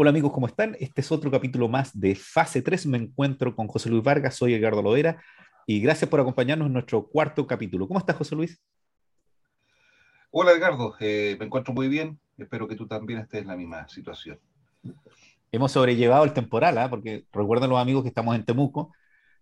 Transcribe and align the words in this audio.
Hola 0.00 0.10
amigos, 0.10 0.30
¿cómo 0.30 0.46
están? 0.46 0.76
Este 0.78 1.00
es 1.00 1.10
otro 1.10 1.28
capítulo 1.28 1.66
más 1.66 1.98
de 1.98 2.14
Fase 2.14 2.62
3. 2.62 2.86
Me 2.86 2.98
encuentro 2.98 3.56
con 3.56 3.66
José 3.66 3.90
Luis 3.90 4.04
Vargas, 4.04 4.36
soy 4.36 4.54
Edgardo 4.54 4.80
Loera 4.80 5.20
y 5.66 5.80
gracias 5.80 6.08
por 6.08 6.20
acompañarnos 6.20 6.68
en 6.68 6.74
nuestro 6.74 7.08
cuarto 7.08 7.44
capítulo. 7.48 7.88
¿Cómo 7.88 7.98
estás, 7.98 8.14
José 8.14 8.36
Luis? 8.36 8.62
Hola 10.30 10.52
Edgardo, 10.52 10.94
eh, 11.00 11.34
me 11.40 11.46
encuentro 11.46 11.74
muy 11.74 11.88
bien. 11.88 12.20
Espero 12.36 12.68
que 12.68 12.76
tú 12.76 12.86
también 12.86 13.18
estés 13.18 13.42
en 13.42 13.48
la 13.48 13.56
misma 13.56 13.88
situación. 13.88 14.38
Hemos 15.50 15.72
sobrellevado 15.72 16.22
el 16.22 16.32
temporal, 16.32 16.78
¿eh? 16.78 16.86
porque 16.88 17.24
recuerden 17.32 17.68
los 17.68 17.80
amigos 17.80 18.04
que 18.04 18.10
estamos 18.10 18.36
en 18.36 18.44
Temuco, 18.44 18.92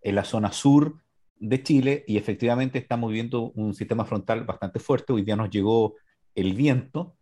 en 0.01 0.15
la 0.15 0.25
zona 0.25 0.53
sur 0.53 1.03
de 1.39 1.63
Chile, 1.63 2.03
y 2.07 2.17
efectivamente 2.17 2.79
estamos 2.79 3.11
viviendo 3.11 3.51
un 3.57 3.75
sistema 3.75 4.07
frontal 4.07 4.45
bastante 4.45 4.79
fuerte. 4.79 5.13
Hoy 5.13 5.21
día 5.21 5.37
nos 5.37 5.51
llegó 5.51 5.97
el 6.35 6.55
viento 6.55 7.16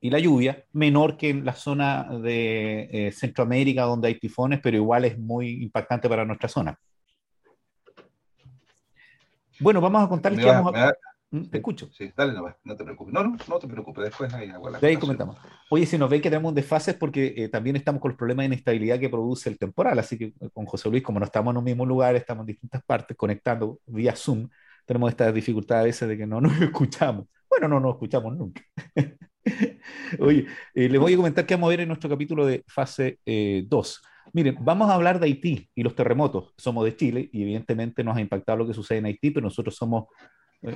y 0.00 0.10
la 0.10 0.18
lluvia, 0.18 0.64
menor 0.72 1.16
que 1.16 1.28
en 1.28 1.44
la 1.44 1.52
zona 1.52 2.04
de 2.22 2.88
eh, 2.90 3.12
Centroamérica 3.12 3.82
donde 3.82 4.08
hay 4.08 4.18
tifones, 4.18 4.60
pero 4.62 4.76
igual 4.76 5.04
es 5.04 5.18
muy 5.18 5.62
impactante 5.62 6.08
para 6.08 6.24
nuestra 6.24 6.48
zona. 6.48 6.78
Bueno, 9.60 9.80
vamos 9.80 10.02
a 10.02 10.08
contarles 10.08 10.42
que 10.42 10.50
vamos 10.50 10.74
a... 10.74 10.94
¿Mm? 11.32 11.44
Te 11.44 11.58
escucho. 11.58 11.88
Sí, 11.92 12.10
dale 12.16 12.32
no 12.64 12.76
te 12.76 12.82
preocupes. 12.82 13.14
No, 13.14 13.22
no, 13.22 13.36
no 13.46 13.58
te 13.58 13.68
preocupes, 13.68 14.04
después 14.04 14.32
ahí 14.34 14.50
De 14.80 14.88
ahí 14.88 14.96
comentamos. 14.96 15.36
Oye, 15.68 15.86
si 15.86 15.96
nos 15.96 16.10
ven 16.10 16.20
que 16.20 16.30
tenemos 16.30 16.54
desfases 16.54 16.96
porque 16.96 17.34
eh, 17.36 17.48
también 17.48 17.76
estamos 17.76 18.00
con 18.00 18.10
los 18.10 18.18
problemas 18.18 18.44
de 18.44 18.46
inestabilidad 18.46 18.98
que 18.98 19.08
produce 19.08 19.48
el 19.48 19.58
temporal, 19.58 19.98
así 19.98 20.18
que 20.18 20.24
eh, 20.24 20.50
con 20.52 20.66
José 20.66 20.88
Luis, 20.90 21.02
como 21.02 21.20
no 21.20 21.26
estamos 21.26 21.52
en 21.52 21.58
un 21.58 21.64
mismo 21.64 21.86
lugar, 21.86 22.16
estamos 22.16 22.42
en 22.42 22.46
distintas 22.46 22.82
partes 22.82 23.16
conectando 23.16 23.78
vía 23.86 24.16
Zoom, 24.16 24.48
tenemos 24.84 25.10
esta 25.10 25.30
dificultad 25.30 25.80
a 25.80 25.82
veces 25.84 26.08
de 26.08 26.16
que 26.16 26.26
no 26.26 26.40
nos 26.40 26.52
escuchamos. 26.60 27.26
Bueno, 27.48 27.68
no 27.68 27.78
nos 27.78 27.92
escuchamos 27.92 28.36
nunca. 28.36 28.62
Oye, 30.18 30.46
eh, 30.74 30.88
les 30.88 31.00
voy 31.00 31.14
a 31.14 31.16
comentar 31.16 31.46
que 31.46 31.54
vamos 31.54 31.68
a 31.68 31.70
ver 31.70 31.80
en 31.80 31.88
nuestro 31.88 32.10
capítulo 32.10 32.46
de 32.46 32.64
fase 32.66 33.18
2. 33.26 34.02
Miren, 34.32 34.56
vamos 34.60 34.90
a 34.90 34.94
hablar 34.94 35.18
de 35.18 35.26
Haití 35.26 35.68
y 35.74 35.82
los 35.82 35.94
terremotos. 35.94 36.54
Somos 36.56 36.84
de 36.84 36.96
Chile 36.96 37.28
y 37.32 37.42
evidentemente 37.42 38.04
nos 38.04 38.16
ha 38.16 38.20
impactado 38.20 38.58
lo 38.58 38.66
que 38.66 38.74
sucede 38.74 38.98
en 38.98 39.06
Haití, 39.06 39.30
pero 39.30 39.44
nosotros 39.44 39.74
somos 39.74 40.04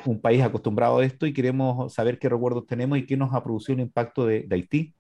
un 0.07 0.21
país 0.21 0.43
acostumbrado 0.43 0.99
a 0.99 1.05
esto 1.05 1.27
y 1.27 1.33
queremos 1.33 1.93
saber 1.93 2.19
qué 2.19 2.29
recuerdos 2.29 2.67
tenemos 2.67 2.99
y 2.99 3.07
qué 3.07 3.17
nos 3.17 3.35
ha 3.35 3.45
producido 3.45 3.75
el 3.75 3.83
impacto 3.83 4.27
de, 4.27 4.47
Haití. 4.51 4.95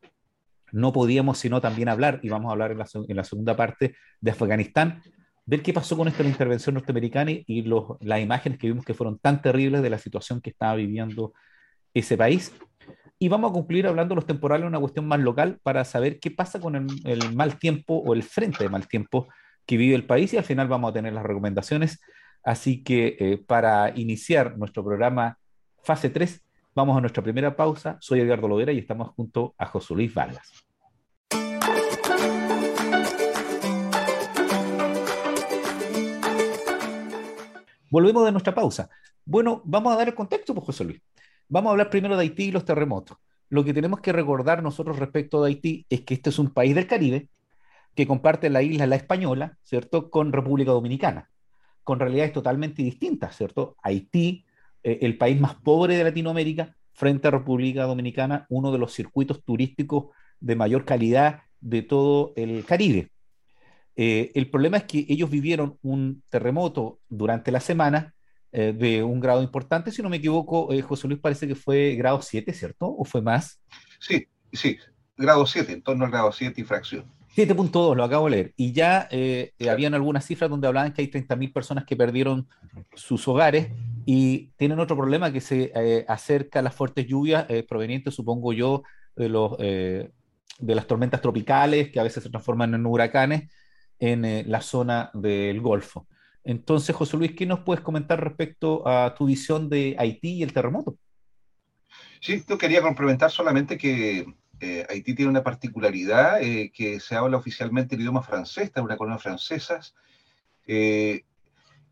No 0.72 0.92
podíamos 0.92 1.38
sino 1.38 1.60
también 1.60 1.88
hablar, 1.88 2.20
y 2.22 2.28
vamos 2.28 2.50
a 2.50 2.52
hablar 2.52 2.72
en 2.72 3.16
la, 3.16 3.24
segunda 3.24 3.56
parte, 3.56 3.94
de 4.20 4.30
Afganistán, 4.30 5.02
ver 5.46 5.62
qué 5.62 5.72
pasó 5.72 5.96
con 5.96 6.08
esta 6.08 6.22
intervención 6.22 6.74
norteamericana 6.74 7.30
y 7.30 7.64
las 8.00 8.20
imágenes 8.20 8.58
que 8.58 8.66
vimos 8.66 8.84
que 8.84 8.94
fueron 8.94 9.18
tan 9.18 9.40
terribles 9.40 9.82
de 9.82 9.90
la 9.90 9.98
situación 9.98 10.40
que 10.40 10.50
estaba 10.50 10.74
viviendo 10.74 11.32
ese 11.92 12.16
país. 12.16 12.52
Y 13.18 13.28
vamos 13.28 13.50
a 13.50 13.54
concluir 13.54 13.86
hablando 13.86 14.14
de 14.14 14.16
los 14.16 14.26
temporales, 14.26 14.66
una 14.66 14.80
cuestión 14.80 15.06
más 15.06 15.20
local, 15.20 15.58
para 15.62 15.84
saber 15.84 16.18
qué 16.20 16.30
pasa 16.30 16.60
con 16.60 16.74
el, 16.76 17.34
mal 17.34 17.58
tiempo 17.58 18.02
o 18.04 18.14
el 18.14 18.22
frente 18.22 18.64
de 18.64 18.70
mal 18.70 18.88
tiempo 18.88 19.28
que 19.66 19.76
vive 19.76 19.94
el 19.94 20.04
país 20.04 20.32
y 20.34 20.36
al 20.36 20.44
final 20.44 20.68
vamos 20.68 20.90
a 20.90 20.94
tener 20.94 21.12
las 21.12 21.24
recomendaciones 21.24 22.00
Así 22.44 22.84
que 22.84 23.16
eh, 23.18 23.38
para 23.38 23.98
iniciar 23.98 24.58
nuestro 24.58 24.84
programa 24.84 25.38
fase 25.82 26.10
3, 26.10 26.42
vamos 26.74 26.96
a 26.96 27.00
nuestra 27.00 27.22
primera 27.22 27.56
pausa. 27.56 27.96
Soy 28.00 28.20
Edgardo 28.20 28.46
Lovera 28.48 28.70
y 28.70 28.78
estamos 28.78 29.08
junto 29.16 29.54
a 29.56 29.64
José 29.64 29.94
Luis 29.94 30.12
Vargas. 30.12 30.52
Volvemos 37.90 38.26
de 38.26 38.32
nuestra 38.32 38.54
pausa. 38.54 38.90
Bueno, 39.24 39.62
vamos 39.64 39.94
a 39.94 39.96
dar 39.96 40.08
el 40.08 40.14
contexto, 40.14 40.52
pues, 40.52 40.66
José 40.66 40.84
Luis. 40.84 41.00
Vamos 41.48 41.68
a 41.68 41.72
hablar 41.72 41.90
primero 41.90 42.16
de 42.16 42.22
Haití 42.22 42.44
y 42.44 42.52
los 42.52 42.64
terremotos. 42.64 43.16
Lo 43.48 43.64
que 43.64 43.74
tenemos 43.74 44.00
que 44.00 44.12
recordar 44.12 44.62
nosotros 44.62 44.98
respecto 44.98 45.42
de 45.42 45.48
Haití 45.48 45.86
es 45.90 46.00
que 46.02 46.14
este 46.14 46.30
es 46.30 46.38
un 46.38 46.50
país 46.50 46.74
del 46.74 46.86
Caribe 46.86 47.28
que 47.94 48.06
comparte 48.06 48.50
la 48.50 48.62
isla 48.62 48.86
La 48.86 48.96
Española, 48.96 49.58
¿cierto?, 49.62 50.10
con 50.10 50.32
República 50.32 50.72
Dominicana 50.72 51.30
con 51.84 52.00
realidades 52.00 52.32
totalmente 52.32 52.82
distintas, 52.82 53.36
¿cierto? 53.36 53.76
Haití, 53.82 54.44
eh, 54.82 54.98
el 55.02 55.16
país 55.16 55.38
más 55.38 55.54
pobre 55.54 55.96
de 55.96 56.04
Latinoamérica, 56.04 56.74
frente 56.94 57.28
a 57.28 57.30
República 57.30 57.84
Dominicana, 57.84 58.46
uno 58.48 58.72
de 58.72 58.78
los 58.78 58.92
circuitos 58.92 59.44
turísticos 59.44 60.06
de 60.40 60.56
mayor 60.56 60.84
calidad 60.84 61.42
de 61.60 61.82
todo 61.82 62.32
el 62.36 62.64
Caribe. 62.64 63.10
Eh, 63.96 64.32
el 64.34 64.50
problema 64.50 64.78
es 64.78 64.84
que 64.84 65.06
ellos 65.08 65.30
vivieron 65.30 65.78
un 65.82 66.22
terremoto 66.28 67.00
durante 67.08 67.52
la 67.52 67.60
semana 67.60 68.13
eh, 68.54 68.72
de 68.72 69.02
un 69.02 69.20
grado 69.20 69.42
importante, 69.42 69.90
si 69.90 70.00
no 70.00 70.08
me 70.08 70.18
equivoco, 70.18 70.68
José 70.82 71.08
Luis 71.08 71.20
parece 71.20 71.46
que 71.46 71.54
fue 71.54 71.94
grado 71.96 72.22
7, 72.22 72.52
¿cierto? 72.52 72.86
¿O 72.86 73.04
fue 73.04 73.20
más? 73.20 73.60
Sí, 73.98 74.26
sí, 74.52 74.78
grado 75.16 75.44
7, 75.44 75.72
en 75.72 75.82
torno 75.82 76.04
al 76.04 76.10
grado 76.10 76.32
7 76.32 76.60
y 76.60 76.64
fracción. 76.64 77.04
7.2, 77.34 77.96
lo 77.96 78.04
acabo 78.04 78.26
de 78.26 78.30
leer. 78.30 78.54
Y 78.56 78.72
ya 78.72 79.08
eh, 79.10 79.52
habían 79.68 79.94
algunas 79.94 80.24
cifras 80.24 80.48
donde 80.48 80.68
hablaban 80.68 80.92
que 80.92 81.02
hay 81.02 81.08
30.000 81.08 81.52
personas 81.52 81.84
que 81.84 81.96
perdieron 81.96 82.48
sus 82.94 83.26
hogares 83.26 83.72
y 84.06 84.50
tienen 84.56 84.78
otro 84.78 84.96
problema 84.96 85.32
que 85.32 85.40
se 85.40 85.72
eh, 85.74 86.04
acerca 86.06 86.60
a 86.60 86.62
las 86.62 86.74
fuertes 86.74 87.06
lluvias 87.06 87.46
eh, 87.48 87.64
provenientes, 87.64 88.14
supongo 88.14 88.52
yo, 88.52 88.84
de, 89.16 89.28
los, 89.28 89.56
de 89.58 90.10
las 90.60 90.86
tormentas 90.86 91.20
tropicales 91.20 91.90
que 91.90 92.00
a 92.00 92.04
veces 92.04 92.22
se 92.22 92.30
transforman 92.30 92.74
en 92.74 92.86
huracanes 92.86 93.50
en 93.98 94.50
la 94.50 94.60
zona 94.60 95.10
del 95.14 95.60
Golfo. 95.60 96.08
Entonces, 96.44 96.94
José 96.94 97.16
Luis, 97.16 97.32
¿qué 97.34 97.46
nos 97.46 97.60
puedes 97.60 97.82
comentar 97.82 98.22
respecto 98.22 98.86
a 98.86 99.14
tu 99.14 99.26
visión 99.26 99.70
de 99.70 99.96
Haití 99.98 100.34
y 100.34 100.42
el 100.42 100.52
terremoto? 100.52 100.98
Sí, 102.20 102.42
yo 102.46 102.58
quería 102.58 102.82
complementar 102.82 103.30
solamente 103.30 103.78
que 103.78 104.26
eh, 104.60 104.86
Haití 104.88 105.14
tiene 105.14 105.30
una 105.30 105.42
particularidad 105.42 106.42
eh, 106.42 106.70
que 106.72 107.00
se 107.00 107.16
habla 107.16 107.38
oficialmente 107.38 107.94
el 107.94 108.02
idioma 108.02 108.22
francés, 108.22 108.64
está 108.64 108.80
en 108.80 108.86
una 108.86 108.96
colonia 108.96 109.18
francesa. 109.18 109.80
Eh, 110.66 111.24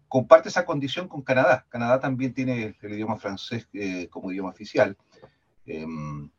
comparte 0.09 0.51
esa 0.51 0.67
condición 0.67 1.09
con 1.09 1.23
Canadá. 1.23 1.67
Canadá 1.71 2.01
también 2.01 2.35
tiene 2.35 2.77
el, 2.81 2.93
idioma 2.93 3.17
francés 3.17 3.69
como 4.11 4.33
idioma 4.33 4.51
oficial. 4.51 4.97
Em, 5.65 6.31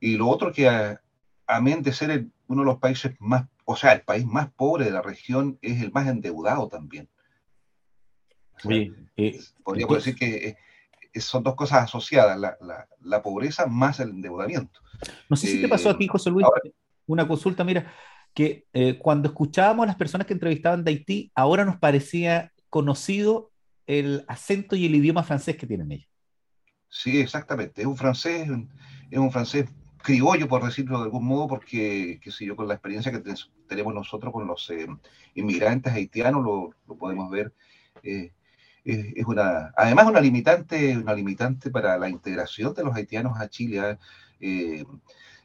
y 0.00 0.16
lo 0.16 0.28
otro 0.28 0.52
que, 0.52 0.98
amén 1.46 1.82
de 1.82 1.92
ser 1.92 2.26
uno 2.46 2.62
de 2.62 2.66
los 2.66 2.78
países 2.78 3.14
más, 3.18 3.46
o 3.66 3.76
sea, 3.76 3.92
el 3.92 4.02
país 4.02 4.24
más 4.24 4.50
pobre 4.52 4.86
de 4.86 4.90
la 4.90 5.02
región, 5.02 5.58
es 5.60 5.82
el 5.82 5.92
más 5.92 6.08
endeudado 6.08 6.68
también. 6.68 7.08
Podríamos 9.64 10.04
decir 10.04 10.14
que 10.14 10.56
son 11.20 11.42
dos 11.42 11.54
cosas 11.54 11.84
asociadas, 11.84 12.38
la, 13.00 13.22
pobreza 13.22 13.66
más 13.66 14.00
el 14.00 14.10
endeudamiento. 14.10 14.80
No 15.28 15.36
sé 15.36 15.48
si 15.48 15.60
te 15.60 15.68
pasó 15.68 15.90
a 15.90 15.98
ti, 15.98 16.04
eh, 16.04 16.08
José 16.08 16.30
Luis, 16.30 16.46
una 17.06 17.26
consulta, 17.26 17.64
mira, 17.64 17.92
que 18.34 18.66
eh, 18.72 18.98
cuando 18.98 19.28
escuchábamos 19.28 19.84
a 19.84 19.86
las 19.88 19.96
personas 19.96 20.26
que 20.26 20.34
entrevistaban 20.34 20.84
de 20.84 20.92
Haití, 20.92 21.32
ahora 21.34 21.64
nos 21.64 21.78
parecía 21.78 22.52
conocido 22.68 23.50
el 23.86 24.24
acento 24.28 24.76
y 24.76 24.86
el 24.86 24.94
idioma 24.94 25.24
francés 25.24 25.56
que 25.56 25.66
tienen 25.66 25.90
ellos. 25.90 26.08
Sí, 26.88 27.20
exactamente. 27.20 27.80
Es 27.80 27.86
un 27.86 27.96
francés, 27.96 28.48
es 29.10 29.18
un 29.18 29.32
francés 29.32 29.68
criollo, 30.02 30.48
por 30.48 30.64
decirlo 30.64 30.98
de 30.98 31.04
algún 31.04 31.24
modo, 31.24 31.48
porque, 31.48 32.20
qué 32.22 32.30
sé 32.30 32.46
yo, 32.46 32.56
con 32.56 32.68
la 32.68 32.74
experiencia 32.74 33.12
que 33.12 33.22
tenemos 33.66 33.94
nosotros 33.94 34.32
con 34.32 34.46
los 34.46 34.70
eh, 34.70 34.86
inmigrantes 35.34 35.92
haitianos, 35.92 36.44
lo, 36.44 36.96
podemos 36.96 37.30
ver 37.30 37.52
es 38.84 39.24
una, 39.26 39.72
además 39.76 40.06
una 40.06 40.20
limitante, 40.20 40.96
una 40.96 41.14
limitante 41.14 41.70
para 41.70 41.98
la 41.98 42.08
integración 42.08 42.74
de 42.74 42.84
los 42.84 42.94
haitianos 42.94 43.38
a 43.38 43.48
Chile. 43.48 43.80
¿ah? 43.80 43.98
Eh, 44.40 44.84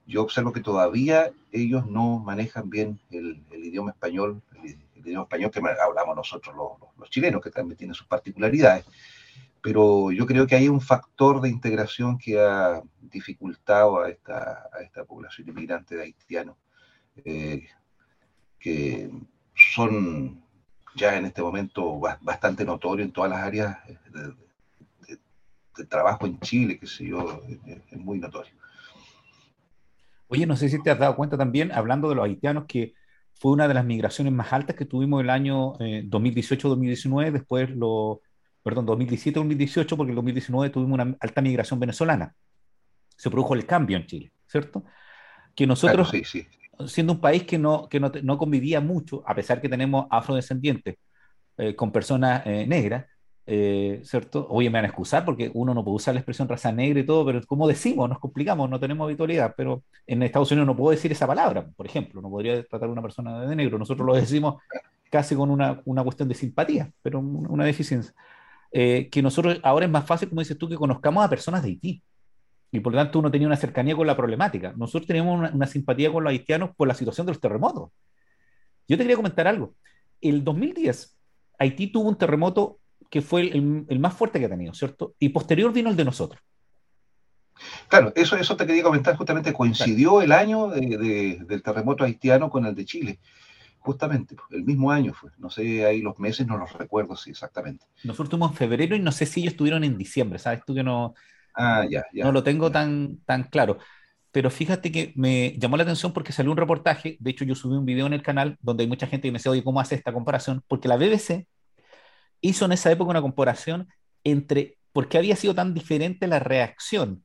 yo 0.07 0.21
observo 0.21 0.53
que 0.53 0.61
todavía 0.61 1.31
ellos 1.51 1.85
no 1.87 2.19
manejan 2.19 2.69
bien 2.69 2.99
el, 3.09 3.43
idioma 3.51 3.91
español, 3.91 4.41
el, 4.63 4.77
idioma 4.95 5.23
español 5.23 5.51
que 5.51 5.59
hablamos 5.59 6.15
nosotros 6.15 6.55
los, 6.55 7.09
chilenos, 7.09 7.41
que 7.41 7.51
también 7.51 7.77
tiene 7.77 7.93
sus 7.93 8.07
particularidades. 8.07 8.85
Pero 9.61 10.11
yo 10.11 10.27
creo 10.27 10.45
que 10.45 10.55
hay 10.55 10.69
un 10.69 10.79
factor 10.79 11.41
de 11.41 11.49
integración 11.49 12.19
que 12.19 12.39
ha 12.39 12.83
dificultado 13.01 14.01
a 14.01 14.09
esta, 14.09 14.69
a 14.71 14.81
esta 14.81 15.03
población 15.05 15.49
inmigrante 15.49 15.95
de 15.95 16.03
haitianos, 16.03 16.55
eh, 17.23 17.67
que 18.59 19.09
son 19.55 20.44
ya 20.95 21.17
en 21.17 21.25
este 21.25 21.41
momento 21.41 21.99
bastante 22.21 22.65
notorio 22.65 23.05
en 23.05 23.11
todas 23.11 23.29
las 23.29 23.41
áreas 23.41 23.77
de, 24.11 24.33
trabajo 25.89 26.25
en 26.25 26.39
Chile, 26.39 26.79
que 26.79 26.87
sé 26.87 27.05
yo, 27.05 27.41
es, 27.65 27.99
muy 27.99 28.17
notorio. 28.17 28.53
Oye, 30.29 30.45
no 30.45 30.55
sé 30.55 30.69
si 30.69 30.81
te 30.81 30.89
has 30.89 30.97
dado 30.97 31.17
cuenta 31.17 31.37
también, 31.37 31.71
hablando 31.73 32.07
de 32.07 32.15
los 32.15 32.25
haitianos, 32.25 32.63
que 32.65 32.93
fue 33.33 33.51
una 33.51 33.67
de 33.67 33.73
las 33.73 33.83
migraciones 33.83 34.31
más 34.31 34.53
altas 34.53 34.77
que 34.77 34.85
tuvimos 34.85 35.21
el 35.21 35.29
año 35.29 35.73
2018-2019, 35.73 37.27
eh, 37.27 37.31
después 37.31 37.69
lo, 37.71 38.21
perdón, 38.63 38.87
2017-2018, 38.87 39.97
porque 39.97 40.11
en 40.11 40.15
2019 40.15 40.69
tuvimos 40.69 40.93
una 40.93 41.17
alta 41.19 41.41
migración 41.41 41.79
venezolana. 41.79 42.33
Se 43.17 43.29
produjo 43.29 43.53
el 43.53 43.65
cambio 43.65 43.97
en 43.97 44.07
Chile, 44.07 44.31
¿cierto? 44.47 44.85
Que 45.53 45.67
nosotros, 45.67 46.09
sí, 46.09 46.23
sí 46.23 46.47
siendo 46.87 47.13
un 47.13 47.21
país 47.21 47.43
que 47.43 47.57
no, 47.57 47.87
que 47.89 47.99
no, 47.99 48.37
convivía 48.37 48.81
mucho, 48.81 49.23
a 49.25 49.35
pesar 49.35 49.61
que 49.61 49.69
tenemos 49.69 50.07
afrodescendientes 50.09 50.95
eh, 51.57 51.75
con 51.75 51.91
personas 51.91 52.45
eh, 52.45 52.65
negras, 52.67 53.05
eh, 53.47 54.01
¿cierto? 54.03 54.47
Oye, 54.49 54.69
me 54.69 54.79
van 54.79 54.85
a 54.85 54.87
excusar 54.87 55.23
porque 55.23 55.51
uno 55.53 55.73
no 55.73 55.83
puede 55.83 55.97
usar 55.97 56.13
la 56.15 56.19
expresión 56.19 56.47
raza 56.47 56.71
negra 56.71 56.99
y 56.99 57.05
todo, 57.05 57.25
pero 57.25 57.41
como 57.45 57.67
decimos, 57.67 58.09
nos 58.09 58.19
complicamos, 58.19 58.69
no 58.69 58.79
tenemos 58.79 59.05
habitualidad, 59.05 59.53
pero 59.55 59.83
en 60.07 60.23
Estados 60.23 60.51
Unidos 60.51 60.67
no 60.67 60.75
puedo 60.75 60.91
decir 60.91 61.11
esa 61.11 61.27
palabra, 61.27 61.67
por 61.75 61.85
ejemplo, 61.85 62.21
no 62.21 62.29
podría 62.29 62.63
tratar 62.63 62.89
a 62.89 62.91
una 62.91 63.01
persona 63.01 63.41
de 63.41 63.55
negro, 63.55 63.77
nosotros 63.77 64.05
lo 64.05 64.15
decimos 64.15 64.55
casi 65.11 65.35
con 65.35 65.51
una, 65.51 65.81
una 65.85 66.03
cuestión 66.03 66.27
de 66.27 66.35
simpatía, 66.35 66.91
pero 67.01 67.19
una 67.19 67.65
deficiencia. 67.65 68.13
Eh, 68.77 69.07
que 69.09 69.21
nosotros 69.21 69.57
ahora 69.63 69.85
es 69.85 69.91
más 69.91 70.05
fácil, 70.05 70.27
como 70.27 70.41
dices 70.41 70.57
tú, 70.57 70.67
que 70.67 70.75
conozcamos 70.75 71.23
a 71.23 71.29
personas 71.29 71.63
de 71.63 71.69
Haití. 71.69 72.03
Y 72.71 72.79
por 72.79 72.93
lo 72.93 72.99
tanto 72.99 73.19
uno 73.19 73.31
tenía 73.31 73.47
una 73.47 73.55
cercanía 73.55 73.95
con 73.95 74.07
la 74.07 74.17
problemática. 74.17 74.73
Nosotros 74.75 75.07
teníamos 75.07 75.39
una, 75.39 75.51
una 75.51 75.67
simpatía 75.67 76.11
con 76.11 76.23
los 76.23 76.31
haitianos 76.31 76.71
por 76.75 76.87
la 76.87 76.93
situación 76.93 77.25
de 77.25 77.33
los 77.33 77.41
terremotos. 77.41 77.91
Yo 78.87 78.97
te 78.97 79.03
quería 79.03 79.15
comentar 79.15 79.47
algo. 79.47 79.75
El 80.21 80.43
2010, 80.43 81.15
Haití 81.59 81.87
tuvo 81.87 82.09
un 82.09 82.17
terremoto 82.17 82.79
que 83.09 83.21
fue 83.21 83.41
el, 83.41 83.85
el, 83.87 83.99
más 83.99 84.13
fuerte 84.13 84.39
que 84.39 84.45
ha 84.45 84.49
tenido, 84.49 84.73
¿cierto? 84.73 85.15
Y 85.19 85.29
posterior 85.29 85.71
vino 85.71 85.89
el 85.89 85.95
de 85.95 86.05
nosotros. 86.05 86.41
Claro, 87.87 88.11
eso, 88.15 88.35
eso 88.35 88.57
te 88.57 88.65
quería 88.65 88.83
comentar, 88.83 89.15
justamente 89.15 89.53
coincidió 89.53 90.21
el 90.21 90.31
año 90.31 90.67
de, 90.67 90.97
de, 90.97 91.39
del 91.45 91.63
terremoto 91.63 92.03
haitiano 92.03 92.49
con 92.49 92.65
el 92.65 92.75
de 92.75 92.85
Chile. 92.85 93.19
Justamente, 93.79 94.35
el 94.49 94.63
mismo 94.63 94.91
año 94.91 95.13
fue. 95.13 95.29
No 95.37 95.49
sé, 95.49 95.85
ahí 95.85 96.01
los 96.01 96.17
meses 96.19 96.47
no 96.47 96.57
los 96.57 96.73
recuerdo 96.73 97.15
sí, 97.15 97.29
exactamente. 97.29 97.85
Nosotros 98.03 98.27
estuvimos 98.27 98.51
en 98.51 98.57
febrero 98.57 98.95
y 98.95 98.99
no 98.99 99.11
sé 99.11 99.25
si 99.25 99.41
ellos 99.41 99.53
estuvieron 99.53 99.83
en 99.83 99.97
diciembre, 99.97 100.39
¿sabes 100.39 100.61
tú 100.65 100.73
que 100.73 100.83
no, 100.83 101.13
ah, 101.55 101.85
ya, 101.89 102.03
ya, 102.13 102.23
no 102.23 102.31
lo 102.31 102.43
tengo 102.43 102.67
ya. 102.67 102.73
Tan, 102.73 103.17
tan 103.25 103.43
claro? 103.43 103.77
Pero 104.31 104.49
fíjate 104.49 104.91
que 104.91 105.13
me 105.15 105.55
llamó 105.57 105.77
la 105.77 105.83
atención 105.83 106.11
porque 106.11 106.33
salió 106.33 106.51
un 106.51 106.57
reportaje, 106.57 107.15
de 107.19 107.31
hecho 107.31 107.45
yo 107.45 107.55
subí 107.55 107.75
un 107.75 107.85
video 107.85 108.05
en 108.05 108.13
el 108.13 108.21
canal 108.21 108.57
donde 108.61 108.83
hay 108.83 108.89
mucha 108.89 109.07
gente 109.07 109.27
que 109.27 109.31
me 109.31 109.37
decía, 109.39 109.51
oye, 109.51 109.63
¿cómo 109.63 109.79
hace 109.79 109.95
esta 109.95 110.11
comparación? 110.11 110.61
Porque 110.67 110.89
la 110.89 110.97
BBC 110.97 111.47
hizo 112.41 112.65
en 112.65 112.73
esa 112.73 112.91
época 112.91 113.11
una 113.11 113.21
comparación 113.21 113.87
entre 114.23 114.77
por 114.91 115.07
qué 115.07 115.17
había 115.17 115.35
sido 115.35 115.55
tan 115.55 115.73
diferente 115.73 116.27
la 116.27 116.39
reacción 116.39 117.23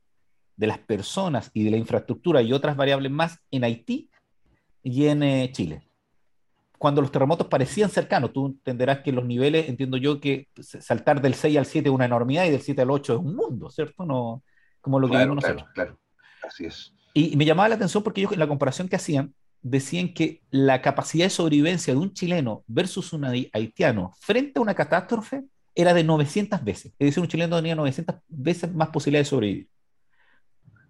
de 0.55 0.67
las 0.67 0.77
personas 0.79 1.51
y 1.53 1.63
de 1.63 1.71
la 1.71 1.77
infraestructura 1.77 2.41
y 2.41 2.53
otras 2.53 2.77
variables 2.77 3.11
más 3.11 3.39
en 3.51 3.63
Haití 3.63 4.09
y 4.83 5.07
en 5.07 5.23
eh, 5.23 5.51
Chile. 5.51 5.90
Cuando 6.81 6.99
los 6.99 7.11
terremotos 7.11 7.45
parecían 7.45 7.91
cercanos, 7.91 8.33
tú 8.33 8.47
entenderás 8.47 9.01
que 9.01 9.11
los 9.11 9.23
niveles, 9.23 9.69
entiendo 9.69 9.97
yo 9.97 10.19
que 10.19 10.47
saltar 10.55 11.21
del 11.21 11.35
6 11.35 11.59
al 11.59 11.67
7 11.67 11.89
es 11.89 11.93
una 11.93 12.05
enormidad 12.05 12.45
y 12.45 12.49
del 12.49 12.59
7 12.59 12.81
al 12.81 12.89
8 12.89 13.13
es 13.13 13.19
un 13.19 13.35
mundo, 13.35 13.69
¿cierto? 13.69 14.03
No, 14.03 14.41
como 14.81 14.99
lo 14.99 15.05
que 15.05 15.11
claro, 15.11 15.29
vimos 15.29 15.43
nosotros. 15.43 15.69
Claro, 15.75 15.99
claro, 15.99 15.99
así 16.41 16.65
es. 16.65 16.91
Y 17.13 17.37
me 17.37 17.45
llamaba 17.45 17.69
la 17.69 17.75
atención 17.75 18.01
porque 18.01 18.21
ellos 18.21 18.33
en 18.33 18.39
la 18.39 18.47
comparación 18.47 18.89
que 18.89 18.95
hacían 18.95 19.31
decían 19.61 20.11
que 20.11 20.41
la 20.49 20.81
capacidad 20.81 21.25
de 21.25 21.29
sobrevivencia 21.29 21.93
de 21.93 21.99
un 21.99 22.13
chileno 22.13 22.63
versus 22.65 23.13
un 23.13 23.25
haitiano 23.25 24.15
frente 24.19 24.57
a 24.57 24.63
una 24.63 24.73
catástrofe 24.73 25.43
era 25.75 25.93
de 25.93 26.03
900 26.03 26.63
veces. 26.63 26.93
Es 26.97 27.09
decir, 27.09 27.21
un 27.21 27.29
chileno 27.29 27.57
tenía 27.57 27.75
900 27.75 28.15
veces 28.27 28.73
más 28.73 28.89
posibilidades 28.89 29.27
de 29.27 29.29
sobrevivir. 29.29 29.69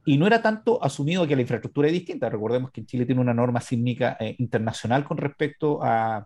Y 0.05 0.17
no 0.17 0.25
era 0.25 0.41
tanto 0.41 0.83
asumido 0.83 1.27
que 1.27 1.35
la 1.35 1.41
infraestructura 1.41 1.87
es 1.87 1.93
distinta. 1.93 2.29
Recordemos 2.29 2.71
que 2.71 2.85
Chile 2.85 3.05
tiene 3.05 3.21
una 3.21 3.33
norma 3.33 3.61
sísmica 3.61 4.17
eh, 4.19 4.35
internacional 4.39 5.03
con 5.03 5.17
respecto 5.17 5.83
a, 5.83 6.17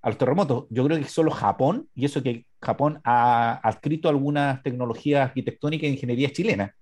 a, 0.00 0.08
los 0.08 0.16
terremotos. 0.16 0.66
Yo 0.70 0.84
creo 0.84 0.98
que 0.98 1.04
solo 1.04 1.30
Japón, 1.30 1.88
y 1.94 2.06
eso 2.06 2.22
que 2.22 2.46
Japón 2.62 3.00
ha 3.04 3.60
adscrito 3.62 4.08
algunas 4.08 4.62
tecnologías 4.62 5.28
arquitectónicas 5.28 5.84
e 5.84 5.92
ingeniería 5.92 6.32
chilena 6.32 6.74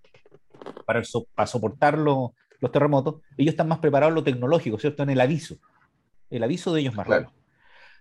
para, 0.86 1.02
so, 1.02 1.26
para 1.34 1.46
soportar 1.46 1.98
los, 1.98 2.30
los 2.60 2.70
terremotos, 2.70 3.16
ellos 3.36 3.52
están 3.52 3.68
más 3.68 3.80
preparados 3.80 4.12
en 4.12 4.14
lo 4.14 4.24
tecnológico, 4.24 4.78
¿cierto? 4.78 5.02
En 5.02 5.10
el 5.10 5.20
aviso. 5.20 5.56
El 6.30 6.44
aviso 6.44 6.72
de 6.72 6.82
ellos 6.82 6.94
más 6.94 7.06
claro. 7.06 7.24
rápido. 7.24 7.42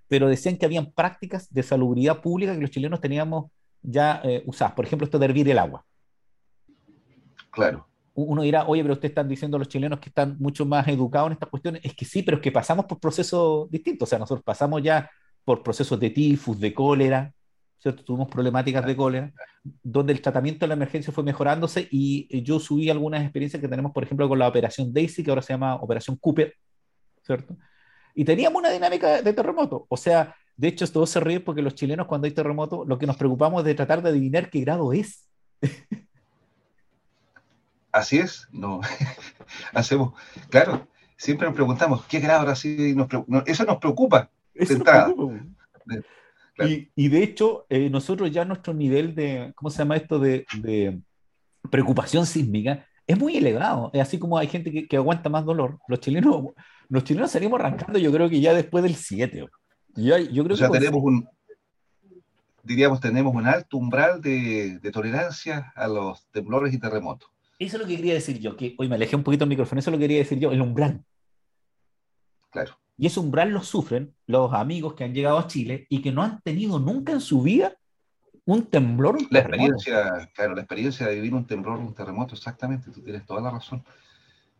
Pero 0.07 0.27
decían 0.27 0.57
que 0.57 0.65
habían 0.65 0.91
prácticas 0.91 1.51
de 1.51 1.63
salubridad 1.63 2.21
pública 2.21 2.53
que 2.53 2.61
los 2.61 2.69
chilenos 2.69 3.01
teníamos 3.01 3.51
ya 3.81 4.21
eh, 4.23 4.43
usadas. 4.45 4.73
Por 4.73 4.85
ejemplo, 4.85 5.05
esto 5.05 5.17
de 5.17 5.25
hervir 5.25 5.49
el 5.49 5.57
agua. 5.57 5.83
Claro. 7.49 7.87
Uno 8.23 8.41
dirá, 8.41 8.65
oye, 8.67 8.81
pero 8.81 8.93
ustedes 8.93 9.11
están 9.11 9.27
diciendo 9.27 9.57
los 9.57 9.67
chilenos 9.67 9.99
que 9.99 10.09
están 10.09 10.37
mucho 10.39 10.65
más 10.65 10.87
educados 10.87 11.27
en 11.27 11.33
estas 11.33 11.49
cuestiones. 11.49 11.81
Es 11.83 11.95
que 11.95 12.05
sí, 12.05 12.23
pero 12.23 12.37
es 12.37 12.43
que 12.43 12.51
pasamos 12.51 12.85
por 12.85 12.99
procesos 12.99 13.69
distintos. 13.69 14.07
O 14.07 14.09
sea, 14.09 14.19
nosotros 14.19 14.43
pasamos 14.43 14.81
ya 14.81 15.09
por 15.43 15.63
procesos 15.63 15.99
de 15.99 16.09
tifus, 16.09 16.59
de 16.59 16.73
cólera, 16.73 17.33
¿cierto? 17.79 18.03
Tuvimos 18.03 18.29
problemáticas 18.29 18.85
de 18.85 18.95
cólera, 18.95 19.31
donde 19.83 20.13
el 20.13 20.21
tratamiento 20.21 20.65
de 20.65 20.67
la 20.67 20.75
emergencia 20.75 21.11
fue 21.11 21.23
mejorándose 21.23 21.87
y 21.89 22.41
yo 22.43 22.59
subí 22.59 22.89
algunas 22.89 23.23
experiencias 23.23 23.61
que 23.61 23.67
tenemos, 23.67 23.91
por 23.91 24.03
ejemplo, 24.03 24.29
con 24.29 24.37
la 24.39 24.47
operación 24.47 24.93
Daisy, 24.93 25.23
que 25.23 25.31
ahora 25.31 25.41
se 25.41 25.53
llama 25.53 25.75
Operación 25.75 26.15
Cooper, 26.17 26.53
¿cierto? 27.23 27.57
Y 28.13 28.25
teníamos 28.25 28.59
una 28.59 28.69
dinámica 28.69 29.21
de 29.21 29.33
terremoto. 29.33 29.85
O 29.89 29.97
sea, 29.97 30.35
de 30.55 30.67
hecho, 30.67 30.87
todos 30.91 31.09
se 31.09 31.19
ríen 31.19 31.43
porque 31.43 31.61
los 31.61 31.75
chilenos 31.75 32.07
cuando 32.07 32.25
hay 32.25 32.31
terremoto, 32.33 32.85
lo 32.85 32.97
que 32.97 33.07
nos 33.07 33.17
preocupamos 33.17 33.61
es 33.61 33.65
de 33.65 33.75
tratar 33.75 34.01
de 34.01 34.09
adivinar 34.09 34.49
qué 34.49 34.61
grado 34.61 34.93
es. 34.93 35.27
Así 37.91 38.19
es, 38.19 38.47
no. 38.51 38.81
Hacemos, 39.73 40.13
claro, 40.49 40.87
siempre 41.17 41.47
nos 41.47 41.55
preguntamos 41.55 42.05
qué 42.05 42.19
grado 42.19 42.41
ahora 42.41 42.55
sí, 42.55 42.95
nos, 42.95 43.07
eso 43.45 43.65
nos 43.65 43.77
preocupa. 43.77 44.29
Eso 44.53 44.77
nos 44.77 44.83
preocupa. 44.83 45.45
Claro. 46.53 46.71
Y, 46.71 46.91
y, 46.95 47.07
de 47.07 47.23
hecho, 47.23 47.65
eh, 47.69 47.89
nosotros 47.89 48.29
ya 48.31 48.45
nuestro 48.45 48.73
nivel 48.73 49.15
de, 49.15 49.51
¿cómo 49.55 49.69
se 49.69 49.79
llama 49.79 49.97
esto? 49.97 50.19
De, 50.19 50.45
de, 50.61 50.99
preocupación 51.69 52.25
sísmica 52.25 52.85
es 53.07 53.17
muy 53.17 53.37
elevado. 53.37 53.89
Es 53.93 54.01
así 54.01 54.19
como 54.19 54.37
hay 54.37 54.47
gente 54.47 54.71
que, 54.71 54.87
que, 54.87 54.97
aguanta 54.97 55.29
más 55.29 55.45
dolor. 55.45 55.79
Los 55.87 55.99
chilenos, 55.99 56.47
los 56.89 57.03
chilenos 57.03 57.31
salimos 57.31 57.59
arrancando, 57.59 57.97
yo 57.99 58.11
creo 58.11 58.29
que 58.29 58.41
ya 58.41 58.53
después 58.53 58.83
del 58.83 58.95
7. 58.95 59.45
Yo, 59.95 60.17
yo 60.17 60.43
creo 60.43 60.53
o 60.53 60.57
sea, 60.57 60.69
que 60.69 60.79
tenemos 60.79 61.01
un, 61.03 61.27
diríamos, 62.63 62.99
tenemos 62.99 63.33
un 63.33 63.47
alto 63.47 63.77
umbral 63.77 64.21
de, 64.21 64.79
de, 64.79 64.91
tolerancia 64.91 65.71
a 65.75 65.87
los 65.87 66.25
temblores 66.31 66.73
y 66.73 66.79
terremotos. 66.79 67.30
Eso 67.61 67.77
es 67.77 67.83
lo 67.83 67.87
que 67.87 67.95
quería 67.95 68.15
decir 68.15 68.39
yo, 68.39 68.57
que 68.57 68.73
hoy 68.79 68.89
me 68.89 68.95
alejé 68.95 69.15
un 69.15 69.21
poquito 69.21 69.43
el 69.43 69.49
micrófono, 69.49 69.77
eso 69.77 69.91
es 69.91 69.93
lo 69.93 69.99
que 69.99 70.05
quería 70.05 70.17
decir 70.17 70.39
yo, 70.39 70.51
el 70.51 70.61
umbral. 70.61 71.05
Claro. 72.49 72.79
Y 72.97 73.05
ese 73.05 73.19
umbral 73.19 73.51
lo 73.51 73.61
sufren 73.61 74.15
los 74.25 74.51
amigos 74.51 74.95
que 74.95 75.03
han 75.03 75.13
llegado 75.13 75.37
a 75.37 75.45
Chile 75.45 75.85
y 75.87 76.01
que 76.01 76.11
no 76.11 76.23
han 76.23 76.41
tenido 76.41 76.79
nunca 76.79 77.11
en 77.11 77.21
su 77.21 77.43
vida 77.43 77.77
un 78.45 78.65
temblor. 78.65 79.15
Un 79.17 79.27
la 79.29 79.41
experiencia, 79.41 80.31
claro, 80.33 80.55
la 80.55 80.61
experiencia 80.61 81.05
de 81.05 81.13
vivir 81.13 81.35
un 81.35 81.45
temblor, 81.45 81.77
un 81.77 81.93
terremoto, 81.93 82.33
exactamente, 82.33 82.89
tú 82.89 83.03
tienes 83.03 83.27
toda 83.27 83.41
la 83.41 83.51
razón. 83.51 83.83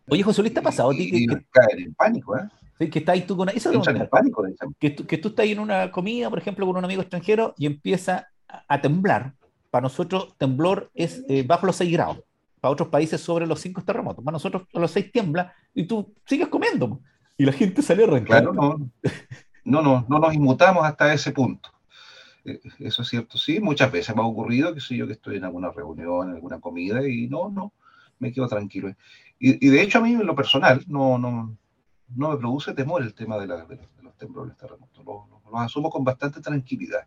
Oye, 0.08 0.22
José 0.22 0.44
Luis, 0.44 0.54
¿te 0.54 0.60
ha 0.60 0.64
pasado 0.64 0.92
ti 0.92 1.10
que, 1.10 1.26
que 1.26 1.46
caen 1.50 1.80
en 1.84 1.96
pánico, 1.96 2.38
¿eh? 2.38 2.88
Que 2.88 3.00
estás 3.00 3.26
tú 3.26 3.36
con 3.36 3.50
eso 3.50 3.74
Entran 3.74 3.98
en 3.98 4.10
pánico, 4.10 4.46
que 4.78 4.92
tú, 4.92 5.08
que 5.08 5.18
tú 5.18 5.30
estás 5.30 5.48
en 5.48 5.58
una 5.58 5.90
comida, 5.90 6.30
por 6.30 6.38
ejemplo, 6.38 6.68
con 6.68 6.78
un 6.78 6.86
amigo 6.86 7.02
extranjero 7.02 7.56
y 7.58 7.66
empieza 7.66 8.28
a, 8.48 8.76
a 8.76 8.80
temblar. 8.80 9.34
Para 9.72 9.84
nosotros, 9.84 10.36
temblor 10.38 10.92
es 10.94 11.24
eh, 11.30 11.42
bajo 11.42 11.66
los 11.66 11.78
6 11.78 11.92
grados. 11.92 12.20
Para 12.62 12.72
otros 12.72 12.88
países, 12.88 13.20
sobre 13.20 13.46
los 13.46 13.60
5 13.60 13.82
terremotos. 13.82 14.24
Para 14.24 14.36
nosotros, 14.36 14.64
a 14.74 14.80
los 14.80 14.92
6 14.92 15.12
tiembla 15.12 15.54
y 15.74 15.86
tú 15.86 16.14
sigues 16.26 16.48
comiendo. 16.48 17.02
Y 17.38 17.46
la 17.46 17.52
gente 17.52 17.82
sale 17.82 18.04
arrancando. 18.04 18.52
Claro, 18.52 18.54
no, 18.54 18.92
no, 19.66 19.82
no, 19.82 20.06
no 20.08 20.20
nos 20.20 20.34
inmutamos 20.34 20.86
hasta 20.86 21.14
ese 21.14 21.32
punto. 21.32 21.70
Eh, 22.46 22.60
eso 22.80 23.02
es 23.02 23.08
cierto, 23.08 23.38
sí. 23.38 23.60
Muchas 23.60 23.92
veces 23.92 24.16
me 24.16 24.22
ha 24.22 24.26
ocurrido 24.26 24.74
que 24.74 24.80
soy 24.80 24.98
yo 24.98 25.08
que 25.08 25.14
estoy 25.14 25.38
en 25.38 25.46
alguna 25.46 25.72
reunión, 25.72 26.30
en 26.30 26.36
alguna 26.36 26.60
comida 26.60 27.08
y 27.08 27.28
no, 27.28 27.50
no, 27.50 27.74
me 28.20 28.32
quedo 28.32 28.48
tranquilo. 28.48 28.90
Y, 29.40 29.66
y 29.66 29.70
de 29.70 29.82
hecho 29.82 29.98
a 29.98 30.02
mí 30.02 30.14
en 30.14 30.26
lo 30.26 30.36
personal 30.36 30.84
no, 30.88 31.18
no, 31.18 31.58
no 32.16 32.30
me 32.30 32.38
produce 32.38 32.74
temor 32.74 33.02
el 33.02 33.14
tema 33.14 33.38
de, 33.38 33.48
la, 33.48 33.66
de, 33.66 33.76
los, 33.76 33.96
de 33.96 34.04
los, 34.04 34.16
temblores 34.18 34.56
terremotos. 34.58 34.98
Los 34.98 35.06
lo, 35.06 35.52
lo 35.52 35.60
asumo 35.60 35.90
con 35.90 36.04
bastante 36.04 36.42
tranquilidad. 36.42 37.06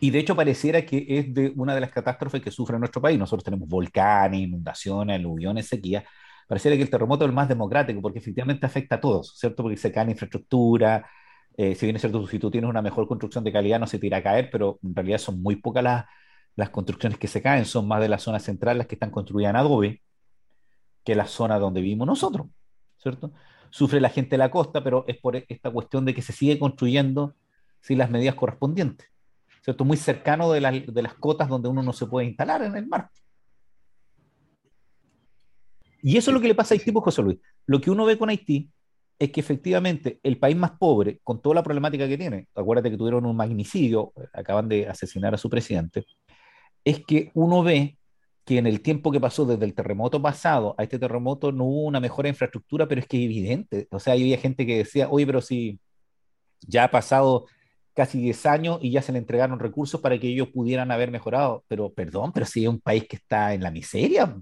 Y 0.00 0.10
de 0.10 0.18
hecho 0.18 0.34
pareciera 0.34 0.84
que 0.84 1.04
es 1.08 1.32
de 1.34 1.52
una 1.56 1.74
de 1.74 1.80
las 1.82 1.90
catástrofes 1.90 2.40
que 2.40 2.50
sufre 2.50 2.78
nuestro 2.78 3.02
país. 3.02 3.18
Nosotros 3.18 3.44
tenemos 3.44 3.68
volcanes, 3.68 4.40
inundaciones, 4.40 5.16
aluviones, 5.16 5.68
sequía. 5.68 6.04
Pareciera 6.48 6.76
que 6.76 6.82
el 6.82 6.90
terremoto 6.90 7.24
es 7.24 7.28
el 7.28 7.34
más 7.34 7.48
democrático 7.48 8.00
porque 8.00 8.18
efectivamente 8.18 8.64
afecta 8.66 8.96
a 8.96 9.00
todos, 9.00 9.34
¿cierto? 9.38 9.62
Porque 9.62 9.76
se 9.76 9.92
cae 9.92 10.06
la 10.06 10.12
infraestructura. 10.12 11.06
Eh, 11.56 11.74
si 11.74 11.84
bien 11.86 11.96
es 11.96 12.02
cierto, 12.02 12.26
si 12.26 12.38
tú 12.38 12.50
tienes 12.50 12.68
una 12.70 12.80
mejor 12.80 13.06
construcción 13.06 13.44
de 13.44 13.52
calidad 13.52 13.78
no 13.78 13.86
se 13.86 13.98
te 13.98 14.06
irá 14.06 14.18
a 14.18 14.22
caer, 14.22 14.48
pero 14.50 14.78
en 14.82 14.94
realidad 14.94 15.18
son 15.18 15.42
muy 15.42 15.56
pocas 15.56 15.84
las, 15.84 16.06
las 16.56 16.70
construcciones 16.70 17.18
que 17.18 17.28
se 17.28 17.42
caen. 17.42 17.66
Son 17.66 17.86
más 17.86 18.00
de 18.00 18.08
las 18.08 18.22
zonas 18.22 18.42
centrales 18.42 18.78
las 18.78 18.86
que 18.86 18.94
están 18.94 19.10
construidas 19.10 19.50
en 19.50 19.56
adobe 19.56 20.02
que 21.04 21.14
la 21.14 21.26
zona 21.26 21.58
donde 21.58 21.82
vivimos 21.82 22.06
nosotros, 22.06 22.46
¿cierto? 22.98 23.32
Sufre 23.70 24.00
la 24.00 24.08
gente 24.08 24.30
de 24.30 24.38
la 24.38 24.50
costa, 24.50 24.82
pero 24.82 25.04
es 25.08 25.18
por 25.18 25.36
esta 25.36 25.70
cuestión 25.70 26.04
de 26.04 26.14
que 26.14 26.22
se 26.22 26.32
sigue 26.32 26.58
construyendo 26.58 27.34
sin 27.80 27.98
las 27.98 28.10
medidas 28.10 28.34
correspondientes. 28.34 29.10
¿Cierto? 29.62 29.84
Muy 29.84 29.96
cercano 29.96 30.50
de, 30.52 30.60
la, 30.60 30.70
de, 30.70 31.02
las 31.02 31.14
cotas 31.14 31.48
donde 31.48 31.68
uno 31.68 31.82
no 31.82 31.92
se 31.92 32.06
puede 32.06 32.26
instalar 32.26 32.62
en 32.62 32.76
el 32.76 32.86
mar. 32.86 33.10
Y 36.02 36.16
eso 36.16 36.30
es 36.30 36.34
lo 36.34 36.40
que 36.40 36.48
le 36.48 36.54
pasa 36.54 36.74
a 36.74 36.78
Haití, 36.78 36.92
pues, 36.92 37.04
José 37.04 37.22
Luis. 37.22 37.38
Lo 37.66 37.80
que 37.80 37.90
uno 37.90 38.04
ve 38.04 38.16
con 38.16 38.30
Haití 38.30 38.70
es 39.18 39.30
que 39.30 39.40
efectivamente 39.40 40.18
el 40.22 40.38
país 40.38 40.56
más 40.56 40.72
pobre, 40.72 41.20
con 41.22 41.42
toda 41.42 41.56
la 41.56 41.62
problemática 41.62 42.08
que 42.08 42.16
tiene, 42.16 42.48
acuérdate 42.54 42.90
que 42.90 42.96
tuvieron 42.96 43.26
un 43.26 43.36
magnicidio, 43.36 44.14
acaban 44.32 44.66
de 44.68 44.88
asesinar 44.88 45.34
a 45.34 45.38
su 45.38 45.50
presidente, 45.50 46.06
es 46.82 47.04
que 47.04 47.30
uno 47.34 47.62
ve 47.62 47.98
que 48.46 48.56
en 48.56 48.66
el 48.66 48.80
tiempo 48.80 49.12
que 49.12 49.20
pasó 49.20 49.44
desde 49.44 49.66
el 49.66 49.74
terremoto 49.74 50.22
pasado 50.22 50.74
a 50.78 50.82
este 50.82 50.98
terremoto 50.98 51.52
no 51.52 51.64
hubo 51.64 51.82
una 51.82 52.00
mejora 52.00 52.26
de 52.26 52.30
infraestructura, 52.30 52.88
pero 52.88 53.02
es 53.02 53.06
que 53.06 53.18
es 53.18 53.24
evidente. 53.24 53.86
O 53.90 54.00
sea, 54.00 54.14
había 54.14 54.38
gente 54.38 54.66
que 54.66 54.78
decía, 54.78 55.08
oye, 55.10 55.26
pero 55.26 55.42
si 55.42 55.78
ya 56.62 56.84
ha 56.84 56.90
pasado 56.90 57.46
casi 57.94 58.18
10 58.20 58.46
años 58.46 58.78
y 58.82 58.90
ya 58.90 59.02
se 59.02 59.12
le 59.12 59.18
entregaron 59.18 59.58
recursos 59.58 60.00
para 60.00 60.18
que 60.18 60.28
ellos 60.28 60.48
pudieran 60.48 60.90
haber 60.90 61.10
mejorado. 61.10 61.64
Pero 61.68 61.92
perdón, 61.92 62.32
pero 62.32 62.46
si 62.46 62.64
es 62.64 62.68
un 62.68 62.80
país 62.80 63.06
que 63.08 63.16
está 63.16 63.54
en 63.54 63.62
la 63.62 63.70
miseria. 63.70 64.36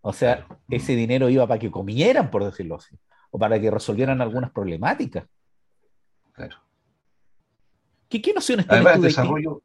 O 0.00 0.12
sea, 0.12 0.46
ese 0.68 0.94
dinero 0.94 1.30
iba 1.30 1.46
para 1.46 1.58
que 1.58 1.70
comieran, 1.70 2.30
por 2.30 2.44
decirlo 2.44 2.76
así, 2.76 2.94
o 3.30 3.38
para 3.38 3.58
que 3.58 3.70
resolvieran 3.70 4.20
algunas 4.20 4.50
problemáticas. 4.50 5.26
Claro. 6.32 6.56
¿Qué, 8.08 8.20
qué 8.20 8.34
nociones 8.34 8.66
tienes 8.66 8.84
Además, 8.84 8.96
tú 8.96 9.02
de 9.02 9.08
desarrollo... 9.08 9.62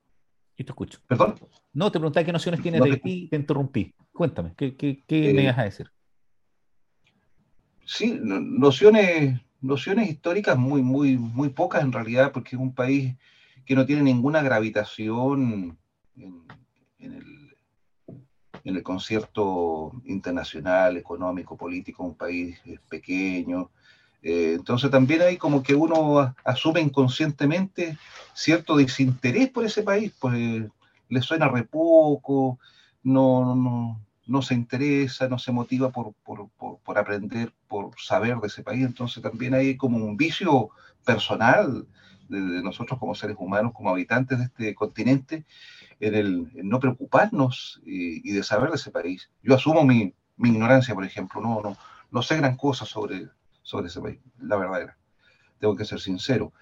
Y 0.55 0.63
te 0.63 0.71
escucho. 0.71 0.99
¿Perdón? 1.07 1.35
No, 1.73 1.91
te 1.91 1.99
pregunté 1.99 2.25
qué 2.25 2.31
nociones 2.33 2.61
tienes 2.61 2.81
de 2.81 2.97
ti 2.97 3.27
te 3.29 3.35
interrumpí. 3.35 3.93
Cuéntame, 4.11 4.53
¿qué, 4.57 4.75
qué, 4.75 5.03
qué 5.07 5.33
me 5.33 5.43
eh, 5.43 5.47
vas 5.47 5.57
a 5.57 5.63
decir? 5.63 5.91
Sí, 7.85 8.19
nociones, 8.21 9.41
nociones 9.61 10.09
históricas 10.09 10.57
muy, 10.57 10.81
muy, 10.81 11.17
muy 11.17 11.49
pocas 11.49 11.83
en 11.83 11.91
realidad, 11.91 12.31
porque 12.31 12.55
es 12.55 12.61
un 12.61 12.73
país 12.73 13.15
que 13.65 13.75
no 13.75 13.85
tiene 13.85 14.01
ninguna 14.01 14.41
gravitación 14.41 15.77
en, 16.17 16.43
el, 16.99 17.55
en 18.63 18.75
el 18.75 18.83
concierto 18.83 19.91
internacional, 20.05 20.97
económico, 20.97 21.55
político, 21.55 22.03
un 22.03 22.15
país 22.15 22.59
pequeño. 22.89 23.69
Eh, 24.21 24.53
entonces 24.55 24.91
también 24.91 25.21
hay 25.21 25.37
como 25.37 25.63
que 25.63 25.75
uno 25.75 26.35
asume 26.43 26.81
inconscientemente 26.81 27.97
cierto 28.33 28.75
desinterés 28.75 29.49
por 29.49 29.65
ese 29.65 29.83
país, 29.83 30.13
pues 30.19 30.63
le 31.09 31.21
suena 31.21 31.47
re 31.47 31.63
poco, 31.63 32.59
no, 33.03 33.55
no, 33.55 34.01
no 34.29 34.43
se 34.43 34.53
interesa, 34.53 35.27
no 35.27 35.39
se 35.39 35.51
motiva 35.51 35.91
por, 35.91 36.13
aprender, 36.95 37.51
por 37.67 37.99
saber 37.99 38.37
de 38.37 38.47
ese 38.47 38.61
país. 38.61 38.85
Entonces 38.85 39.23
también 39.23 39.55
hay 39.55 39.75
como 39.75 39.97
un 39.97 40.17
vicio 40.17 40.69
personal 41.03 41.87
de, 42.29 42.39
nosotros 42.61 42.99
como 42.99 43.15
seres 43.15 43.35
humanos, 43.39 43.73
como 43.73 43.89
habitantes 43.89 44.37
de 44.37 44.43
este 44.45 44.75
continente, 44.75 45.45
en 45.99 46.13
el 46.13 46.51
no 46.63 46.79
preocuparnos 46.79 47.81
y, 47.83 48.31
de 48.31 48.43
saber 48.43 48.69
de 48.69 48.75
ese 48.75 48.91
país. 48.91 49.31
Yo 49.41 49.55
asumo 49.55 49.83
mi, 49.83 50.13
ignorancia, 50.37 50.93
por 50.93 51.05
ejemplo, 51.05 51.41
no, 51.41 51.61
no, 51.61 51.75
no 52.11 52.21
sé 52.21 52.37
gran 52.37 52.55
cosa 52.55 52.85
sobre, 52.85 53.29
sobre 53.63 53.87
ese 53.87 53.99
país, 53.99 54.19
la 54.39 54.57
verdad 54.57 54.95
Tengo 55.59 55.75
que 55.75 55.85
ser 55.85 55.99
sincero. 55.99 56.53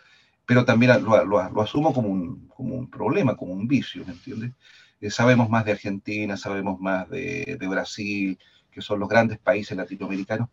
Pero 0.46 0.64
también 0.64 1.04
lo, 1.04 1.26
lo, 1.26 1.62
asumo 1.62 1.94
como 1.94 2.08
un, 2.08 2.48
como 2.48 2.76
un 2.76 2.90
problema, 2.90 3.36
como 3.36 3.52
un 3.52 3.68
vicio, 3.68 4.06
¿me 4.06 4.14
entiendes? 4.14 4.54
Eh, 5.00 5.12
sabemos 5.12 5.50
más 5.50 5.66
de 5.66 5.72
Argentina, 5.72 6.38
sabemos 6.38 6.80
más 6.80 7.10
de, 7.10 7.58
Brasil, 7.70 8.38
que 8.72 8.82
son 8.82 9.00
los 9.00 9.10
grandes 9.10 9.38
países 9.38 9.78
latinoamericanos, 9.78 10.50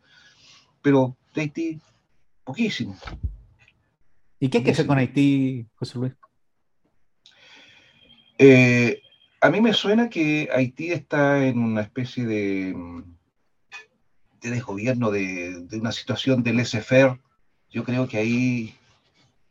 pero 0.83 1.17
de 1.35 1.43
Haití, 1.43 1.81
poquísimo. 2.45 2.97
¿Y 4.39 4.49
qué 4.49 4.59
hay 4.59 4.65
que 4.65 4.71
hacer 4.73 4.87
con 4.87 4.99
Haití, 4.99 5.67
José 5.75 5.99
Luis? 5.99 6.13
Eh, 8.39 9.01
a 9.41 9.51
mí 9.51 9.61
me 9.61 9.73
suena 9.73 10.11
que 10.11 10.49
Haití 10.53 10.91
está 10.91 11.47
en 11.47 11.59
una 11.59 11.83
especie 11.83 12.27
de, 12.27 12.75
de 14.43 14.51
desgobierno, 14.51 15.11
de, 15.11 15.67
una 15.73 15.93
situación 15.93 16.43
del 16.43 16.57
laissez 16.57 16.87
Yo 17.71 17.85
creo 17.85 18.07
que 18.07 18.19
ahí 18.19 18.75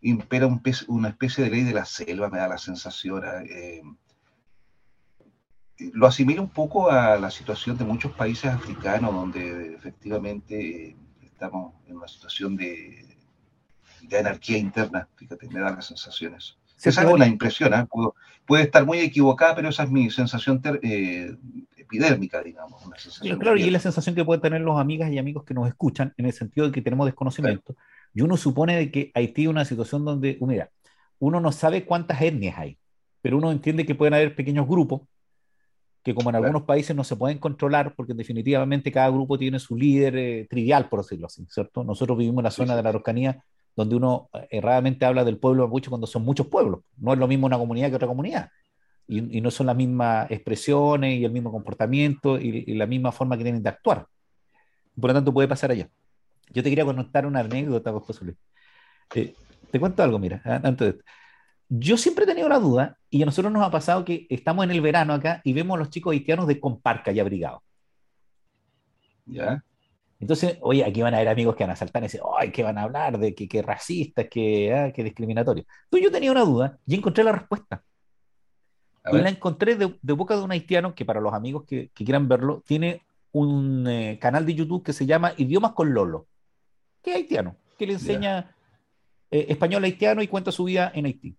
impera 0.01 0.47
una 0.87 1.09
especie 1.09 1.43
de 1.43 1.49
ley 1.49 1.63
de 1.63 1.73
la 1.73 1.85
selva, 1.85 2.29
me 2.29 2.37
da 2.37 2.47
la 2.47 2.57
sensación. 2.57 3.23
Eh, 3.49 3.81
lo 5.77 6.07
asimila 6.07 6.41
un 6.41 6.49
poco 6.49 6.89
a 6.89 7.17
la 7.17 7.31
situación 7.31 7.77
de 7.77 7.85
muchos 7.85 8.11
países 8.13 8.45
africanos, 8.45 9.13
donde 9.13 9.73
efectivamente 9.73 10.95
estamos 11.21 11.73
en 11.87 11.97
una 11.97 12.07
situación 12.07 12.55
de, 12.55 13.05
anarquía 14.17 14.57
interna, 14.57 15.07
fíjate, 15.15 15.47
me 15.49 15.59
da 15.59 15.71
las 15.71 15.87
sensaciones. 15.87 16.55
esa 16.83 17.01
es 17.01 17.11
una 17.11 17.25
impresión, 17.25 17.73
¿eh? 17.73 17.87
puede 18.45 18.63
estar 18.63 18.85
muy 18.85 18.99
equivocada, 18.99 19.55
pero 19.55 19.69
esa 19.69 19.83
es 19.83 19.89
mi 19.89 20.11
sensación 20.11 20.61
eh, 20.83 21.35
epidérmica, 21.75 22.41
digamos. 22.43 22.83
claro, 23.39 23.57
y 23.57 23.63
es 23.63 23.71
la 23.71 23.79
sensación 23.79 24.13
que 24.13 24.23
pueden 24.23 24.41
tener 24.41 24.61
los 24.61 24.79
amigas 24.79 25.11
y 25.11 25.17
amigos 25.17 25.43
que 25.43 25.55
nos 25.55 25.67
escuchan, 25.67 26.13
en 26.17 26.27
el 26.27 26.33
sentido 26.33 26.67
de 26.67 26.73
que 26.73 26.81
tenemos 26.81 27.07
desconocimiento. 27.07 27.75
Y 28.13 28.21
uno 28.21 28.37
supone 28.37 28.77
de 28.77 28.91
que 28.91 29.11
Haití 29.15 29.43
es 29.43 29.47
una 29.47 29.65
situación 29.65 30.05
donde, 30.05 30.37
mira, 30.41 30.69
uno 31.17 31.39
no 31.39 31.51
sabe 31.51 31.85
cuántas 31.85 32.21
etnias 32.21 32.57
hay, 32.59 32.77
pero 33.21 33.37
uno 33.37 33.51
entiende 33.51 33.85
que 33.85 33.95
pueden 33.95 34.13
haber 34.13 34.35
pequeños 34.35 34.67
grupos 34.67 35.01
que 36.03 36.13
como 36.13 36.29
en 36.29 36.35
algunos 36.35 36.63
países 36.63 36.95
no 36.95 37.03
se 37.03 37.15
pueden 37.15 37.37
controlar 37.37 37.95
porque 37.95 38.13
definitivamente 38.13 38.91
cada 38.91 39.09
grupo 39.09 39.37
tiene 39.37 39.57
su 39.59 39.75
líder 39.75 40.17
eh, 40.17 40.47
trivial, 40.49 40.89
por 40.89 41.01
decirlo 41.01 41.27
así, 41.27 41.45
¿cierto? 41.49 41.83
Nosotros 41.83 42.17
vivimos 42.17 42.41
en 42.41 42.43
la 42.43 42.51
zona 42.51 42.75
de 42.75 42.83
la 42.83 42.89
Araucanía 42.89 43.43
donde 43.75 43.95
uno 43.95 44.29
eh, 44.33 44.47
erradamente 44.51 45.05
habla 45.05 45.23
del 45.23 45.37
pueblo 45.37 45.63
mapuche 45.63 45.89
cuando 45.89 46.05
son 46.05 46.23
muchos 46.23 46.47
pueblos. 46.47 46.81
No 46.97 47.13
es 47.13 47.19
lo 47.19 47.27
mismo 47.27 47.45
una 47.45 47.57
comunidad 47.57 47.89
que 47.89 47.95
otra 47.95 48.07
comunidad. 48.07 48.49
Y, 49.07 49.41
no 49.41 49.51
son 49.51 49.67
las 49.67 49.75
mismas 49.75 50.31
expresiones 50.31 51.19
y 51.19 51.25
el 51.25 51.31
mismo 51.31 51.51
comportamiento 51.51 52.39
y, 52.39 52.73
la 52.73 52.85
misma 52.85 53.11
forma 53.11 53.37
que 53.37 53.43
tienen 53.43 53.61
de 53.61 53.69
actuar. 53.69 54.07
Por 54.99 55.09
lo 55.09 55.13
tanto, 55.13 55.33
puede 55.33 55.47
pasar 55.47 55.71
allá. 55.71 55.89
Yo 56.51 56.63
te 56.63 56.69
quería 56.69 56.85
contar 56.85 57.25
una 57.25 57.41
anécdota, 57.41 57.91
Luis. 57.91 58.37
Eh, 59.15 59.35
te 59.71 59.79
cuento 59.79 60.03
algo, 60.03 60.19
mira, 60.19 60.41
antes 60.45 60.77
de 60.77 60.89
esto 60.89 61.03
yo 61.75 61.97
siempre 61.97 62.25
he 62.25 62.27
tenido 62.27 62.47
la 62.49 62.59
duda, 62.59 62.99
y 63.09 63.23
a 63.23 63.25
nosotros 63.25 63.51
nos 63.51 63.63
ha 63.63 63.71
pasado 63.71 64.05
que 64.05 64.27
estamos 64.29 64.63
en 64.63 64.71
el 64.71 64.81
verano 64.81 65.13
acá 65.13 65.41
y 65.43 65.53
vemos 65.53 65.75
a 65.75 65.79
los 65.79 65.89
chicos 65.89 66.11
haitianos 66.11 66.45
de 66.45 66.59
comparca 66.59 67.11
y 67.11 67.19
abrigados. 67.19 67.61
¿Ya? 69.25 69.63
Entonces, 70.19 70.57
oye, 70.61 70.85
aquí 70.85 71.01
van 71.01 71.15
a 71.15 71.17
haber 71.17 71.29
amigos 71.29 71.55
que 71.55 71.63
van 71.63 71.71
a 71.71 71.75
saltar 71.75 72.03
y 72.03 72.05
decir, 72.05 72.21
ay, 72.37 72.51
¿qué 72.51 72.61
van 72.61 72.77
a 72.77 72.83
hablar? 72.83 73.17
De 73.17 73.33
que, 73.33 73.61
racistas, 73.63 74.27
que, 74.29 74.71
ah, 74.71 74.93
que 74.93 75.03
discriminatorios. 75.03 75.65
Entonces 75.85 76.03
yo 76.03 76.11
tenía 76.11 76.31
una 76.31 76.45
duda 76.45 76.77
y 76.85 76.95
encontré 76.95 77.23
la 77.23 77.31
respuesta. 77.31 77.83
Y 79.11 79.17
la 79.17 79.29
encontré 79.29 79.75
de, 79.75 80.13
boca 80.13 80.37
de 80.37 80.43
un 80.43 80.51
haitiano 80.51 80.93
que 80.93 81.05
para 81.05 81.21
los 81.21 81.33
amigos 81.33 81.63
que, 81.65 81.89
quieran 81.89 82.27
verlo, 82.27 82.61
tiene 82.65 83.01
un 83.31 83.87
eh, 83.87 84.19
canal 84.21 84.45
de 84.45 84.53
YouTube 84.53 84.83
que 84.83 84.93
se 84.93 85.07
llama 85.07 85.33
Idiomas 85.37 85.73
con 85.73 85.91
Lolo, 85.91 86.27
que 87.01 87.11
es 87.11 87.17
haitiano, 87.17 87.55
que 87.79 87.87
le 87.87 87.93
enseña 87.93 88.55
eh, 89.31 89.47
español 89.49 89.83
haitiano 89.83 90.21
y 90.21 90.27
cuenta 90.27 90.51
su 90.51 90.65
vida 90.65 90.91
en 90.93 91.05
Haití. 91.05 91.35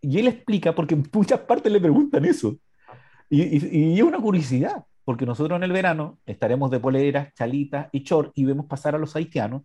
Y 0.00 0.18
él 0.18 0.28
explica, 0.28 0.74
porque 0.74 0.94
en 0.94 1.08
muchas 1.12 1.40
partes 1.40 1.72
le 1.72 1.80
preguntan 1.80 2.24
eso. 2.24 2.56
Y, 3.28 3.96
es 3.98 4.02
una 4.02 4.18
curiosidad, 4.18 4.84
porque 5.04 5.26
nosotros 5.26 5.56
en 5.56 5.64
el 5.64 5.72
verano 5.72 6.18
estaremos 6.26 6.70
de 6.70 6.80
poleras, 6.80 7.34
chalitas 7.34 7.88
y 7.92 8.00
short 8.00 8.32
y 8.34 8.44
vemos 8.44 8.66
pasar 8.66 8.94
a 8.94 8.98
los 8.98 9.16
haitianos 9.16 9.62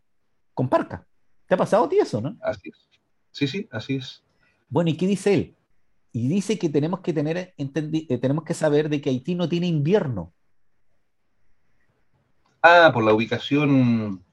con 0.54 0.70
parca. 0.70 1.06
¿Te 1.48 1.56
ha 1.56 1.58
pasado 1.58 1.86
a 1.86 1.90
ti 1.90 2.00
eso, 2.00 2.22
no? 2.22 2.38
Así 2.42 2.70
es. 2.70 2.90
Sí, 3.32 3.48
sí, 3.48 3.68
así 3.72 3.96
es. 3.96 4.24
Bueno, 4.70 4.90
¿y 4.90 4.98
qué 4.98 5.08
dice 5.08 5.34
él? 5.34 5.56
Y 6.14 6.28
dice 6.28 6.58
que 6.58 6.70
tenemos 6.70 7.02
que 7.02 7.14
tener, 7.14 7.54
eh, 7.58 8.18
tenemos 8.18 8.44
que 8.44 8.54
saber 8.54 8.90
de 8.90 9.00
que 9.00 9.10
Haití 9.10 9.36
no 9.36 9.48
tiene 9.48 9.68
invierno. 9.68 10.34
Ah, 12.62 12.92
por 12.94 13.04
la 13.04 13.14
ubicación. 13.14 14.24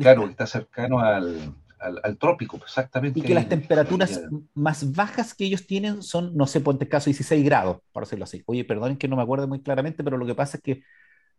Claro, 0.00 0.26
está 0.26 0.46
cercano 0.46 1.00
al, 1.00 1.54
al, 2.02 2.18
trópico, 2.18 2.56
exactamente. 2.56 3.20
Y 3.20 3.22
que 3.22 3.34
las 3.34 3.48
temperaturas 3.48 4.22
más 4.54 4.92
bajas 4.92 5.34
que 5.34 5.44
ellos 5.44 5.66
tienen 5.66 6.02
son, 6.02 6.36
no 6.36 6.46
sé, 6.46 6.60
ponte 6.60 6.88
caso 6.88 7.06
16 7.06 7.44
grados, 7.44 7.78
por 7.92 8.04
decirlo 8.04 8.24
así. 8.24 8.42
Oye, 8.46 8.64
perdonen 8.64 8.96
que 8.96 9.08
no 9.08 9.16
me 9.16 9.22
acuerdo 9.22 9.46
muy 9.46 9.62
claramente, 9.62 10.02
pero 10.02 10.16
lo 10.16 10.26
que 10.26 10.34
pasa 10.34 10.56
es 10.56 10.62
que 10.62 10.82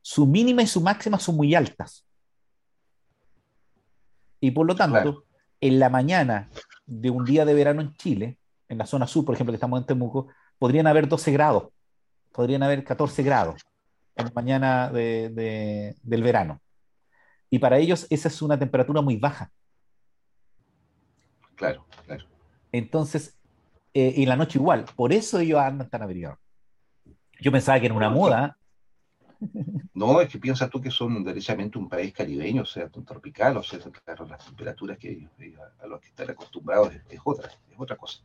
su 0.02 0.28
mínima 0.28 0.62
y 0.62 0.68
su 0.68 0.82
máxima 0.82 1.20
son 1.20 1.36
muy 1.36 1.56
altas. 1.56 2.06
Y 4.40 4.52
por 4.52 4.68
lo 4.68 4.76
tanto, 4.76 5.26
en 5.60 5.80
la 5.80 5.90
mañana 5.90 6.50
de 6.86 7.10
un 7.10 7.26
día 7.26 7.46
de 7.46 7.54
verano 7.54 7.82
en 7.82 7.96
Chile, 7.96 8.38
en 8.70 8.78
la 8.78 8.86
zona 8.86 9.08
sur, 9.08 9.26
por 9.26 9.36
ejemplo, 9.36 9.52
que 9.52 9.58
estamos 9.58 9.80
en 9.80 9.86
Temuco, 9.88 10.28
podrían 10.60 10.88
haber 10.88 11.08
12 11.08 11.32
grados, 11.32 11.70
podrían 12.32 12.64
haber 12.64 12.84
14 12.84 13.24
grados 13.24 13.62
en 14.16 14.26
la 14.26 14.32
mañana 14.36 14.90
del 14.92 16.24
verano. 16.24 16.62
Y 17.50 17.60
para 17.60 17.78
ellos 17.78 18.08
esa 18.10 18.28
es 18.28 18.42
una 18.42 18.60
temperatura 18.60 19.02
muy 19.02 19.18
baja. 19.18 19.52
Claro, 21.56 21.86
claro. 22.06 22.26
Entonces, 22.72 23.38
eh, 23.94 24.14
y 24.18 24.26
la 24.26 24.36
noche 24.36 24.60
igual. 24.60 24.86
Por 24.96 25.14
eso 25.14 25.40
ellos 25.40 25.60
andan 25.60 25.90
tan 25.90 26.04
abrigados. 26.04 26.38
Yo 27.40 27.52
pensaba 27.52 27.80
que 27.80 27.86
era 27.86 27.96
una 27.96 28.10
moda. 28.10 28.58
No, 29.94 30.20
es 30.20 30.30
que 30.30 30.40
piensas 30.40 30.70
tú 30.70 30.82
que 30.82 30.92
son 30.92 31.24
derechamente 31.24 31.78
un 31.78 31.88
país 31.88 32.14
caribeño, 32.14 32.64
o 32.64 32.66
sea, 32.66 32.90
tropical, 32.90 33.56
o 33.58 33.64
sea, 33.64 33.80
claro, 34.04 34.26
las 34.26 34.46
temperaturas 34.46 34.98
que 34.98 35.12
ellos, 35.12 35.32
a 35.82 35.88
los 35.88 36.02
que 36.02 36.08
están 36.08 36.30
acostumbrados 36.30 36.94
es, 37.10 37.20
otra, 37.24 37.50
es 37.70 37.78
otra 37.78 37.96
cosa. 37.96 38.22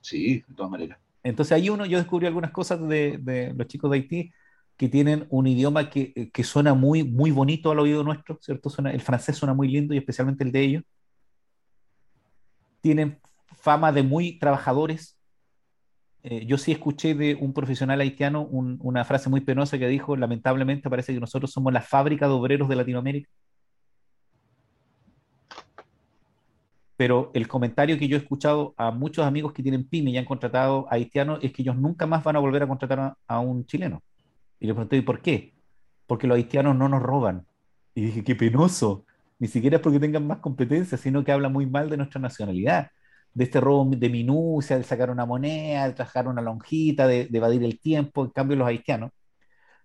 Sí, 0.00 0.44
de 0.46 0.54
todas 0.54 0.70
maneras. 0.70 0.98
Entonces 1.22 1.52
ahí 1.52 1.68
uno, 1.68 1.84
yo 1.86 1.98
descubrí 1.98 2.26
algunas 2.26 2.52
cosas 2.52 2.86
de, 2.88 3.52
los 3.56 3.66
chicos 3.66 3.90
de 3.90 3.96
Haití 3.96 4.32
que 4.76 4.88
tienen 4.88 5.26
un 5.30 5.46
idioma 5.46 5.90
que, 5.90 6.30
que, 6.32 6.44
suena 6.44 6.74
muy, 6.74 7.04
muy 7.04 7.30
bonito 7.30 7.70
al 7.70 7.78
oído 7.78 8.02
nuestro, 8.02 8.38
¿cierto? 8.40 8.70
Suena, 8.70 8.90
el 8.92 9.00
francés 9.00 9.36
suena 9.36 9.54
muy 9.54 9.68
lindo 9.68 9.94
y 9.94 9.98
especialmente 9.98 10.44
el 10.44 10.52
de 10.52 10.60
ellos 10.60 10.84
tienen 12.84 13.18
fama 13.62 13.92
de 13.92 14.02
muy 14.02 14.38
trabajadores. 14.38 15.18
Eh, 16.22 16.44
yo 16.44 16.58
sí 16.58 16.70
escuché 16.70 17.14
de 17.14 17.34
un 17.34 17.54
profesional 17.54 17.98
haitiano 17.98 18.42
una 18.42 19.06
frase 19.06 19.30
muy 19.30 19.40
penosa 19.40 19.78
que 19.78 19.88
dijo, 19.88 20.16
lamentablemente 20.16 20.90
parece 20.90 21.14
que 21.14 21.20
nosotros 21.20 21.50
somos 21.50 21.72
la 21.72 21.80
fábrica 21.80 22.28
de 22.28 22.34
obreros 22.34 22.68
de 22.68 22.76
Latinoamérica. 22.76 23.30
Pero 26.98 27.30
el 27.32 27.48
comentario 27.48 27.98
que 27.98 28.06
yo 28.06 28.18
he 28.18 28.20
escuchado 28.20 28.74
a 28.76 28.90
muchos 28.90 29.24
amigos 29.24 29.54
que 29.54 29.62
tienen 29.62 29.88
pyme 29.88 30.10
y 30.10 30.18
han 30.18 30.26
contratado 30.26 30.86
haitianos 30.90 31.38
es 31.42 31.54
que 31.54 31.62
ellos 31.62 31.76
nunca 31.76 32.06
más 32.06 32.22
van 32.22 32.36
a 32.36 32.40
volver 32.40 32.64
a 32.64 32.68
contratar 32.68 33.16
a, 33.26 33.40
un 33.40 33.64
chileno. 33.64 34.02
Y 34.60 34.66
le 34.66 34.74
pregunté, 34.74 34.98
¿y 34.98 35.00
por 35.00 35.22
qué? 35.22 35.54
Porque 36.06 36.26
los 36.26 36.36
haitianos 36.36 36.76
no 36.76 36.90
nos 36.90 37.02
roban. 37.02 37.46
Y 37.94 38.02
dije, 38.02 38.22
qué 38.22 38.34
penoso. 38.34 39.06
Ni 39.38 39.48
siquiera 39.48 39.76
es 39.76 39.82
porque 39.82 40.00
tengan 40.00 40.26
más 40.26 40.38
competencia, 40.38 40.96
sino 40.98 41.24
que 41.24 41.32
habla 41.32 41.48
muy 41.48 41.66
mal 41.66 41.90
de 41.90 41.96
nuestra 41.96 42.20
nacionalidad. 42.20 42.90
De 43.32 43.44
este 43.44 43.60
robo 43.60 43.90
de 43.96 44.08
minucia, 44.08 44.78
de 44.78 44.84
sacar 44.84 45.10
una 45.10 45.26
moneda, 45.26 45.88
de 45.88 45.94
trabajar 45.94 46.28
una 46.28 46.40
lonjita, 46.40 47.06
de, 47.06 47.28
evadir 47.32 47.64
el 47.64 47.80
tiempo. 47.80 48.24
En 48.24 48.30
cambio, 48.30 48.56
los 48.56 48.68
haitianos 48.68 49.10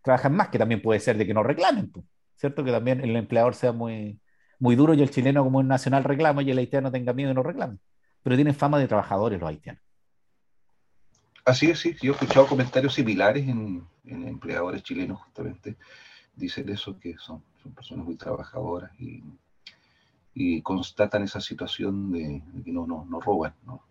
trabajan 0.03 0.35
más, 0.35 0.49
que 0.49 0.59
también 0.59 0.81
puede 0.81 0.99
ser 0.99 1.17
de 1.17 1.25
que 1.25 1.33
no 1.33 1.43
reclamen, 1.43 1.91
¿cierto? 2.35 2.63
Que 2.63 2.71
también 2.71 3.01
el 3.01 3.15
empleador 3.15 3.55
sea 3.55 3.71
muy, 3.71 4.19
muy 4.59 4.75
duro 4.75 4.93
y 4.93 5.01
el 5.01 5.09
chileno 5.09 5.43
como 5.43 5.59
un 5.59 5.67
nacional 5.67 6.03
reclama 6.03 6.43
y 6.43 6.51
el 6.51 6.57
haitiano 6.59 6.91
tenga 6.91 7.13
miedo 7.13 7.31
y 7.31 7.33
no 7.33 7.43
reclame. 7.43 7.77
Pero 8.23 8.35
tienen 8.35 8.55
fama 8.55 8.79
de 8.79 8.87
trabajadores 8.87 9.39
los 9.39 9.49
haitianos. 9.49 9.81
Así 11.45 11.71
es, 11.71 11.79
sí. 11.79 11.95
Yo 12.01 12.11
he 12.11 12.15
escuchado 12.15 12.45
comentarios 12.45 12.93
similares 12.93 13.47
en, 13.47 13.87
empleadores 14.03 14.83
chilenos 14.83 15.19
justamente. 15.19 15.77
Dicen 16.35 16.69
eso, 16.69 16.99
que 16.99 17.15
son, 17.17 17.43
son 17.61 17.73
personas 17.73 18.05
muy 18.05 18.15
trabajadoras 18.15 18.91
y, 18.99 19.23
constatan 20.63 21.23
esa 21.23 21.41
situación 21.41 22.13
de, 22.13 22.41
que 22.63 22.71
no, 22.71 22.87
no, 22.87 23.05
no 23.09 23.19
roban. 23.19 23.53
¿no? 23.65 23.83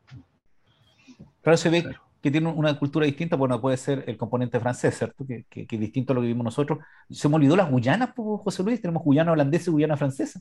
Claro, 1.43 1.59
se 1.59 1.69
ve 1.69 1.95
que 2.23 2.31
tiene 2.31 2.49
una 2.49 2.79
cultura 2.79 3.05
distinta, 3.05 3.37
bueno, 3.37 3.61
puede 3.61 3.77
ser 3.77 4.05
el 4.07 4.17
componente 4.17 4.59
francés, 4.59 4.97
¿cierto? 4.97 5.27
Que, 5.27 5.45
que, 5.45 5.67
es 5.71 5.81
distinto 5.81 6.13
a 6.13 6.15
lo 6.15 6.23
que 6.23 6.29
vimos 6.29 6.45
nosotros. 6.45 6.79
Se 7.11 7.29
me 7.29 7.37
olvidó 7.37 7.55
las 7.55 7.71
Guyanas, 7.71 8.11
José 8.17 8.63
Luis, 8.63 8.81
tenemos 8.81 9.03
Guyana 9.05 9.33
holandesa 9.33 9.71
y 9.71 9.73
Guyana 9.73 9.97
francesa. 9.97 10.41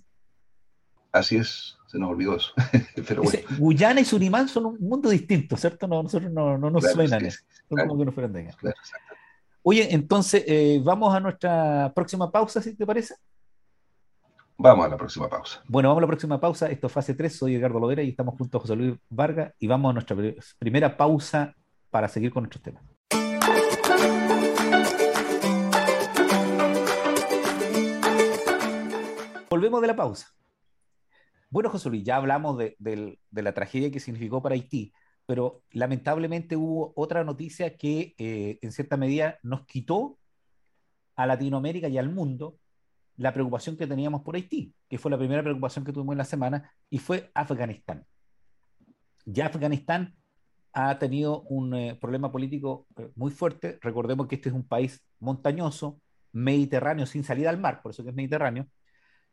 Así 1.12 1.38
es, 1.38 1.77
se 1.88 2.00
nos 2.00 2.10
olvidó 2.10 2.36
eso. 2.36 2.53
Pero 3.07 3.24
bueno. 3.24 3.39
Guyana 3.57 4.01
y 4.01 4.05
Surinam 4.05 4.48
son 4.48 4.65
un 4.67 4.79
mundo 4.79 5.10
distinto, 5.10 5.55
¿cierto? 5.57 5.88
No, 5.88 6.03
nosotros 6.03 6.31
no, 6.31 6.57
no 6.57 6.69
nos 6.69 6.89
suenan. 6.91 7.25
Es 7.25 7.46
son 7.69 7.79
como 7.88 8.00
que 8.00 8.05
nos 8.05 8.13
fueran 8.13 8.34
de 8.34 8.46
claro, 8.55 8.77
Oye, 9.69 9.93
entonces, 9.93 10.45
eh, 10.47 10.79
vamos 10.81 11.13
a 11.13 11.19
nuestra 11.19 11.91
próxima 11.93 12.31
pausa, 12.31 12.62
si 12.62 12.74
te 12.74 12.86
parece. 12.86 13.15
Vamos 14.57 14.86
a 14.86 14.88
la 14.88 14.95
próxima 14.95 15.27
pausa. 15.27 15.62
Bueno, 15.67 15.89
vamos 15.89 16.00
a 16.00 16.05
la 16.05 16.07
próxima 16.07 16.39
pausa. 16.39 16.69
Esto 16.69 16.88
es 16.88 16.93
fase 16.93 17.15
3. 17.15 17.36
Soy 17.36 17.55
Edgardo 17.55 17.77
Lovera 17.77 18.01
y 18.01 18.07
estamos 18.07 18.36
junto 18.38 18.57
a 18.57 18.62
José 18.62 18.77
Luis 18.77 18.95
Vargas 19.09 19.53
y 19.59 19.67
vamos 19.67 19.89
a 19.89 19.93
nuestra 19.95 20.15
primera 20.57 20.95
pausa 20.95 21.53
para 21.89 22.07
seguir 22.07 22.31
con 22.31 22.43
nuestros 22.43 22.63
temas. 22.63 22.81
Volvemos 29.50 29.81
de 29.81 29.88
la 29.88 29.95
pausa. 29.97 30.29
Bueno, 31.50 31.69
José 31.69 31.89
Luis, 31.89 32.05
ya 32.05 32.15
hablamos 32.15 32.57
de, 32.57 33.19
la 33.31 33.53
tragedia 33.53 33.91
que 33.91 34.00
significó 34.00 34.41
para 34.41 34.55
Haití, 34.55 34.93
pero 35.27 35.62
lamentablemente 35.72 36.55
hubo 36.55 36.93
otra 36.96 37.24
noticia 37.25 37.77
que 37.77 38.15
eh, 38.17 38.60
en 38.62 38.72
cierta 38.72 38.96
medida 38.96 39.38
nos 39.43 39.65
quitó 39.65 40.17
a 41.17 41.27
Latinoamérica 41.27 41.89
y 41.89 41.98
al 41.98 42.10
mundo 42.10 42.57
la 43.17 43.34
preocupación 43.34 43.75
que 43.75 43.88
teníamos 43.88 44.22
por 44.22 44.36
Haití, 44.36 44.74
que 44.88 44.98
fue 44.98 45.12
la 45.12 45.17
primera 45.17 45.43
preocupación 45.43 45.84
que 45.84 45.91
tuvimos 45.91 46.13
en 46.13 46.19
la 46.19 46.24
semana, 46.24 46.72
y 46.89 47.00
fue 47.00 47.29
Afganistán. 47.34 48.05
Ya 49.25 49.48
Afganistán 49.48 50.15
ha 50.72 50.98
tenido 50.98 51.41
un 51.41 51.75
eh, 51.75 51.98
problema 52.00 52.31
político 52.31 52.88
eh, 52.98 53.10
muy 53.15 53.31
fuerte. 53.31 53.79
Recordemos 53.81 54.27
que 54.27 54.36
este 54.36 54.48
es 54.48 54.55
un 54.55 54.65
país 54.65 55.03
montañoso, 55.19 56.00
mediterráneo, 56.31 57.05
sin 57.05 57.25
salida 57.25 57.50
al 57.50 57.60
mar, 57.60 57.81
por 57.81 57.91
eso 57.91 58.03
que 58.03 58.12
es 58.12 58.15
mediterráneo, 58.15 58.67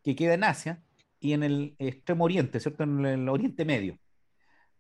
que 0.03 0.17
queda 0.17 0.35
en 0.35 0.43
Asia 0.43 0.83
y 1.21 1.35
en 1.35 1.45
el 1.45 1.77
extremo 1.79 2.25
oriente, 2.25 2.59
¿cierto? 2.59 2.83
En 2.83 3.05
el 3.05 3.29
Oriente 3.29 3.65
Medio, 3.65 3.99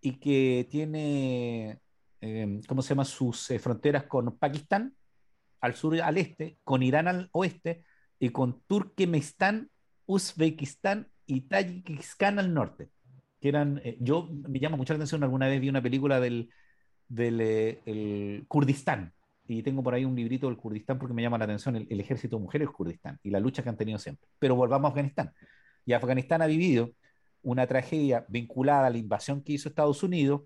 y 0.04 0.20
que 0.20 0.68
tiene, 0.70 1.78
eh, 2.20 2.60
¿cómo 2.68 2.82
se 2.82 2.90
llama?, 2.90 3.06
sus 3.06 3.48
fronteras 3.58 4.04
con 4.04 4.36
Pakistán 4.36 4.94
al 5.60 5.74
sur 5.74 5.96
y 5.96 6.00
al 6.00 6.18
este, 6.18 6.58
con 6.62 6.82
Irán 6.82 7.08
al 7.08 7.30
oeste 7.32 7.84
y 8.18 8.28
con 8.28 8.60
Turkmenistán, 8.66 9.70
Uzbekistán 10.04 11.08
y 11.26 11.40
Tayikistán 11.42 12.38
al 12.38 12.52
norte 12.52 12.90
que 13.40 13.48
eran, 13.48 13.80
eh, 13.82 13.96
yo 14.00 14.28
me 14.30 14.58
llama 14.58 14.76
mucha 14.76 14.94
atención, 14.94 15.22
alguna 15.22 15.48
vez 15.48 15.60
vi 15.60 15.68
una 15.70 15.82
película 15.82 16.20
del, 16.20 16.50
del 17.08 17.38
eh, 17.40 18.44
Kurdistán, 18.46 19.12
y 19.46 19.62
tengo 19.62 19.82
por 19.82 19.94
ahí 19.94 20.04
un 20.04 20.16
librito 20.16 20.46
del 20.46 20.56
Kurdistán 20.56 20.98
porque 20.98 21.14
me 21.14 21.22
llama 21.22 21.38
la 21.38 21.44
atención 21.44 21.76
el, 21.76 22.00
ejército 22.00 22.36
de 22.36 22.42
mujeres 22.42 22.68
Kurdistán 22.70 23.18
y 23.22 23.30
la 23.30 23.40
lucha 23.40 23.62
que 23.62 23.68
han 23.68 23.76
tenido 23.76 23.98
siempre. 23.98 24.26
Pero 24.38 24.56
volvamos 24.56 24.88
a 24.88 24.92
Afganistán. 24.92 25.32
Y 25.84 25.92
Afganistán 25.92 26.40
ha 26.40 26.46
vivido 26.46 26.92
una 27.44 27.66
tragedia 27.66 28.24
vinculada 28.28 28.86
a 28.86 28.90
la 28.90 28.98
invasión 28.98 29.42
que 29.42 29.52
hizo 29.52 29.68
Estados 29.68 30.02
Unidos 30.02 30.42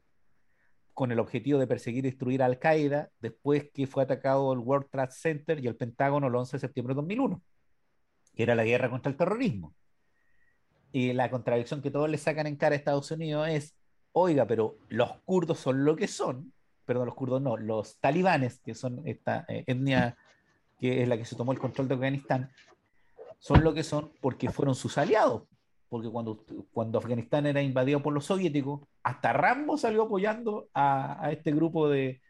con 0.92 1.12
el 1.12 1.20
objetivo 1.20 1.60
de 1.60 1.66
perseguir 1.66 2.04
y 2.04 2.10
destruir 2.10 2.42
a 2.42 2.46
Al 2.46 2.58
Qaeda 2.58 3.08
después 3.20 3.70
que 3.72 3.86
fue 3.86 4.02
atacado 4.02 4.52
el 4.52 4.58
World 4.58 4.88
Trade 4.90 5.12
Center 5.12 5.64
y 5.64 5.68
el 5.68 5.76
Pentágono 5.76 6.26
el 6.26 6.34
11 6.34 6.56
de 6.56 6.60
septiembre 6.60 6.92
de 6.92 6.96
2001, 6.96 7.42
que 8.34 8.42
era 8.42 8.56
la 8.56 8.64
guerra 8.64 8.90
contra 8.90 9.10
el 9.10 9.16
terrorismo. 9.16 9.74
Y 10.90 11.12
la 11.12 11.30
contradicción 11.30 11.82
que 11.82 11.90
todos 11.90 12.10
le 12.10 12.18
sacan 12.18 12.48
en 12.48 12.56
cara 12.56 12.74
a 12.74 12.78
Estados 12.78 13.10
Unidos 13.12 13.48
es, 13.48 13.76
oiga, 14.12 14.46
pero 14.46 14.76
los 14.88 15.20
kurdos 15.24 15.60
son 15.60 15.84
lo 15.84 15.94
que 15.94 16.08
son, 16.08 16.52
perdón, 16.84 17.06
los 17.06 17.14
kurdos 17.14 17.40
no, 17.40 17.56
los 17.56 18.00
talibanes, 18.00 18.58
que 18.58 18.74
son 18.74 19.06
esta 19.06 19.44
eh, 19.48 19.64
etnia 19.66 20.16
que 20.78 21.02
es 21.02 21.08
la 21.08 21.16
que 21.16 21.24
se 21.24 21.36
tomó 21.36 21.52
el 21.52 21.58
control 21.58 21.88
de 21.88 21.94
Afganistán, 21.94 22.50
son 23.38 23.62
lo 23.62 23.74
que 23.74 23.84
son 23.84 24.12
porque 24.20 24.50
fueron 24.50 24.74
sus 24.74 24.98
aliados. 24.98 25.42
Porque 25.88 26.10
cuando, 26.10 26.44
cuando 26.70 26.98
Afganistán 26.98 27.46
era 27.46 27.62
invadido 27.62 28.02
por 28.02 28.12
los 28.12 28.26
soviéticos, 28.26 28.80
hasta 29.02 29.32
Rambo 29.32 29.78
salió 29.78 30.02
apoyando 30.02 30.68
a, 30.74 31.30
este 31.32 31.52
grupo 31.52 31.88
de, 31.88 32.20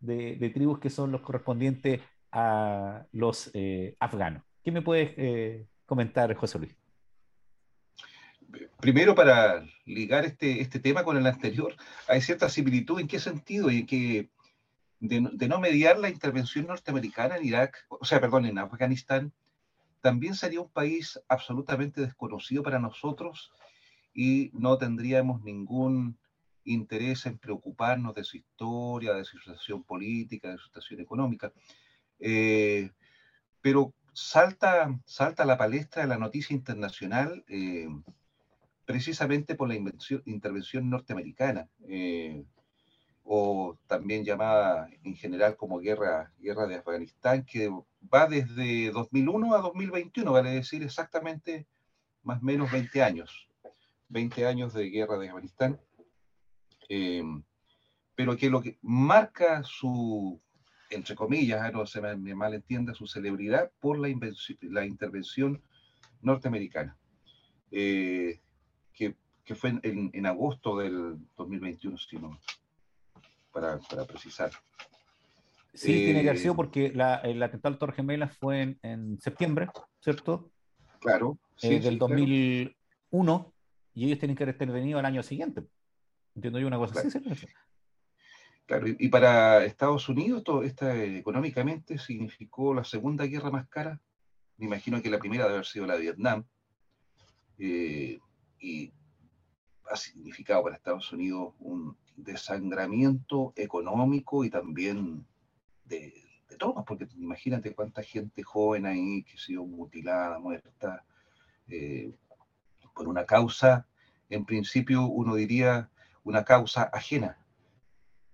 de, 0.00 0.50
tribus 0.52 0.80
que 0.80 0.90
son 0.90 1.12
los 1.12 1.20
correspondientes 1.20 2.00
a 2.32 3.06
los 3.12 3.50
eh, 3.54 3.96
afganos. 4.00 4.42
¿Qué 4.62 4.72
me 4.72 4.82
puedes 4.82 5.12
eh, 5.16 5.66
comentar, 5.86 6.34
José 6.34 6.58
Luis? 6.58 6.76
primero 8.80 9.14
para 9.14 9.64
ligar 9.84 10.24
este, 10.24 10.60
este 10.60 10.80
tema 10.80 11.04
con 11.04 11.16
el 11.16 11.26
anterior, 11.26 11.74
hay 12.08 12.20
cierta 12.20 12.48
similitud 12.48 13.00
en 13.00 13.08
qué 13.08 13.18
sentido 13.18 13.70
y 13.70 13.86
que 13.86 14.30
de, 15.00 15.20
no 15.20 15.60
mediar 15.60 15.98
la 15.98 16.10
intervención 16.10 16.66
norteamericana 16.66 17.36
en 17.36 17.46
Irak, 17.46 17.86
o 17.88 18.04
sea, 18.04 18.20
perdón, 18.20 18.46
en 18.46 18.58
Afganistán, 18.58 19.32
también 20.00 20.34
sería 20.34 20.60
un 20.60 20.70
país 20.70 21.20
absolutamente 21.28 22.00
desconocido 22.00 22.62
para 22.62 22.78
nosotros 22.78 23.52
y 24.12 24.50
no 24.54 24.78
tendríamos 24.78 25.42
ningún 25.42 26.18
interés 26.64 27.26
en 27.26 27.38
preocuparnos 27.38 28.14
de 28.14 28.24
su 28.24 28.36
historia, 28.36 29.14
de 29.14 29.24
su 29.24 29.38
situación 29.38 29.82
política, 29.82 30.50
de 30.50 30.58
su 30.58 30.66
situación 30.66 31.00
económica. 31.00 31.52
Eh, 32.18 32.90
pero 33.60 33.94
salta, 34.12 34.98
salta 35.04 35.42
a 35.42 35.46
la 35.46 35.58
palestra 35.58 36.02
de 36.02 36.08
la 36.08 36.18
noticia 36.18 36.54
internacional 36.54 37.44
eh, 37.48 37.88
precisamente 38.84 39.54
por 39.54 39.68
la 39.68 39.76
intervención 40.24 40.90
norteamericana, 40.90 41.68
eh, 41.86 42.44
o 43.22 43.78
también 43.86 44.24
llamada 44.24 44.88
en 45.04 45.14
general 45.14 45.56
como 45.56 45.78
guerra, 45.78 46.32
guerra 46.40 46.66
de 46.66 46.74
Afganistán, 46.74 47.44
que 47.44 47.70
va 48.12 48.26
desde 48.26 48.90
2001 48.90 49.54
a 49.54 49.58
2021, 49.60 50.32
vale 50.32 50.50
decir 50.50 50.82
exactamente 50.82 51.66
más 52.22 52.42
o 52.42 52.44
menos 52.44 52.70
20 52.70 53.02
años, 53.02 53.48
20 54.08 54.46
años 54.46 54.74
de 54.74 54.90
guerra 54.90 55.18
de 55.18 55.28
Afganistán, 55.28 55.80
eh, 56.88 57.22
pero 58.14 58.36
que 58.36 58.50
lo 58.50 58.60
que 58.62 58.78
marca 58.82 59.62
su, 59.62 60.40
entre 60.90 61.14
comillas, 61.14 61.62
ah, 61.62 61.70
no 61.70 61.86
se 61.86 62.00
me, 62.00 62.34
malentienda, 62.34 62.94
su 62.94 63.06
celebridad 63.06 63.70
por 63.80 63.98
la, 63.98 64.08
la 64.62 64.84
intervención 64.84 65.62
norteamericana. 66.20 66.96
Eh, 67.70 68.40
que 69.50 69.56
fue 69.56 69.72
en, 69.82 70.26
agosto 70.26 70.78
del 70.78 71.18
2021, 71.36 71.98
sino 71.98 72.38
para, 73.52 73.80
para 73.80 74.04
precisar. 74.04 74.52
Sí, 75.72 75.92
tiene 75.92 76.22
que 76.22 76.28
haber 76.30 76.40
sido 76.40 76.54
eh, 76.54 76.56
porque 76.56 76.86
el 76.86 77.42
atentado 77.42 77.72
al 77.72 77.78
Torre 77.78 77.92
Gemelas 77.94 78.36
fue 78.36 78.76
en, 78.82 79.20
septiembre, 79.20 79.68
¿cierto? 80.00 80.50
Claro. 81.00 81.38
Eh, 81.62 81.80
del 81.80 81.98
2001, 81.98 83.54
y 83.94 84.06
ellos 84.06 84.18
tienen 84.18 84.36
que 84.36 84.42
haber 84.42 84.54
intervenido 84.54 84.98
al 84.98 85.04
año 85.04 85.22
siguiente. 85.22 85.62
Entiendo 86.34 86.58
yo 86.58 86.66
una 86.66 86.78
cosa 86.78 87.00
así, 87.00 87.18
Claro, 88.66 88.86
y, 88.86 89.08
para 89.08 89.64
Estados 89.64 90.08
Unidos, 90.08 90.44
todo 90.44 90.62
esta, 90.62 90.96
económicamente 91.02 91.98
significó 91.98 92.72
la 92.72 92.84
segunda 92.84 93.26
guerra 93.26 93.50
más 93.50 93.68
cara. 93.68 94.00
Me 94.58 94.66
imagino 94.66 95.02
que 95.02 95.10
la 95.10 95.18
primera 95.18 95.44
debe 95.44 95.56
haber 95.56 95.66
sido 95.66 95.86
la 95.86 95.94
de 95.94 96.02
Vietnam. 96.02 96.44
Eh, 97.58 98.20
y 98.60 98.92
ha 99.90 99.96
significado 99.96 100.62
para 100.62 100.76
Estados 100.76 101.12
Unidos 101.12 101.54
un 101.58 101.96
desangramiento 102.14 103.52
económico 103.56 104.44
y 104.44 104.50
también 104.50 105.26
de, 105.90 106.14
de 106.48 106.56
todos, 106.56 106.82
porque 106.86 107.06
imagínate 107.18 107.74
cuánta 107.74 108.02
gente 108.02 108.42
joven 108.42 108.86
ahí 108.86 109.22
que 109.24 109.34
ha 109.34 109.40
sido 109.40 109.66
mutilada, 109.66 110.38
muerta, 110.38 111.04
eh, 111.68 112.12
por 112.94 113.06
una 113.08 113.26
causa 113.26 113.86
en 114.30 114.44
principio 114.44 115.06
uno 115.06 115.34
diría 115.34 115.90
una 116.22 116.44
causa 116.44 116.84
ajena, 116.92 117.36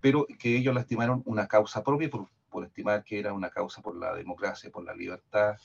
pero 0.01 0.27
que 0.39 0.57
ellos 0.57 0.75
la 0.75 0.83
estimaron 0.83 1.23
una 1.25 1.49
causa 1.49 1.83
propia 1.83 2.11
por, 2.11 2.29
estimar 2.65 3.05
que 3.05 3.19
era 3.19 3.33
una 3.35 3.51
causa 3.51 3.83
por 3.83 3.97
la 3.97 4.15
democracia, 4.15 4.71
por 4.71 4.85
la 4.85 4.95
libertad, 4.95 5.57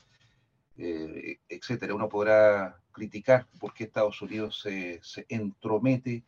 eh, 0.76 1.38
etcétera. 1.48 1.94
Uno 1.94 2.08
podrá 2.08 2.78
criticar 2.92 3.46
por 3.58 3.72
qué 3.72 3.84
Estados 3.84 4.20
Unidos 4.20 4.60
se, 4.60 5.00
se 5.02 5.24
entromete 5.30 6.22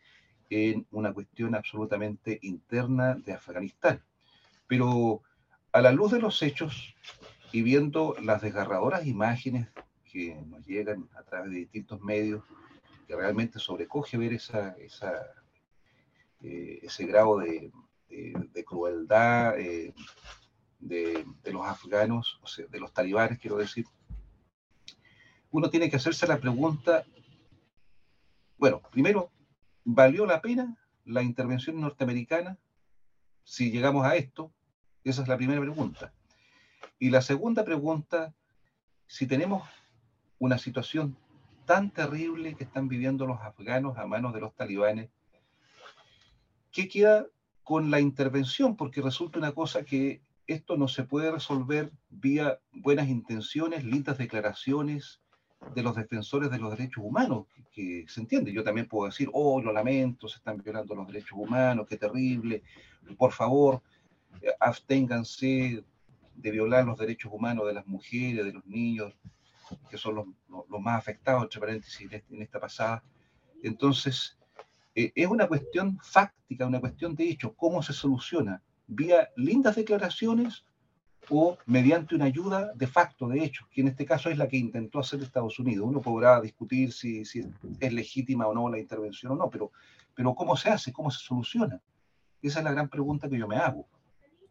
en 0.49 0.87
una 0.91 1.13
cuestión 1.13 1.55
absolutamente 1.55 2.39
interna 2.43 3.15
de 3.15 3.35
Afganistán. 3.35 4.03
Pero 4.67 5.23
a 5.75 5.81
la 5.81 5.91
luz 5.91 6.13
de 6.13 6.21
los 6.21 6.41
hechos 6.41 6.95
y 7.51 7.63
viendo 7.63 8.15
las 8.23 8.43
desgarradoras 8.43 9.07
imágenes 9.07 9.67
que 10.05 10.41
nos 10.47 10.65
llegan 10.65 11.11
a 11.17 11.25
través 11.25 11.51
de 11.51 11.59
distintos 11.59 12.01
medios, 12.01 12.45
que 13.09 13.17
realmente 13.17 13.59
sobrecoge 13.59 14.17
ver 14.17 14.35
eh, 14.35 14.41
ese 16.81 17.07
grado 17.07 17.39
de, 17.39 17.73
de, 18.09 18.65
crueldad 18.65 19.59
eh, 19.59 19.93
de, 20.79 21.27
de, 21.43 21.53
los 21.53 21.67
afganos, 21.67 22.39
o 22.41 22.47
sea, 22.47 22.67
de 22.67 22.79
los 22.79 22.93
talibanes, 22.93 23.41
quiero 23.41 23.57
decir, 23.57 23.85
uno 25.51 25.71
tiene 25.71 25.91
que 25.91 25.97
hacerse 25.97 26.29
la 26.29 26.39
pregunta, 26.39 27.05
bueno, 28.59 28.81
primero, 28.93 29.33
¿valió 29.83 30.25
la 30.25 30.41
pena 30.41 30.79
la 31.05 31.25
intervención 31.25 31.81
norteamericana 31.81 32.59
si 33.43 33.73
llegamos 33.73 34.07
a 34.07 34.15
esto? 34.15 34.53
Esa 35.05 35.23
es 35.23 35.29
la 35.29 35.37
primera 35.37 35.61
pregunta. 35.61 36.13
Y 36.99 37.11
la 37.11 37.21
segunda 37.21 37.65
pregunta, 37.65 38.35
si 39.07 39.27
tenemos 39.27 39.63
una 40.39 40.57
situación 40.57 41.17
tan 41.67 41.91
terrible 41.91 42.55
que 42.55 42.65
están 42.65 42.89
viviendo 42.89 43.27
los 43.27 43.41
afganos 43.41 43.99
a 43.99 44.07
manos 44.07 44.33
de 44.33 44.41
los 44.41 44.55
talibanes, 44.55 45.11
¿qué 46.73 46.89
queda 46.89 47.27
con 47.63 47.91
la 47.91 48.01
intervención? 48.01 48.77
Porque 48.77 49.03
resulta 49.03 49.39
una 49.39 49.53
cosa 49.53 49.85
que 49.85 50.23
esto 50.47 50.77
no 50.77 50.89
se 50.89 51.05
puede 51.05 51.31
resolver 51.31 51.91
vía 52.11 52.59
buenas 52.73 53.09
intenciones, 53.09 53.85
lindas 53.85 54.19
declaraciones 54.19 55.21
de 55.75 55.83
los 55.83 55.97
defensores 55.97 56.51
de 56.51 56.59
los 56.59 56.71
derechos 56.77 57.05
humanos, 57.05 57.47
que, 57.73 58.05
se 58.09 58.21
entiende. 58.21 58.53
Yo 58.53 58.65
también 58.65 58.87
puedo 58.87 59.07
decir, 59.07 59.31
oh, 59.33 59.61
lo 59.63 59.73
lamento, 59.73 60.29
se 60.29 60.37
están 60.37 60.63
violando 60.63 60.95
los 60.95 61.07
derechos 61.07 61.33
humanos, 61.39 61.87
qué 61.89 61.97
terrible, 61.97 62.63
por 63.17 63.33
favor, 63.33 63.83
absténganse 64.61 65.85
de 66.35 66.51
violar 66.51 66.85
los 66.85 66.99
derechos 66.99 67.33
humanos 67.33 67.67
de 67.67 67.75
las 67.75 67.87
mujeres, 67.87 68.45
de 68.45 68.53
los 68.53 68.67
niños, 68.67 69.15
que 69.91 69.97
son 69.97 70.15
los, 70.15 70.27
más 70.81 70.99
afectados, 70.99 71.45
entre 71.45 71.61
paréntesis, 71.61 72.09
en 72.31 72.43
esta 72.43 72.61
pasada. 72.61 73.03
Entonces, 73.63 74.37
eh, 74.95 75.13
es 75.15 75.27
una 75.27 75.49
cuestión 75.49 75.99
fáctica, 76.03 76.67
una 76.67 76.81
cuestión 76.81 77.15
de 77.15 77.29
hecho. 77.29 77.55
¿Cómo 77.55 77.83
se 77.83 77.93
soluciona? 77.93 78.63
¿Vía 78.87 79.31
lindas 79.37 79.77
declaraciones 79.77 80.65
o 81.31 81.57
mediante 81.65 82.15
una 82.15 82.27
ayuda 82.27 82.73
de 82.75 82.87
facto, 82.87 83.27
de 83.29 83.43
hecho, 83.43 83.67
que 83.71 83.81
en 83.81 83.89
este 83.89 84.05
caso 84.05 84.29
es 84.29 84.37
la 84.37 84.47
que 84.47 84.59
intentó 84.59 85.01
hacer 85.01 85.23
Estados 85.23 85.59
Unidos? 85.59 85.87
Uno 85.89 86.01
podrá 86.01 86.41
discutir 86.41 86.93
si, 86.93 87.25
si 87.25 87.45
es 87.81 87.93
legítima 87.93 88.47
o 88.47 88.55
no 88.55 88.69
la 88.69 88.79
intervención 88.79 89.33
o 89.33 89.37
no, 89.37 89.49
pero, 89.49 89.73
pero 90.15 90.35
¿cómo 90.35 90.57
se 90.57 90.69
hace? 90.69 90.93
¿Cómo 90.93 91.11
se 91.11 91.25
soluciona? 91.25 91.81
Esa 92.43 92.59
es 92.59 92.65
la 92.65 92.73
gran 92.73 92.89
pregunta 92.89 93.29
que 93.29 93.39
yo 93.39 93.49
me 93.49 93.57
hago. 93.57 93.89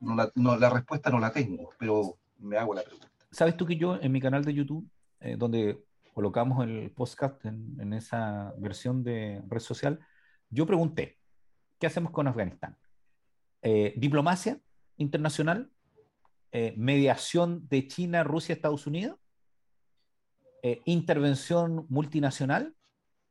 No 0.04 0.58
la, 0.58 0.70
respuesta 0.70 1.10
no 1.10 1.20
la 1.20 1.32
tengo, 1.32 1.70
pero 1.80 2.18
me 2.40 2.58
hago 2.58 2.74
la 2.74 2.84
pregunta. 2.84 3.10
¿Sabes 3.32 3.56
tú 3.56 3.66
que 3.66 3.78
yo 3.78 3.98
en 4.02 4.12
mi 4.12 4.20
canal 4.20 4.44
de 4.44 4.54
YouTube 4.54 4.88
eh, 5.20 5.36
donde 5.38 5.82
colocamos 6.14 6.64
el 6.66 6.92
podcast 6.92 7.44
en, 7.46 7.94
esa 7.94 8.54
versión 8.58 9.04
de 9.04 9.42
red 9.48 9.60
social, 9.60 10.00
yo 10.50 10.68
pregunté, 10.68 11.18
¿qué 11.80 11.88
hacemos 11.88 12.12
con 12.12 12.28
Afganistán? 12.28 12.78
Eh, 13.62 13.94
¿Diplomacia 13.96 14.60
internacional? 14.98 15.72
Eh, 16.52 16.74
¿Mediación 16.78 17.68
de 17.70 17.88
China, 17.88 18.24
Rusia, 18.24 18.54
Estados 18.54 18.86
Unidos? 18.86 19.18
¿Intervención 20.86 21.86
multinacional? 21.90 22.74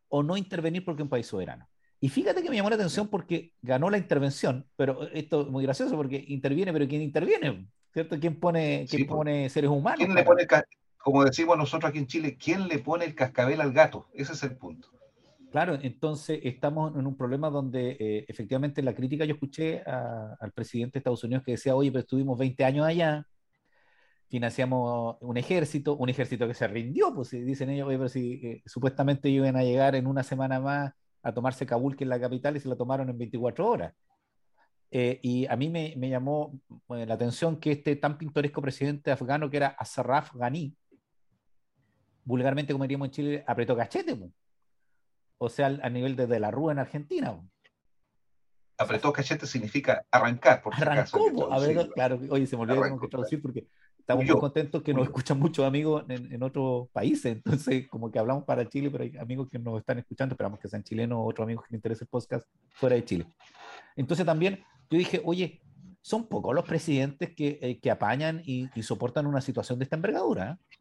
¿O 0.08 0.22
no 0.22 0.36
intervenir 0.36 0.84
porque 0.84 1.00
es 1.00 1.04
un 1.04 1.10
país 1.10 1.26
soberano? 1.26 1.66
Y 2.02 2.08
fíjate 2.08 2.42
que 2.42 2.50
me 2.50 2.56
llamó 2.56 2.68
la 2.68 2.74
atención 2.74 3.06
porque 3.06 3.52
ganó 3.62 3.88
la 3.88 3.96
intervención, 3.96 4.66
pero 4.74 5.04
esto 5.12 5.42
es 5.42 5.46
muy 5.46 5.62
gracioso 5.62 5.94
porque 5.94 6.24
interviene, 6.26 6.72
pero 6.72 6.88
¿quién 6.88 7.00
interviene? 7.00 7.68
¿Cierto? 7.92 8.18
¿Quién 8.18 8.40
pone, 8.40 8.86
quién 8.90 9.06
pone 9.06 9.48
seres 9.48 9.70
humanos? 9.70 9.98
¿Quién 9.98 10.12
le 10.12 10.24
pone, 10.24 10.44
como 10.98 11.24
decimos 11.24 11.56
nosotros 11.56 11.90
aquí 11.90 12.00
en 12.00 12.08
Chile, 12.08 12.36
¿quién 12.36 12.66
le 12.66 12.80
pone 12.80 13.04
el 13.04 13.14
cascabel 13.14 13.60
al 13.60 13.72
gato? 13.72 14.08
Ese 14.14 14.32
es 14.32 14.42
el 14.42 14.56
punto. 14.56 14.88
Claro, 15.52 15.78
entonces 15.80 16.40
estamos 16.42 16.92
en 16.96 17.06
un 17.06 17.16
problema 17.16 17.50
donde 17.50 17.96
eh, 18.00 18.24
efectivamente 18.26 18.82
la 18.82 18.96
crítica 18.96 19.24
yo 19.24 19.34
escuché 19.34 19.82
al 19.82 20.50
presidente 20.52 20.94
de 20.94 20.98
Estados 20.98 21.22
Unidos 21.22 21.44
que 21.44 21.52
decía, 21.52 21.76
oye, 21.76 21.92
pero 21.92 22.00
estuvimos 22.00 22.36
20 22.36 22.64
años 22.64 22.84
allá, 22.84 23.28
financiamos 24.28 25.18
un 25.20 25.36
ejército, 25.36 25.94
un 25.94 26.08
ejército 26.08 26.48
que 26.48 26.54
se 26.54 26.66
rindió, 26.66 27.14
pues 27.14 27.30
dicen 27.30 27.70
ellos, 27.70 27.86
oye, 27.86 27.98
pero 27.98 28.08
si 28.08 28.32
eh, 28.44 28.62
supuestamente 28.66 29.28
iban 29.28 29.54
a 29.54 29.62
llegar 29.62 29.94
en 29.94 30.08
una 30.08 30.24
semana 30.24 30.58
más 30.58 30.94
a 31.22 31.32
tomarse 31.32 31.66
Kabul, 31.66 31.96
que 31.96 32.04
es 32.04 32.08
la 32.08 32.20
capital, 32.20 32.56
y 32.56 32.60
se 32.60 32.68
la 32.68 32.76
tomaron 32.76 33.08
en 33.08 33.18
24 33.18 33.66
horas. 33.66 33.94
Eh, 34.90 35.20
y 35.22 35.46
a 35.46 35.56
mí 35.56 35.70
me, 35.70 35.94
me 35.96 36.10
llamó 36.10 36.60
la 36.88 37.14
atención 37.14 37.58
que 37.58 37.72
este 37.72 37.96
tan 37.96 38.18
pintoresco 38.18 38.60
presidente 38.60 39.10
afgano 39.10 39.48
que 39.48 39.56
era 39.56 39.68
Ashraf 39.68 40.34
Ghani, 40.34 40.76
vulgarmente, 42.24 42.72
como 42.72 42.84
diríamos 42.84 43.08
en 43.08 43.12
Chile, 43.12 43.44
apretó 43.46 43.76
cachete. 43.76 44.18
O 45.38 45.48
sea, 45.48 45.66
a 45.66 45.88
nivel 45.88 46.14
de, 46.14 46.38
la 46.38 46.50
Rúa 46.50 46.72
en 46.72 46.78
Argentina. 46.78 47.40
Apretó 48.78 49.12
cachete 49.12 49.46
significa 49.46 50.04
arrancar. 50.10 50.62
Por 50.62 50.74
Arrancó, 50.74 51.52
a 51.52 51.58
ver, 51.58 51.88
claro, 51.90 52.20
oye, 52.30 52.46
se 52.46 52.56
me 52.56 52.62
olvidó 52.62 53.00
que 53.00 53.08
traducir 53.08 53.40
porque 53.40 53.66
estamos 54.02 54.24
muy 54.24 54.38
contentos 54.38 54.82
que 54.82 54.92
nos 54.92 55.04
escuchan 55.04 55.38
muchos 55.38 55.64
amigos 55.64 56.04
en, 56.08 56.32
en, 56.32 56.42
otros 56.42 56.88
países. 56.92 57.32
Entonces, 57.36 57.88
como 57.88 58.10
que 58.10 58.18
hablamos 58.18 58.44
para 58.44 58.68
Chile, 58.68 58.90
pero 58.90 59.04
hay 59.04 59.16
amigos 59.18 59.48
que 59.48 59.58
nos 59.58 59.78
están 59.78 59.98
escuchando, 59.98 60.34
esperamos 60.34 60.60
que 60.60 60.68
sean 60.68 60.82
chilenos 60.82 61.18
o 61.18 61.24
otros 61.24 61.44
amigos 61.44 61.64
que 61.64 61.72
les 61.72 61.78
interese 61.78 62.04
el 62.04 62.08
podcast 62.08 62.46
fuera 62.70 62.96
de 62.96 63.04
Chile. 63.04 63.26
Entonces, 63.96 64.26
también 64.26 64.60
yo 64.90 64.98
dije, 64.98 65.20
oye, 65.24 65.62
son 66.00 66.28
pocos 66.28 66.54
los 66.54 66.64
presidentes 66.64 67.34
que, 67.34 67.58
eh, 67.62 67.78
que 67.80 67.90
apañan 67.90 68.42
y, 68.44 68.68
y, 68.74 68.82
soportan 68.82 69.26
una 69.26 69.40
situación 69.40 69.78
de 69.78 69.84
esta 69.84 69.96
envergadura. 69.96 70.52
¿eh? 70.52 70.78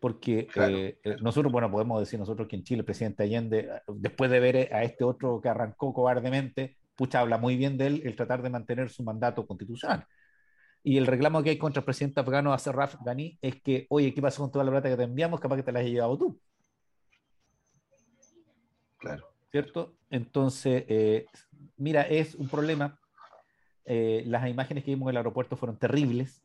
porque 0.00 0.46
eh, 0.54 0.98
eh, 1.02 1.16
nosotros, 1.20 1.52
bueno, 1.52 1.70
podemos 1.70 2.00
decir 2.00 2.18
nosotros 2.18 2.46
que 2.48 2.56
en 2.56 2.62
Chile 2.62 2.80
el 2.80 2.84
presidente 2.84 3.22
Allende, 3.22 3.58
eh, 3.58 3.80
después 3.94 4.30
de 4.30 4.40
ver 4.40 4.72
a 4.72 4.82
este 4.82 5.04
otro 5.04 5.40
que 5.40 5.48
arrancó 5.48 5.92
cobardemente, 5.92 6.76
pucha, 6.94 7.20
habla 7.20 7.38
muy 7.38 7.56
bien 7.56 7.76
de 7.76 7.86
él, 7.88 8.02
el 8.04 8.14
tratar 8.14 8.42
de 8.42 8.50
mantener 8.50 8.90
su 8.90 9.02
mandato 9.02 9.46
constitucional. 9.46 10.06
Y 10.86 10.98
el 10.98 11.06
reclamo 11.08 11.42
que 11.42 11.50
hay 11.50 11.58
contra 11.58 11.80
el 11.80 11.84
presidente 11.84 12.20
afgano 12.20 12.52
Ashraf 12.52 12.94
Ghani 13.04 13.36
es 13.42 13.60
que, 13.60 13.88
oye, 13.90 14.14
¿qué 14.14 14.22
pasó 14.22 14.42
con 14.42 14.52
toda 14.52 14.64
la 14.64 14.70
plata 14.70 14.88
que 14.88 14.96
te 14.96 15.02
enviamos? 15.02 15.40
Capaz 15.40 15.56
que 15.56 15.64
te 15.64 15.72
la 15.72 15.80
has 15.80 15.84
llevado 15.84 16.16
tú. 16.16 16.40
Claro. 18.96 19.26
¿Cierto? 19.50 19.96
Entonces, 20.10 20.84
mira, 21.76 22.02
es 22.02 22.36
un 22.36 22.48
problema. 22.48 23.00
las 23.84 24.48
imágenes 24.48 24.84
que 24.84 24.92
vimos 24.92 25.06
en 25.06 25.10
el 25.10 25.16
aeropuerto 25.16 25.56
fueron 25.56 25.76
terribles. 25.76 26.40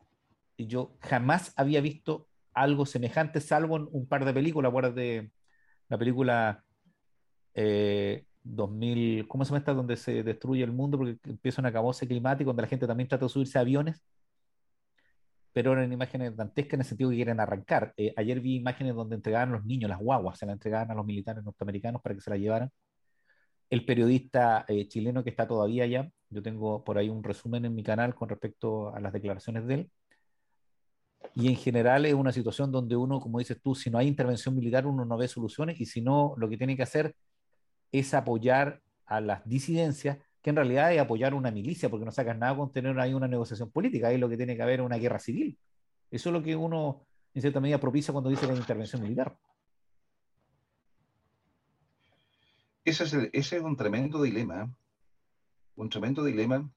Y 0.56 0.66
yo 0.66 0.90
jamás 0.98 1.52
había 1.56 1.80
visto 1.80 2.26
algo 2.52 2.84
semejante, 2.84 3.40
salvo 3.40 3.76
en 3.76 3.88
un 3.92 4.08
par 4.08 4.24
de 4.24 4.34
películas, 4.34 4.70
¿acuerdas 4.70 4.96
de 4.96 5.30
la 5.88 5.98
película 5.98 6.64
2000, 7.54 9.20
eh, 9.20 9.24
¿cómo 9.28 9.44
se 9.44 9.50
llama 9.50 9.58
esta? 9.58 9.72
Donde 9.72 9.96
se 9.96 10.24
destruye 10.24 10.64
el 10.64 10.72
mundo 10.72 10.98
porque 10.98 11.16
empieza 11.30 11.62
un 11.62 11.66
acabose 11.66 12.08
climático, 12.08 12.50
donde 12.50 12.62
la 12.62 12.68
gente 12.68 12.88
también 12.88 13.08
trata 13.08 13.26
de 13.26 13.28
subirse 13.28 13.56
a 13.56 13.60
aviones, 13.60 14.02
pero 15.52 15.72
eran 15.72 15.92
imágenes 15.92 16.36
dantescas 16.36 16.74
en 16.74 16.80
el 16.80 16.86
sentido 16.86 17.10
que 17.10 17.16
quieren 17.16 17.40
arrancar. 17.40 17.92
Eh, 17.96 18.12
ayer 18.16 18.40
vi 18.40 18.56
imágenes 18.56 18.94
donde 18.94 19.16
entregaban 19.16 19.50
a 19.50 19.52
los 19.52 19.64
niños, 19.64 19.90
las 19.90 19.98
guaguas, 19.98 20.38
se 20.38 20.46
las 20.46 20.54
entregaban 20.54 20.90
a 20.90 20.94
los 20.94 21.06
militares 21.06 21.44
norteamericanos 21.44 22.02
para 22.02 22.14
que 22.14 22.20
se 22.20 22.30
las 22.30 22.38
llevaran. 22.38 22.70
El 23.70 23.84
periodista 23.86 24.64
eh, 24.68 24.86
chileno 24.88 25.24
que 25.24 25.30
está 25.30 25.46
todavía 25.46 25.84
allá, 25.84 26.10
yo 26.30 26.42
tengo 26.42 26.84
por 26.84 26.98
ahí 26.98 27.08
un 27.08 27.24
resumen 27.24 27.64
en 27.64 27.74
mi 27.74 27.82
canal 27.82 28.14
con 28.14 28.28
respecto 28.28 28.94
a 28.94 29.00
las 29.00 29.12
declaraciones 29.12 29.66
de 29.66 29.74
él, 29.74 29.90
y 31.34 31.48
en 31.48 31.56
general 31.56 32.04
es 32.06 32.14
una 32.14 32.32
situación 32.32 32.70
donde 32.70 32.96
uno, 32.96 33.20
como 33.20 33.38
dices 33.38 33.60
tú, 33.62 33.74
si 33.74 33.90
no 33.90 33.98
hay 33.98 34.06
intervención 34.06 34.54
militar, 34.54 34.86
uno 34.86 35.04
no 35.04 35.16
ve 35.16 35.28
soluciones 35.28 35.80
y 35.80 35.86
si 35.86 36.02
no, 36.02 36.34
lo 36.36 36.48
que 36.48 36.58
tiene 36.58 36.76
que 36.76 36.82
hacer 36.82 37.14
es 37.90 38.14
apoyar 38.14 38.80
a 39.06 39.20
las 39.20 39.46
disidencias, 39.48 40.18
que 40.42 40.50
en 40.50 40.56
realidad 40.56 40.92
es 40.92 41.00
apoyar 41.00 41.34
una 41.34 41.50
milicia, 41.50 41.88
porque 41.88 42.04
no 42.04 42.10
sacas 42.10 42.36
nada 42.36 42.56
con 42.56 42.72
tener 42.72 42.98
ahí 42.98 43.14
una 43.14 43.28
negociación 43.28 43.70
política, 43.70 44.08
ahí 44.08 44.18
lo 44.18 44.28
que 44.28 44.36
tiene 44.36 44.56
que 44.56 44.62
haber 44.62 44.80
es 44.80 44.86
una 44.86 44.98
guerra 44.98 45.18
civil. 45.18 45.56
Eso 46.10 46.28
es 46.28 46.32
lo 46.32 46.42
que 46.42 46.56
uno, 46.56 47.06
en 47.32 47.40
cierta 47.40 47.60
medida, 47.60 47.78
propicia 47.78 48.12
cuando 48.12 48.28
dice 48.28 48.46
la 48.46 48.54
intervención 48.54 49.02
militar. 49.02 49.36
Ese 52.84 53.30
es, 53.32 53.52
un 53.52 53.76
tremendo 53.76 54.20
dilema, 54.20 54.68
un 55.76 55.88
tremendo 55.88 56.24
dilema 56.24 56.68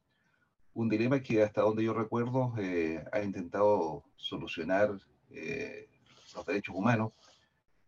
un 0.75 0.89
dilema 0.89 1.21
que 1.21 1.41
hasta 1.41 1.61
donde 1.61 1.85
yo 1.85 1.93
recuerdo 1.93 2.53
eh, 2.57 3.03
ha 3.11 3.21
intentado 3.21 4.03
solucionar 4.17 4.91
eh, 5.29 5.87
los 6.35 6.45
derechos 6.45 6.75
humanos, 6.75 7.13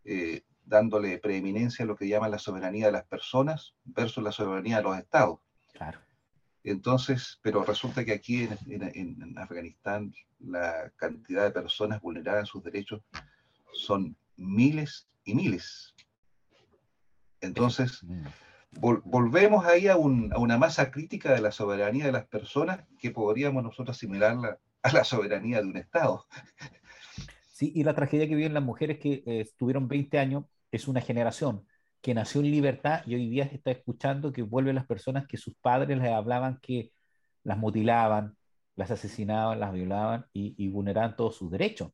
eh, 0.06 0.44
dándole 0.64 1.18
preeminencia 1.20 1.84
a 1.84 1.88
lo 1.88 1.98
que 1.98 2.08
llaman 2.08 2.32
la 2.32 2.40
soberanía 2.40 2.86
de 2.86 2.94
las 2.94 3.06
personas 3.06 3.76
versus 3.84 4.24
la 4.24 4.32
soberanía 4.32 4.78
de 4.78 4.84
los 4.84 4.98
estados. 4.98 5.40
Claro. 5.74 6.00
Entonces, 6.64 7.40
pero 7.42 7.64
resulta 7.64 8.04
que 8.04 8.12
aquí 8.12 8.50
en, 8.70 9.38
Afganistán 9.38 10.14
la 10.40 10.92
cantidad 10.98 11.46
de 11.46 11.52
personas 11.52 12.02
vulneradas 12.02 12.42
en 12.42 12.46
sus 12.46 12.64
derechos 12.64 13.02
son 13.74 14.18
miles 14.36 15.08
y 15.24 15.34
miles. 15.34 15.96
Entonces, 17.40 18.06
volvemos 18.72 19.66
ahí 19.66 19.88
a, 19.88 19.96
una 19.96 20.58
masa 20.58 20.92
crítica 20.92 21.34
de 21.34 21.42
la 21.42 21.52
soberanía 21.52 22.06
de 22.06 22.12
las 22.12 22.26
personas 22.26 22.84
que 23.00 23.12
podríamos 23.12 23.64
nosotros 23.64 23.96
asimilarla 23.96 24.60
a 24.82 24.92
la 24.92 25.04
soberanía 25.04 25.62
de 25.62 25.68
un 25.68 25.78
Estado. 25.78 26.26
Sí, 27.48 27.72
y 27.74 27.84
la 27.84 27.96
tragedia 27.96 28.28
que 28.28 28.36
viven 28.36 28.54
las 28.54 28.64
mujeres 28.64 29.00
que 29.00 29.24
eh, 29.26 29.42
estuvieron 29.42 29.88
20 29.88 30.20
años 30.20 30.46
es 30.70 30.88
una 30.88 31.02
generación 31.02 31.66
que 32.08 32.14
nació 32.14 32.40
en 32.40 32.52
libertad 32.52 33.02
y 33.06 33.16
hoy 33.16 33.28
día 33.28 33.44
está 33.44 33.70
escuchando 33.70 34.32
que 34.32 34.42
vuelven 34.42 34.76
las 34.76 34.86
personas 34.86 35.28
que 35.28 35.36
sus 35.36 35.54
padres 35.56 35.98
les 35.98 36.10
hablaban 36.10 36.58
que 36.62 36.94
las 37.44 37.58
mutilaban, 37.58 38.38
las 38.78 38.92
asesinaban, 38.92 39.60
las 39.60 39.74
violaban 39.74 40.26
y, 40.32 40.70
vulneraban 40.70 41.18
todos 41.18 41.36
sus 41.36 41.52
derechos. 41.52 41.92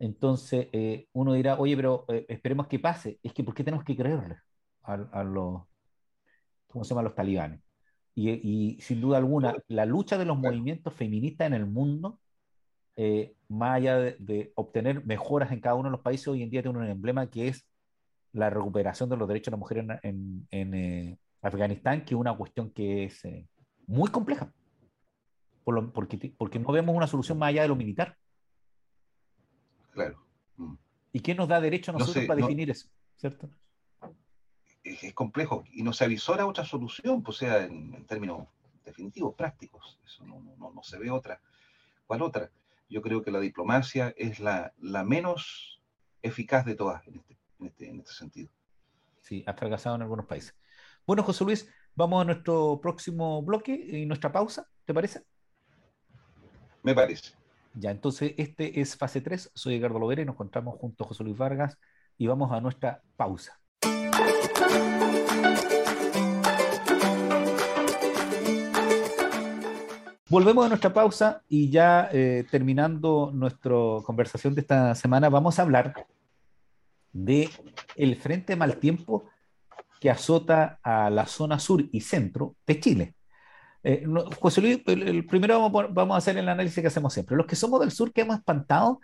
Entonces, 0.00 0.66
eh, 0.72 1.06
uno 1.12 1.34
dirá, 1.34 1.60
oye, 1.60 1.76
pero 1.76 2.04
eh, 2.08 2.26
esperemos 2.28 2.66
que 2.66 2.80
pase. 2.80 3.20
Es 3.22 3.32
que, 3.32 3.44
¿por 3.44 3.54
qué 3.54 3.62
tenemos 3.62 3.84
que 3.84 3.96
creerle 3.96 4.38
a, 4.82 5.22
los, 5.22 5.62
¿cómo 6.66 6.82
se 6.82 6.88
llama?, 6.88 7.02
los 7.04 7.14
talibanes? 7.14 7.60
Y, 8.16 8.80
sin 8.80 9.00
duda 9.00 9.18
alguna, 9.18 9.54
la 9.68 9.86
lucha 9.86 10.18
de 10.18 10.24
los 10.24 10.36
movimientos 10.36 10.92
feministas 10.92 11.46
en 11.46 11.54
el 11.54 11.66
mundo, 11.66 12.18
eh, 12.96 13.36
más 13.46 13.76
allá 13.76 13.98
de, 13.98 14.52
obtener 14.56 15.06
mejoras 15.06 15.52
en 15.52 15.60
cada 15.60 15.76
uno 15.76 15.88
de 15.88 15.92
los 15.92 16.00
países, 16.00 16.26
hoy 16.26 16.42
en 16.42 16.50
día 16.50 16.62
tiene 16.62 16.78
un 16.80 16.84
emblema 16.84 17.30
que 17.30 17.46
es 17.46 17.64
la 18.32 18.50
recuperación 18.50 19.08
de 19.08 19.16
los 19.16 19.28
derechos 19.28 19.46
de 19.46 19.50
las 19.52 19.60
mujeres 19.60 19.86
en, 20.02 20.46
eh, 20.50 21.18
Afganistán, 21.42 22.04
que 22.04 22.14
es 22.14 22.20
una 22.20 22.36
cuestión 22.36 22.70
que 22.70 23.04
es 23.04 23.24
eh, 23.24 23.48
muy 23.86 24.10
compleja, 24.10 24.52
porque, 25.64 26.32
porque 26.36 26.58
no 26.58 26.72
vemos 26.72 26.96
una 26.96 27.06
solución 27.06 27.38
más 27.38 27.48
allá 27.50 27.62
de 27.62 27.68
lo 27.68 27.76
militar. 27.76 28.16
Claro. 29.90 30.24
Mm. 30.56 30.74
¿Y 31.12 31.20
qué 31.20 31.34
nos 31.34 31.48
da 31.48 31.60
derecho 31.60 31.90
a 31.90 31.98
nosotros 31.98 32.24
para 32.26 32.40
definir 32.40 32.70
eso? 32.70 32.88
¿Cierto? 33.16 33.50
Es, 34.82 35.12
complejo 35.14 35.64
y 35.72 35.82
no 35.82 35.92
se 35.92 36.04
avisora 36.04 36.46
otra 36.46 36.64
solución, 36.64 37.22
pues 37.22 37.38
sea 37.38 37.64
en, 37.64 38.04
términos 38.06 38.48
definitivos, 38.84 39.34
prácticos. 39.34 40.00
Eso 40.04 40.24
no, 40.24 40.40
no, 40.56 40.82
se 40.82 40.98
ve 40.98 41.10
otra. 41.10 41.40
¿Cuál 42.06 42.22
otra? 42.22 42.50
Yo 42.88 43.02
creo 43.02 43.22
que 43.22 43.30
la 43.30 43.40
diplomacia 43.40 44.12
es 44.16 44.40
la, 44.40 44.72
la 44.78 45.04
menos 45.04 45.80
eficaz 46.22 46.64
de 46.64 46.74
todas 46.74 47.06
en 47.06 47.16
este 47.16 47.36
este, 47.66 47.88
en 47.88 48.00
este, 48.00 48.12
sentido. 48.12 48.50
Sí, 49.20 49.44
ha 49.46 49.54
fracasado 49.54 49.96
en 49.96 50.02
algunos 50.02 50.26
países. 50.26 50.54
Bueno, 51.06 51.22
José 51.22 51.44
Luis, 51.44 51.68
vamos 51.94 52.22
a 52.22 52.24
nuestro 52.24 52.80
próximo 52.80 53.42
bloque 53.42 53.74
y 53.74 54.06
nuestra 54.06 54.32
pausa, 54.32 54.68
¿te 54.84 54.94
parece? 54.94 55.24
Me 56.82 56.94
parece. 56.94 57.32
Ya, 57.74 57.90
entonces 57.90 58.34
este 58.36 58.80
es 58.80 58.96
fase 58.96 59.20
3. 59.20 59.52
Soy 59.54 59.76
Edgardo 59.76 59.98
Lovera 59.98 60.22
y 60.22 60.24
nos 60.26 60.34
encontramos 60.34 60.78
junto 60.78 61.04
a 61.04 61.08
José 61.08 61.24
Luis 61.24 61.38
Vargas 61.38 61.78
y 62.18 62.26
vamos 62.26 62.52
a 62.52 62.60
nuestra 62.60 63.02
pausa. 63.16 63.58
Volvemos 70.32 70.64
a 70.64 70.68
nuestra 70.70 70.94
pausa 70.94 71.42
y 71.46 71.68
ya 71.68 72.08
eh, 72.10 72.46
terminando 72.50 73.30
nuestra 73.34 73.76
conversación 74.02 74.54
de 74.54 74.62
esta 74.62 74.94
semana, 74.94 75.28
vamos 75.28 75.58
a 75.58 75.62
hablar 75.62 76.06
de 77.12 77.50
el 77.96 78.16
frente 78.16 78.56
mal 78.56 78.78
tiempo 78.78 79.24
que 80.00 80.10
azota 80.10 80.80
a 80.82 81.10
la 81.10 81.26
zona 81.26 81.58
sur 81.58 81.84
y 81.92 82.00
centro 82.00 82.56
de 82.66 82.80
Chile. 82.80 83.14
Eh, 83.84 84.04
José 84.40 84.60
Luis, 84.60 84.80
el, 84.86 85.26
primero 85.26 85.70
vamos 85.70 86.14
a, 86.14 86.18
hacer 86.18 86.36
el 86.38 86.48
análisis 86.48 86.80
que 86.80 86.86
hacemos 86.86 87.12
siempre. 87.12 87.36
Los 87.36 87.46
que 87.46 87.56
somos 87.56 87.80
del 87.80 87.90
sur 87.90 88.12
quedamos 88.12 88.38
espantados 88.38 88.98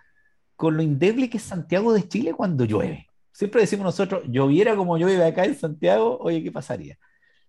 con 0.56 0.76
lo 0.76 0.82
indeble 0.82 1.30
que 1.30 1.36
es 1.36 1.42
Santiago 1.42 1.92
de 1.92 2.08
Chile 2.08 2.34
cuando 2.34 2.64
llueve. 2.64 3.06
Siempre 3.32 3.60
decimos 3.60 3.84
nosotros, 3.84 4.22
lloviera 4.26 4.74
como 4.74 4.98
llueve 4.98 5.24
acá 5.24 5.44
en 5.44 5.54
Santiago, 5.54 6.18
oye, 6.20 6.42
¿qué 6.42 6.50
pasaría? 6.50 6.98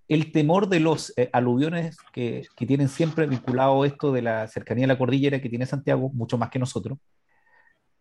El 0.07 0.31
temor 0.31 0.69
de 0.69 0.79
los 0.79 1.13
eh, 1.17 1.29
aluviones 1.33 1.97
que, 2.13 2.45
tienen 2.55 2.89
siempre 2.89 3.25
vinculado 3.25 3.85
esto 3.85 4.11
de 4.11 4.21
la 4.21 4.47
cercanía 4.47 4.83
de 4.83 4.89
la 4.89 4.97
cordillera 4.97 5.41
que 5.41 5.49
tiene 5.49 5.65
Santiago, 5.65 6.11
mucho 6.13 6.37
más 6.37 6.51
que 6.51 6.59
nosotros, 6.59 6.99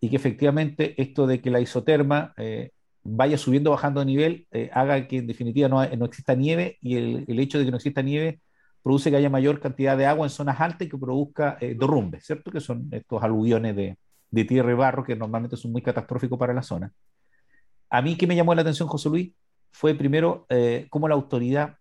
y 0.01 0.11
que 0.11 0.17
efectivamente 0.17 1.01
esto 1.01 1.27
de 1.27 1.41
que 1.41 1.51
la 1.51 1.61
isoterma 1.61 2.33
eh, 2.37 2.71
vaya 3.03 3.39
subiendo, 3.39 3.71
bajando 3.71 4.01
de 4.01 4.07
nivel, 4.07 4.47
eh, 4.53 4.71
haga 4.73 5.09
que 5.09 5.19
en 5.19 5.27
definitiva 5.27 5.69
no, 5.69 5.85
no 5.85 6.05
exista 6.07 6.35
nieve 6.35 6.79
y 6.81 6.97
el, 6.97 7.39
hecho 7.41 7.59
de 7.59 7.65
que 7.65 7.71
no 7.71 7.79
exista 7.79 8.03
nieve 8.03 8.41
produce 8.83 9.11
que 9.11 9.17
haya 9.17 9.31
mayor 9.31 9.61
cantidad 9.61 9.97
de 9.97 10.07
agua 10.07 10.27
en 10.27 10.31
zonas 10.31 10.61
altas 10.61 10.83
y 10.83 10.91
que 10.91 10.99
produzca 10.99 11.59
eh, 11.61 11.75
derrumbes, 11.79 12.25
¿cierto? 12.25 12.51
Que 12.51 12.61
son 12.61 12.89
estos 12.93 13.23
aluviones 13.23 13.75
de, 13.75 13.97
de, 14.31 14.45
tierra 14.45 14.71
y 14.71 14.75
barro 14.75 15.05
que 15.05 15.17
normalmente 15.17 15.57
son 15.57 15.73
muy 15.73 15.83
catastróficos 15.83 16.39
para 16.39 16.55
la 16.55 16.63
zona. 16.63 16.93
A 17.91 18.03
mí 18.03 18.17
que 18.17 18.27
me 18.27 18.37
llamó 18.37 18.55
la 18.55 18.63
atención, 18.63 18.89
José 18.89 19.09
Luis, 19.09 19.33
fue 19.73 19.95
primero 19.95 20.47
cómo 20.91 21.09
la 21.09 21.15
autoridad 21.15 21.77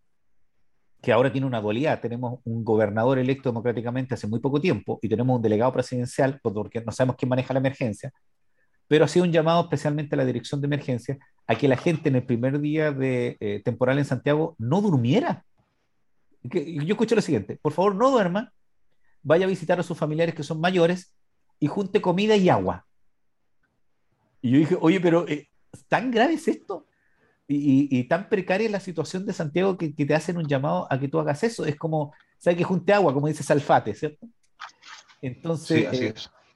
que 1.02 1.12
ahora 1.12 1.32
tiene 1.32 1.48
una 1.48 1.62
dualidad. 1.62 2.02
Tenemos 2.02 2.40
un 2.44 2.64
gobernador 2.64 3.20
electo 3.20 3.50
democráticamente 3.50 4.14
hace 4.14 4.28
muy 4.28 4.40
poco 4.40 4.60
tiempo 4.60 5.00
y 5.02 5.10
tenemos 5.10 5.36
un 5.36 5.42
delegado 5.42 5.72
presidencial, 5.74 6.40
porque 6.42 6.82
no 6.82 6.92
sabemos 6.92 7.16
quién 7.18 7.30
maneja 7.30 7.54
la 7.54 7.60
emergencia, 7.60 8.12
pero 8.88 9.06
ha 9.06 9.08
sido 9.08 9.26
un 9.26 9.32
llamado 9.32 9.62
especialmente 9.62 10.16
a 10.16 10.18
la 10.18 10.26
dirección 10.26 10.62
de 10.62 10.68
emergencia 10.68 11.18
a 11.46 11.56
que 11.56 11.68
la 11.68 11.78
gente 11.78 12.10
en 12.10 12.16
el 12.16 12.26
primer 12.26 12.60
día 12.60 12.92
de 12.92 13.38
eh, 13.40 13.62
temporal 13.64 13.98
en 14.00 14.06
Santiago 14.06 14.56
no 14.58 14.82
durmiera. 14.82 15.46
yo 16.44 16.94
escucho 16.94 17.16
lo 17.16 17.22
siguiente, 17.22 17.58
por 17.62 17.74
favor 17.74 17.96
no 17.96 18.12
duerma, 18.12 18.54
vaya 19.22 19.46
a 19.46 19.50
visitar 19.50 19.80
a 19.80 19.84
sus 19.84 19.98
familiares 19.98 20.36
que 20.36 20.44
son 20.44 20.60
mayores 20.60 21.14
y 21.60 21.68
junte 21.68 22.02
comida 22.02 22.36
y 22.36 22.50
agua. 22.50 22.86
Y 24.42 24.52
yo 24.52 24.60
dije, 24.60 24.78
oye, 24.80 25.00
pero 25.00 25.28
eh, 25.28 25.50
¿tan 25.88 26.12
grave 26.12 26.34
es 26.34 26.48
esto? 26.48 26.86
Y, 27.48 28.04
tan 28.06 28.28
precaria 28.30 28.70
la 28.70 28.80
situación 28.80 29.26
de 29.26 29.34
Santiago 29.34 29.78
que, 29.78 29.90
te 29.90 30.16
hacen 30.16 30.38
un 30.38 30.48
llamado 30.48 30.88
a 30.90 31.00
que 31.00 31.08
tú 31.08 31.20
hagas 31.20 31.44
eso. 31.44 31.66
Es 31.66 31.76
como, 31.76 32.14
¿sabes 32.38 32.58
que 32.58 32.64
junte 32.64 32.94
agua? 32.94 33.14
Como 33.14 33.28
dice 33.28 33.44
Salfate, 33.44 33.94
¿cierto? 33.94 34.28
Entonces, 35.22 35.94
eh, 35.94 36.14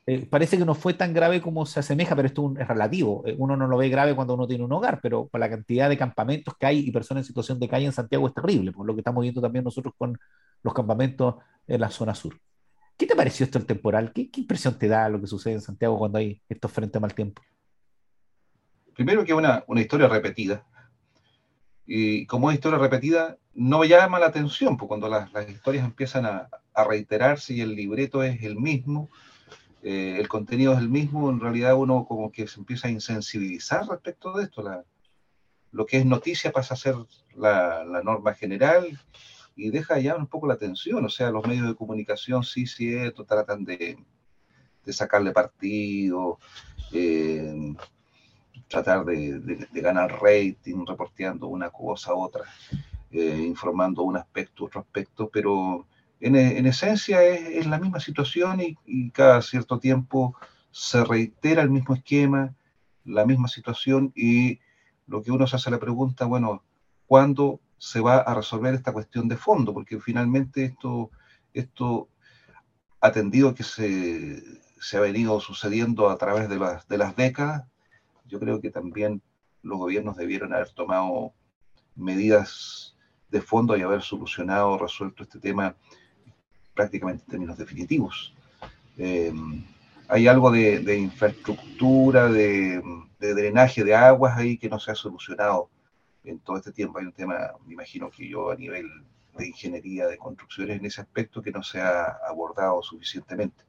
eh, 0.07 0.25
parece 0.25 0.57
que 0.57 0.65
no 0.65 0.75
fue 0.75 0.93
tan 0.93 1.13
grave 1.13 1.41
como 1.41 1.65
se 1.65 1.79
asemeja, 1.79 2.15
pero 2.15 2.27
esto 2.27 2.53
es 2.59 2.67
relativo. 2.67 3.23
Eh, 3.25 3.35
uno 3.37 3.55
no 3.55 3.67
lo 3.67 3.77
ve 3.77 3.89
grave 3.89 4.15
cuando 4.15 4.33
uno 4.33 4.47
tiene 4.47 4.63
un 4.63 4.73
hogar, 4.73 4.99
pero 5.01 5.27
por 5.27 5.39
la 5.39 5.49
cantidad 5.49 5.89
de 5.89 5.97
campamentos 5.97 6.55
que 6.59 6.65
hay 6.65 6.79
y 6.79 6.91
personas 6.91 7.23
en 7.23 7.27
situación 7.27 7.59
de 7.59 7.69
calle 7.69 7.85
en 7.85 7.93
Santiago 7.93 8.27
es 8.27 8.33
terrible, 8.33 8.71
por 8.71 8.85
lo 8.85 8.93
que 8.93 8.99
estamos 8.99 9.21
viendo 9.21 9.41
también 9.41 9.63
nosotros 9.63 9.93
con 9.97 10.17
los 10.63 10.73
campamentos 10.73 11.35
en 11.67 11.79
la 11.81 11.89
zona 11.89 12.13
sur. 12.13 12.37
¿Qué 12.97 13.07
te 13.07 13.15
pareció 13.15 13.45
esto 13.45 13.57
el 13.57 13.65
temporal? 13.65 14.11
¿Qué, 14.13 14.29
qué 14.29 14.41
impresión 14.41 14.77
te 14.77 14.87
da 14.87 15.09
lo 15.09 15.19
que 15.21 15.27
sucede 15.27 15.53
en 15.53 15.61
Santiago 15.61 15.97
cuando 15.97 16.17
hay 16.17 16.41
estos 16.49 16.71
frentes 16.71 16.97
a 16.97 16.99
mal 16.99 17.13
tiempo? 17.15 17.41
Primero 18.93 19.23
que 19.23 19.33
una, 19.33 19.63
una 19.67 19.81
historia 19.81 20.07
repetida, 20.07 20.65
y 21.93 22.25
como 22.25 22.49
es 22.49 22.55
historia 22.55 22.79
repetida, 22.79 23.37
no 23.53 23.83
llama 23.83 24.17
la 24.17 24.27
atención, 24.27 24.77
porque 24.77 24.87
cuando 24.87 25.09
las, 25.09 25.29
historias 25.49 25.83
empiezan 25.83 26.25
a, 26.25 26.47
reiterarse 26.87 27.53
y 27.53 27.59
el 27.59 27.75
libreto 27.75 28.23
es 28.23 28.41
el 28.43 28.55
mismo, 28.55 29.09
eh, 29.83 30.15
el 30.17 30.29
contenido 30.29 30.71
es 30.71 30.79
el 30.79 30.87
mismo, 30.87 31.29
en 31.29 31.41
realidad 31.41 31.75
uno 31.75 32.05
como 32.07 32.31
que 32.31 32.47
se 32.47 32.61
empieza 32.61 32.87
a 32.87 32.91
insensibilizar 32.91 33.85
respecto 33.89 34.31
de 34.37 34.45
esto. 34.45 34.63
lo 35.71 35.85
que 35.85 35.97
es 35.97 36.05
noticia 36.05 36.53
pasa 36.53 36.75
a 36.75 36.77
ser 36.77 36.95
la, 37.35 37.83
norma 38.05 38.35
general 38.35 38.97
y 39.57 39.69
deja 39.69 39.99
ya 39.99 40.15
un 40.15 40.27
poco 40.27 40.47
la 40.47 40.53
atención. 40.53 41.03
O 41.03 41.09
sea, 41.09 41.29
los 41.29 41.45
medios 41.45 41.67
de 41.67 41.75
comunicación 41.75 42.45
sí, 42.45 42.67
cierto, 42.67 43.25
tratan 43.25 43.65
de, 43.65 43.97
de 44.85 44.93
sacarle 44.93 45.31
partido. 45.33 46.39
Eh, 46.93 47.75
tratar 48.71 49.05
de, 49.05 49.67
ganar 49.73 50.19
rating, 50.21 50.85
reporteando 50.87 51.47
una 51.47 51.69
cosa 51.69 52.11
a 52.11 52.15
otra, 52.15 52.45
eh, 53.11 53.43
informando 53.45 54.03
un 54.03 54.17
aspecto, 54.17 54.65
otro 54.65 54.79
aspecto, 54.79 55.29
pero 55.31 55.85
en, 56.19 56.65
esencia 56.65 57.23
es, 57.23 57.65
la 57.67 57.79
misma 57.79 57.99
situación 57.99 58.61
y, 58.61 59.11
cada 59.11 59.41
cierto 59.41 59.79
tiempo 59.79 60.35
se 60.71 61.03
reitera 61.03 61.61
el 61.61 61.69
mismo 61.69 61.93
esquema, 61.93 62.55
la 63.03 63.25
misma 63.25 63.47
situación 63.47 64.13
y 64.15 64.59
lo 65.07 65.21
que 65.21 65.31
uno 65.31 65.45
se 65.45 65.57
hace 65.57 65.69
la 65.69 65.79
pregunta, 65.79 66.25
bueno, 66.25 66.63
¿cuándo 67.07 67.59
se 67.77 67.99
va 67.99 68.17
a 68.19 68.33
resolver 68.33 68.73
esta 68.73 68.93
cuestión 68.93 69.27
de 69.27 69.35
fondo? 69.35 69.73
Porque 69.73 69.99
finalmente 69.99 70.63
esto, 70.63 71.11
esto 71.53 72.07
atendido 73.01 73.53
que 73.53 73.63
se, 73.63 74.41
se 74.79 74.97
ha 74.97 75.01
venido 75.01 75.41
sucediendo 75.41 76.09
a 76.09 76.17
través 76.17 76.47
de 76.47 76.57
las, 76.57 76.87
de 76.87 76.97
las 76.97 77.15
décadas, 77.15 77.70
yo 78.31 78.39
creo 78.39 78.61
que 78.61 78.71
también 78.71 79.21
los 79.61 79.77
gobiernos 79.77 80.15
debieron 80.15 80.53
haber 80.53 80.69
tomado 80.69 81.33
medidas 81.95 82.95
de 83.29 83.41
fondo 83.41 83.75
y 83.75 83.81
haber 83.81 84.01
solucionado, 84.01 84.77
resuelto 84.77 85.23
este 85.23 85.39
tema 85.39 85.75
prácticamente 86.73 87.23
en 87.25 87.29
términos 87.29 87.57
definitivos. 87.57 88.33
Eh, 88.97 89.33
hay 90.07 90.27
algo 90.27 90.49
de, 90.49 90.97
infraestructura, 90.97 92.29
de, 92.29 92.81
drenaje 93.19 93.83
de 93.83 93.95
aguas 93.95 94.37
ahí 94.37 94.57
que 94.57 94.69
no 94.69 94.79
se 94.79 94.91
ha 94.91 94.95
solucionado 94.95 95.69
en 96.23 96.39
todo 96.39 96.57
este 96.57 96.71
tiempo. 96.71 96.99
Hay 96.99 97.05
un 97.05 97.13
tema, 97.13 97.51
me 97.65 97.73
imagino 97.73 98.09
que 98.09 98.27
yo 98.27 98.51
a 98.51 98.55
nivel 98.55 98.87
de 99.37 99.47
ingeniería 99.47 100.07
de 100.07 100.17
construcciones 100.17 100.79
en 100.79 100.85
ese 100.85 101.01
aspecto 101.01 101.41
que 101.41 101.51
no 101.51 101.63
se 101.63 101.79
ha 101.79 102.17
abordado 102.27 102.81
suficientemente. 102.81 103.63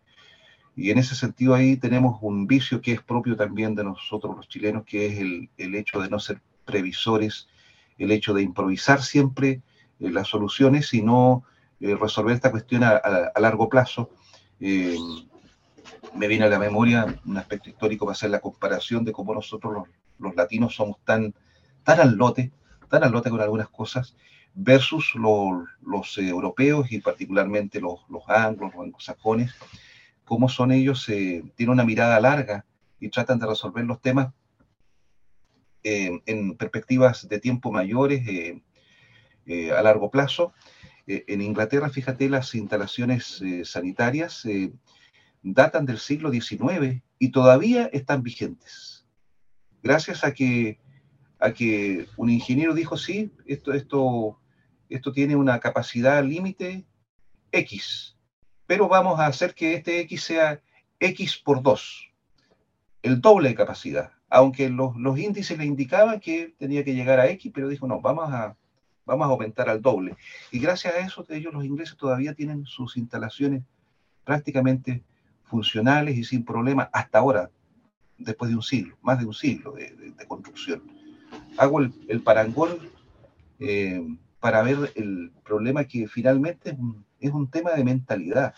Y 0.75 0.91
en 0.91 0.99
ese 0.99 1.15
sentido 1.15 1.55
ahí 1.55 1.77
tenemos 1.77 2.19
un 2.23 2.47
vicio 2.47 2.81
que 2.81 2.93
es 2.93 3.03
propio 3.03 3.37
también 3.37 3.75
de 3.75 3.85
nosotros 3.85 4.37
los 4.37 4.49
chilenos, 4.49 4.85
que 4.85 5.07
es 5.07 5.19
el, 5.19 5.75
hecho 5.75 6.01
de 6.01 6.09
no 6.09 6.19
ser 6.19 6.41
previsores, 6.65 7.49
el 7.99 8.11
hecho 8.11 8.33
de 8.33 8.43
improvisar 8.43 9.03
siempre 9.03 9.61
eh, 10.01 10.11
las 10.11 10.29
soluciones 10.29 10.95
y 10.95 11.03
no 11.03 11.45
eh, 11.81 11.95
resolver 11.95 12.35
esta 12.35 12.51
cuestión 12.51 12.85
a, 12.85 13.01
largo 13.39 13.69
plazo. 13.69 14.11
Eh, 14.61 14.97
me 16.15 16.27
viene 16.27 16.47
a 16.47 16.49
la 16.49 16.59
memoria 16.59 17.21
un 17.27 17.37
aspecto 17.37 17.69
histórico 17.69 18.07
para 18.07 18.15
hacer 18.15 18.31
la 18.31 18.41
comparación 18.41 19.05
de 19.05 19.13
cómo 19.13 19.35
nosotros 19.35 19.89
los, 20.19 20.35
latinos 20.35 20.75
somos 20.75 20.99
tan, 21.05 21.35
tan 21.85 22.01
al 22.01 22.17
lote, 22.17 22.51
tan 22.89 23.05
al 23.05 23.13
lote 23.13 23.29
con 23.29 23.41
algunas 23.41 23.69
cosas, 23.69 24.15
versus 24.55 25.15
los, 25.15 26.19
europeos 26.19 26.93
y 26.93 27.01
particularmente 27.01 27.81
los, 27.81 28.01
los 28.09 28.23
anglos, 28.29 28.73
los 28.75 28.85
anglosajones, 28.85 29.55
cómo 30.33 30.49
son 30.49 30.73
ellos, 30.73 31.07
eh, 31.11 31.45
tienen 31.57 31.75
una 31.75 31.85
mirada 31.85 32.19
larga 32.19 32.65
y 32.99 33.11
tratan 33.11 33.39
de 33.39 33.47
resolver 33.47 33.85
los 33.85 34.01
temas 34.01 34.33
eh, 35.85 36.23
en 36.25 36.57
perspectivas 36.57 37.29
de 37.29 37.39
tiempo 37.39 37.71
mayores, 37.71 38.27
eh, 38.27 39.73
a 39.73 39.83
largo 39.83 40.11
plazo. 40.11 40.55
en 41.07 41.43
Inglaterra, 41.43 41.91
fíjate, 41.91 42.31
las 42.31 42.55
instalaciones 42.55 43.43
sanitarias 43.65 44.49
datan 45.43 45.85
del 45.85 45.99
siglo 45.99 46.31
XIX 46.31 47.03
y 47.19 47.31
todavía 47.31 47.91
están 47.93 48.23
vigentes. 48.23 49.05
Gracias 49.83 50.25
a 50.25 50.33
que, 50.33 50.79
a 51.41 51.53
que 51.53 52.07
un 52.17 52.31
ingeniero 52.31 52.73
dijo, 52.73 52.97
sí, 52.97 53.33
esto, 53.45 53.75
esto, 53.75 54.41
esto 54.89 55.13
tiene 55.13 55.37
una 55.37 55.61
capacidad 55.61 56.25
límite 56.25 56.87
X, 57.51 58.12
pero 58.73 58.89
vamos 58.89 59.21
a 59.21 59.27
hacer 59.27 59.55
que 59.55 59.75
este 59.75 60.01
X 60.01 60.25
sea 60.25 60.59
X 60.99 61.37
por 61.37 61.63
2, 61.63 62.11
el 63.03 63.21
doble 63.21 63.51
de 63.51 63.55
capacidad, 63.55 64.13
aunque 64.31 64.71
los, 64.71 64.97
índices 65.19 65.59
le 65.59 65.67
indicaban 65.67 66.21
que 66.21 66.55
tenía 66.59 66.83
que 66.83 66.95
llegar 66.95 67.21
a 67.21 67.29
X, 67.29 67.53
pero 67.55 67.69
dijo, 67.69 67.87
no, 67.87 68.01
vamos 68.01 68.33
a, 68.33 68.57
vamos 69.05 69.27
a 69.27 69.31
aumentar 69.31 69.69
al 69.69 69.83
doble. 69.83 70.17
Y 70.51 70.59
gracias 70.59 70.95
a 70.95 71.01
eso, 71.01 71.23
ellos 71.29 71.53
los 71.53 71.67
ingleses 71.67 71.99
todavía 71.99 72.33
tienen 72.33 72.65
sus 72.65 72.97
instalaciones 72.97 73.63
prácticamente 74.25 75.03
funcionales 75.45 76.17
y 76.17 76.25
sin 76.25 76.43
problemas 76.43 76.89
hasta 76.95 77.19
ahora, 77.19 77.51
después 78.17 78.49
de 78.51 78.57
un 78.57 78.63
siglo, 78.63 78.97
más 79.03 79.19
de 79.19 79.27
un 79.27 79.35
siglo 79.35 79.73
de, 79.73 80.15
construcción. 80.27 80.83
Hago 81.59 81.81
el, 81.81 82.23
parangón 82.23 82.79
eh, 83.59 84.03
para 84.41 84.63
ver 84.63 84.95
el 84.95 85.31
problema 85.45 85.85
que 85.85 86.09
finalmente 86.09 86.71
es 86.71 86.79
un, 86.79 87.05
es 87.23 87.33
un 87.33 87.51
tema 87.51 87.73
de 87.73 87.85
mentalidad, 87.85 88.55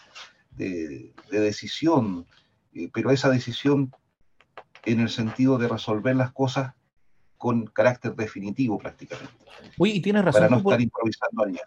de, 0.51 1.13
decisión, 1.31 2.27
eh, 2.75 2.89
pero 2.93 3.11
esa 3.11 3.29
decisión 3.29 3.93
en 4.85 5.01
el 5.01 5.09
sentido 5.09 5.59
de 5.59 5.69
resolver 5.69 6.17
las 6.17 6.33
cosas 6.33 6.75
con 7.37 7.67
carácter 7.67 8.15
definitivo 8.15 8.79
prácticamente. 8.79 9.33
Uy, 9.79 9.91
y 9.93 10.01
tienes 10.01 10.25
razón. 10.25 10.41
Para 10.43 10.51
no 10.51 10.59
estar 10.59 10.81
improvisando 10.81 11.45
allá. 11.45 11.63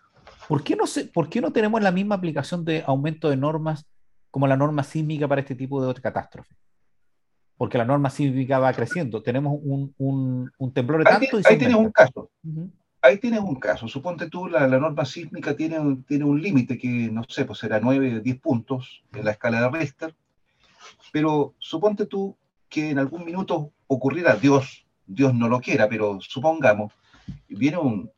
¿Por 0.47 0.63
qué, 0.63 0.75
no 0.75 0.86
¿Por 1.13 1.29
qué 1.29 1.41
no 1.41 1.51
tenemos 1.51 1.81
la 1.81 1.91
misma 1.91 2.15
aplicación 2.15 2.63
de 2.63 2.83
aumento 2.86 3.29
de 3.29 3.38
normas 3.38 3.86
como 4.31 4.47
la 4.47 4.55
norma 4.55 4.83
sísmica 4.83 5.27
para 5.27 5.41
este 5.41 5.55
tipo 5.55 5.86
de 5.86 6.01
catástrofe? 6.01 6.55
Porque 7.57 7.77
la 7.77 7.86
norma 7.86 8.10
sísmica 8.10 8.60
va 8.60 8.71
creciendo. 8.71 9.21
Tenemos 9.21 9.60
un, 9.62 9.93
un, 9.97 10.73
temblor 10.73 10.99
de 10.99 11.05
tanto 11.05 11.39
y 11.39 11.43
Ahí 11.45 11.57
tienes 11.57 11.75
un 11.75 11.91
caso 11.91 12.29
ahí 13.08 13.17
tienes 13.17 13.39
un 13.39 13.56
caso. 13.56 13.88
Suponte 13.88 14.30
tú, 14.30 14.48
la, 14.48 14.67
norma 14.67 15.06
sísmica 15.06 15.56
tiene, 15.56 15.78
tiene 16.08 16.26
un 16.26 16.41
límite 16.41 16.78
que, 16.78 16.88
no 16.88 17.24
sé, 17.28 17.46
pues 17.46 17.60
será 17.60 17.80
9, 17.80 18.22
10 18.22 18.39
puntos 18.39 19.04
en 19.13 19.26
la 19.26 19.32
escala 19.32 19.62
de 19.62 19.78
Richter. 19.78 20.15
Pero 21.12 21.56
suponte 21.60 22.06
tú 22.06 22.38
que 22.70 22.89
en 22.89 23.00
algún 23.00 23.26
minuto 23.26 23.72
ocurriera, 23.88 24.36
Dios, 24.36 24.86
Dios 25.06 25.34
no 25.34 25.48
lo 25.48 25.62
quiera, 25.62 25.88
pero 25.88 26.20
supongamos, 26.22 26.93
viene 27.48 27.78
un, 27.78 28.12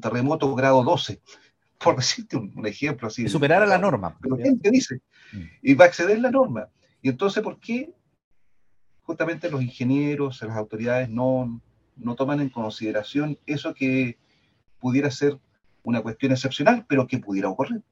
terremoto 0.00 0.54
grado 0.54 0.82
12, 0.82 1.20
por 1.78 1.96
decirte 1.96 2.36
un, 2.36 2.66
ejemplo 2.66 3.08
así. 3.08 3.28
Superar 3.28 3.62
a 3.62 3.66
la 3.66 3.78
norma. 3.78 4.16
Pero 4.20 4.36
¿quién 4.36 4.60
te 4.60 4.70
dice? 4.70 5.00
Mm. 5.32 5.42
Y 5.62 5.74
va 5.74 5.84
a 5.84 5.88
exceder 5.88 6.18
la 6.20 6.30
norma. 6.30 6.68
Y 7.00 7.08
entonces, 7.08 7.42
¿por 7.42 7.58
qué 7.58 7.92
justamente 9.02 9.50
los 9.50 9.62
ingenieros, 9.62 10.40
las 10.42 10.56
autoridades 10.56 11.08
no, 11.08 11.60
no 11.96 12.14
toman 12.14 12.40
en 12.40 12.48
consideración 12.48 13.38
eso 13.46 13.74
que 13.74 14.18
pudiera 14.82 15.10
ser 15.12 15.38
una 15.84 16.02
cuestión 16.02 16.32
excepcional, 16.32 16.84
pero 16.88 17.06
que 17.06 17.18
pudiera 17.18 17.48
ocurrir, 17.48 17.82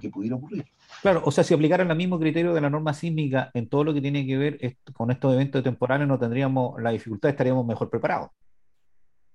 que 0.00 0.08
pudiera 0.08 0.36
ocurrir. 0.36 0.64
Claro, 1.02 1.22
o 1.24 1.30
sea, 1.30 1.44
si 1.44 1.52
aplicaran 1.52 1.90
el 1.90 1.96
mismo 1.96 2.18
criterio 2.18 2.54
de 2.54 2.60
la 2.62 2.70
norma 2.70 2.94
sísmica 2.94 3.50
en 3.52 3.68
todo 3.68 3.84
lo 3.84 3.92
que 3.92 4.00
tiene 4.00 4.26
que 4.26 4.38
ver 4.38 4.76
con 4.94 5.10
estos 5.10 5.34
eventos 5.34 5.62
temporales, 5.62 6.08
no 6.08 6.18
tendríamos 6.18 6.80
la 6.80 6.90
dificultad, 6.90 7.30
estaríamos 7.30 7.66
mejor 7.66 7.90
preparados. 7.90 8.30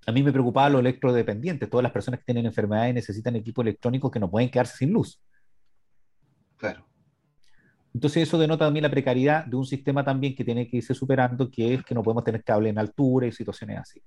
A 0.06 0.12
mí 0.12 0.24
me 0.24 0.32
preocupaba 0.32 0.70
los 0.70 0.82
electrodependientes, 0.82 1.70
todas 1.70 1.84
las 1.84 1.92
personas 1.92 2.20
que 2.20 2.26
tienen 2.26 2.48
enfermedades 2.48 2.94
necesitan 2.96 3.36
equipos 3.36 3.64
electrónicos 3.64 4.12
que 4.12 4.20
no 4.20 4.30
pueden 4.30 4.50
quedarse 4.50 4.76
sin 4.76 4.92
luz. 4.92 5.22
Claro. 6.58 6.86
Entonces 7.94 8.24
eso 8.24 8.40
denota 8.40 8.66
también 8.66 8.84
la 8.84 8.90
precariedad 8.90 9.46
de 9.46 9.56
un 9.56 9.66
sistema 9.66 10.04
también 10.04 10.36
que 10.36 10.44
tiene 10.44 10.68
que 10.68 10.78
irse 10.78 10.96
superando, 10.96 11.52
que 11.52 11.76
es 11.76 11.84
que 11.86 11.94
no 11.94 12.02
podemos 12.02 12.24
tener 12.24 12.44
cable 12.44 12.70
en 12.70 12.80
altura 12.80 13.28
y 13.28 13.32
situaciones 13.32 13.78
así. 13.78 14.02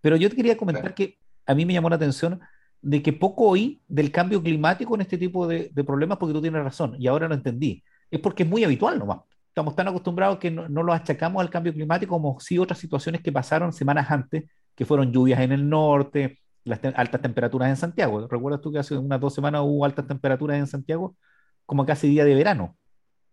Pero 0.00 0.16
yo 0.16 0.30
te 0.30 0.36
quería 0.36 0.56
comentar 0.56 0.94
que 0.94 1.18
a 1.46 1.54
mí 1.54 1.64
me 1.64 1.72
llamó 1.72 1.88
la 1.88 1.96
atención 1.96 2.40
de 2.82 3.02
que 3.02 3.12
poco 3.12 3.48
oí 3.48 3.80
del 3.88 4.12
cambio 4.12 4.42
climático 4.42 4.94
en 4.94 5.00
este 5.00 5.18
tipo 5.18 5.46
de, 5.46 5.70
problemas, 5.86 6.18
porque 6.18 6.34
tú 6.34 6.42
tienes 6.42 6.62
razón, 6.62 6.96
y 6.98 7.06
ahora 7.06 7.28
lo 7.28 7.34
entendí. 7.34 7.82
Es 8.10 8.20
porque 8.20 8.42
es 8.42 8.48
muy 8.48 8.64
habitual 8.64 8.98
nomás. 8.98 9.20
Estamos 9.48 9.74
tan 9.74 9.88
acostumbrados 9.88 10.38
que 10.38 10.50
no, 10.50 10.68
lo 10.68 10.92
achacamos 10.92 11.40
al 11.40 11.50
cambio 11.50 11.72
climático 11.72 12.10
como 12.10 12.38
si 12.40 12.58
otras 12.58 12.78
situaciones 12.78 13.22
que 13.22 13.32
pasaron 13.32 13.72
semanas 13.72 14.10
antes, 14.10 14.44
que 14.74 14.84
fueron 14.84 15.10
lluvias 15.12 15.40
en 15.40 15.52
el 15.52 15.68
norte, 15.68 16.38
las 16.64 16.80
altas 16.94 17.22
temperaturas 17.22 17.70
en 17.70 17.76
Santiago. 17.76 18.26
¿Recuerdas 18.28 18.60
tú 18.60 18.70
que 18.70 18.78
hace 18.78 18.96
unas 18.96 19.20
dos 19.20 19.34
semanas 19.34 19.62
hubo 19.64 19.84
altas 19.84 20.06
temperaturas 20.06 20.58
en 20.58 20.66
Santiago? 20.66 21.16
Como 21.64 21.86
casi 21.86 22.08
día 22.08 22.24
de 22.24 22.34
verano. 22.34 22.76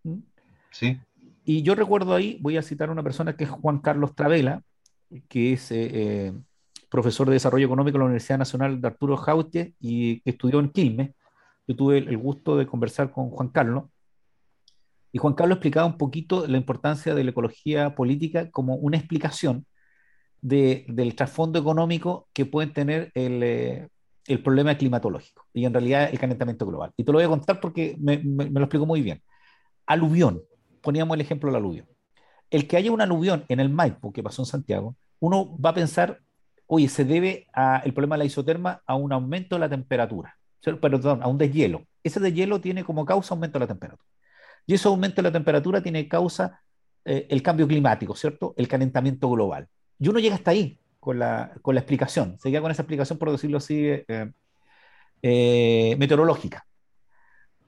¿Mm? 0.03 0.19
Sí. 0.71 0.99
Y 1.45 1.61
yo 1.61 1.75
recuerdo 1.75 2.15
ahí, 2.15 2.37
voy 2.41 2.57
a 2.57 2.61
citar 2.61 2.89
a 2.89 2.93
una 2.93 3.03
persona 3.03 3.35
que 3.35 3.43
es 3.43 3.49
Juan 3.49 3.79
Carlos 3.79 4.15
Travela, 4.15 4.63
que 5.27 5.53
es 5.53 5.71
eh, 5.71 5.89
eh, 5.93 6.33
profesor 6.93 7.25
de 7.25 7.33
Desarrollo 7.33 7.65
Económico 7.65 7.97
en 7.97 8.01
la 8.01 8.05
Universidad 8.05 8.37
Nacional 8.37 8.79
de 8.79 8.87
Arturo 8.87 9.17
Jaute 9.17 9.73
y 9.79 10.21
que 10.21 10.29
estudió 10.29 10.59
en 10.59 10.69
Quilmes. 10.69 11.09
Yo 11.67 11.75
tuve 11.75 11.97
el, 11.97 12.17
gusto 12.19 12.55
de 12.55 12.67
conversar 12.67 13.11
con 13.11 13.31
Juan 13.31 13.49
Carlos. 13.49 13.85
Y 15.11 15.17
Juan 15.17 15.33
Carlos 15.33 15.55
explicaba 15.55 15.87
un 15.87 15.97
poquito 15.97 16.45
la 16.45 16.55
importancia 16.55 17.15
de 17.15 17.23
la 17.23 17.31
ecología 17.31 17.95
política 17.95 18.51
como 18.51 18.75
una 18.75 18.97
explicación 18.97 19.65
del 20.39 21.15
trasfondo 21.15 21.57
económico 21.57 22.27
que 22.31 22.45
pueden 22.45 22.73
tener 22.73 23.11
el, 23.15 23.41
eh, 23.41 23.87
el, 24.27 24.43
problema 24.43 24.77
climatológico 24.77 25.47
y 25.51 25.65
en 25.65 25.73
realidad 25.73 26.09
el 26.11 26.19
calentamiento 26.19 26.67
global. 26.67 26.91
Y 26.95 27.03
te 27.03 27.11
lo 27.11 27.17
voy 27.17 27.25
a 27.25 27.29
contar 27.29 27.59
porque 27.59 27.97
me, 27.99 28.21
lo 28.23 28.59
explicó 28.59 28.85
muy 28.85 29.01
bien. 29.01 29.19
Aluvión, 29.87 30.43
poníamos 30.81 31.15
el 31.15 31.21
ejemplo 31.21 31.49
del 31.49 31.55
aluvión. 31.55 31.87
El 32.51 32.67
que 32.67 32.77
haya 32.77 32.91
un 32.91 33.01
aluvión 33.01 33.45
en 33.47 33.59
el 33.59 33.69
Maipo, 33.69 34.13
que 34.13 34.21
pasó 34.21 34.43
en 34.43 34.45
Santiago, 34.45 34.95
uno 35.19 35.57
va 35.59 35.71
a 35.71 35.73
pensar 35.73 36.19
oye, 36.67 36.89
se 36.89 37.05
debe 37.05 37.47
al 37.53 37.93
problema 37.93 38.15
de 38.15 38.19
la 38.19 38.25
isoterma 38.25 38.81
a 38.85 38.95
un 38.95 39.11
aumento 39.13 39.55
de 39.55 39.59
la 39.59 39.69
temperatura, 39.69 40.37
perdón, 40.81 41.21
a 41.23 41.27
un 41.27 41.37
deshielo. 41.37 41.85
Ese 42.03 42.19
deshielo 42.19 42.61
tiene 42.61 42.83
como 42.83 43.05
causa 43.05 43.33
aumento 43.33 43.59
de 43.59 43.63
la 43.63 43.67
temperatura. 43.67 44.07
Y 44.65 44.73
ese 44.75 44.87
aumento 44.87 45.17
de 45.17 45.23
la 45.23 45.31
temperatura 45.31 45.81
tiene 45.81 46.07
causa 46.07 46.61
eh, 47.05 47.27
el 47.29 47.41
cambio 47.41 47.67
climático, 47.67 48.15
¿cierto? 48.15 48.53
El 48.57 48.67
calentamiento 48.67 49.29
global. 49.29 49.67
Y 49.99 50.07
uno 50.07 50.19
llega 50.19 50.35
hasta 50.35 50.51
ahí 50.51 50.79
con 50.99 51.19
la, 51.19 51.51
explicación, 51.73 52.37
se 52.39 52.49
queda 52.49 52.61
con 52.61 52.71
esa 52.71 52.83
explicación, 52.83 53.19
por 53.19 53.31
decirlo 53.31 53.57
así, 53.57 53.87
eh, 53.87 54.31
eh, 55.21 55.95
meteorológica. 55.97 56.65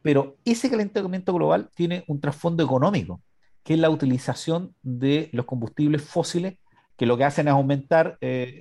Pero 0.01 0.37
ese 0.45 0.69
calentamiento 0.69 1.33
global 1.33 1.69
tiene 1.75 2.05
un 2.07 2.21
trasfondo 2.21 2.63
económico, 2.63 3.21
que 3.63 3.73
es 3.73 3.79
la 3.79 3.89
utilización 3.89 4.75
de 4.83 5.29
los 5.33 5.45
combustibles 5.45 6.03
fósiles 6.03 6.59
que 6.97 7.05
lo 7.05 7.17
que 7.17 7.25
hacen 7.25 7.47
es 7.47 7.53
aumentar 7.53 8.17
eh, 8.21 8.59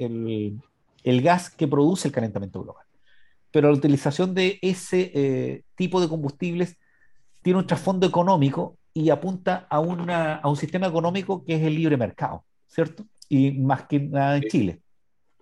el, 1.05 1.23
gas 1.23 1.51
que 1.51 1.69
produce 1.69 2.09
el 2.09 2.15
calentamiento 2.15 2.63
global. 2.63 2.85
Pero 3.51 3.69
la 3.69 3.77
utilización 3.77 4.35
de 4.35 4.59
ese 4.63 5.13
eh, 5.15 5.63
tipo 5.77 6.01
de 6.01 6.09
combustibles 6.09 6.77
tiene 7.43 7.59
un 7.59 7.67
trasfondo 7.67 8.07
económico 8.07 8.77
y 8.93 9.11
apunta 9.11 9.67
a, 9.71 9.81
una, 9.81 10.37
a 10.37 10.49
un 10.49 10.57
sistema 10.57 10.87
económico 10.87 11.45
que 11.45 11.55
es 11.55 11.63
el 11.63 11.75
libre 11.75 11.97
mercado, 11.97 12.45
¿cierto? 12.67 13.05
Y 13.29 13.53
más 13.53 13.85
que 13.85 14.01
nada 14.01 14.37
en 14.37 14.43
Chile 14.45 14.81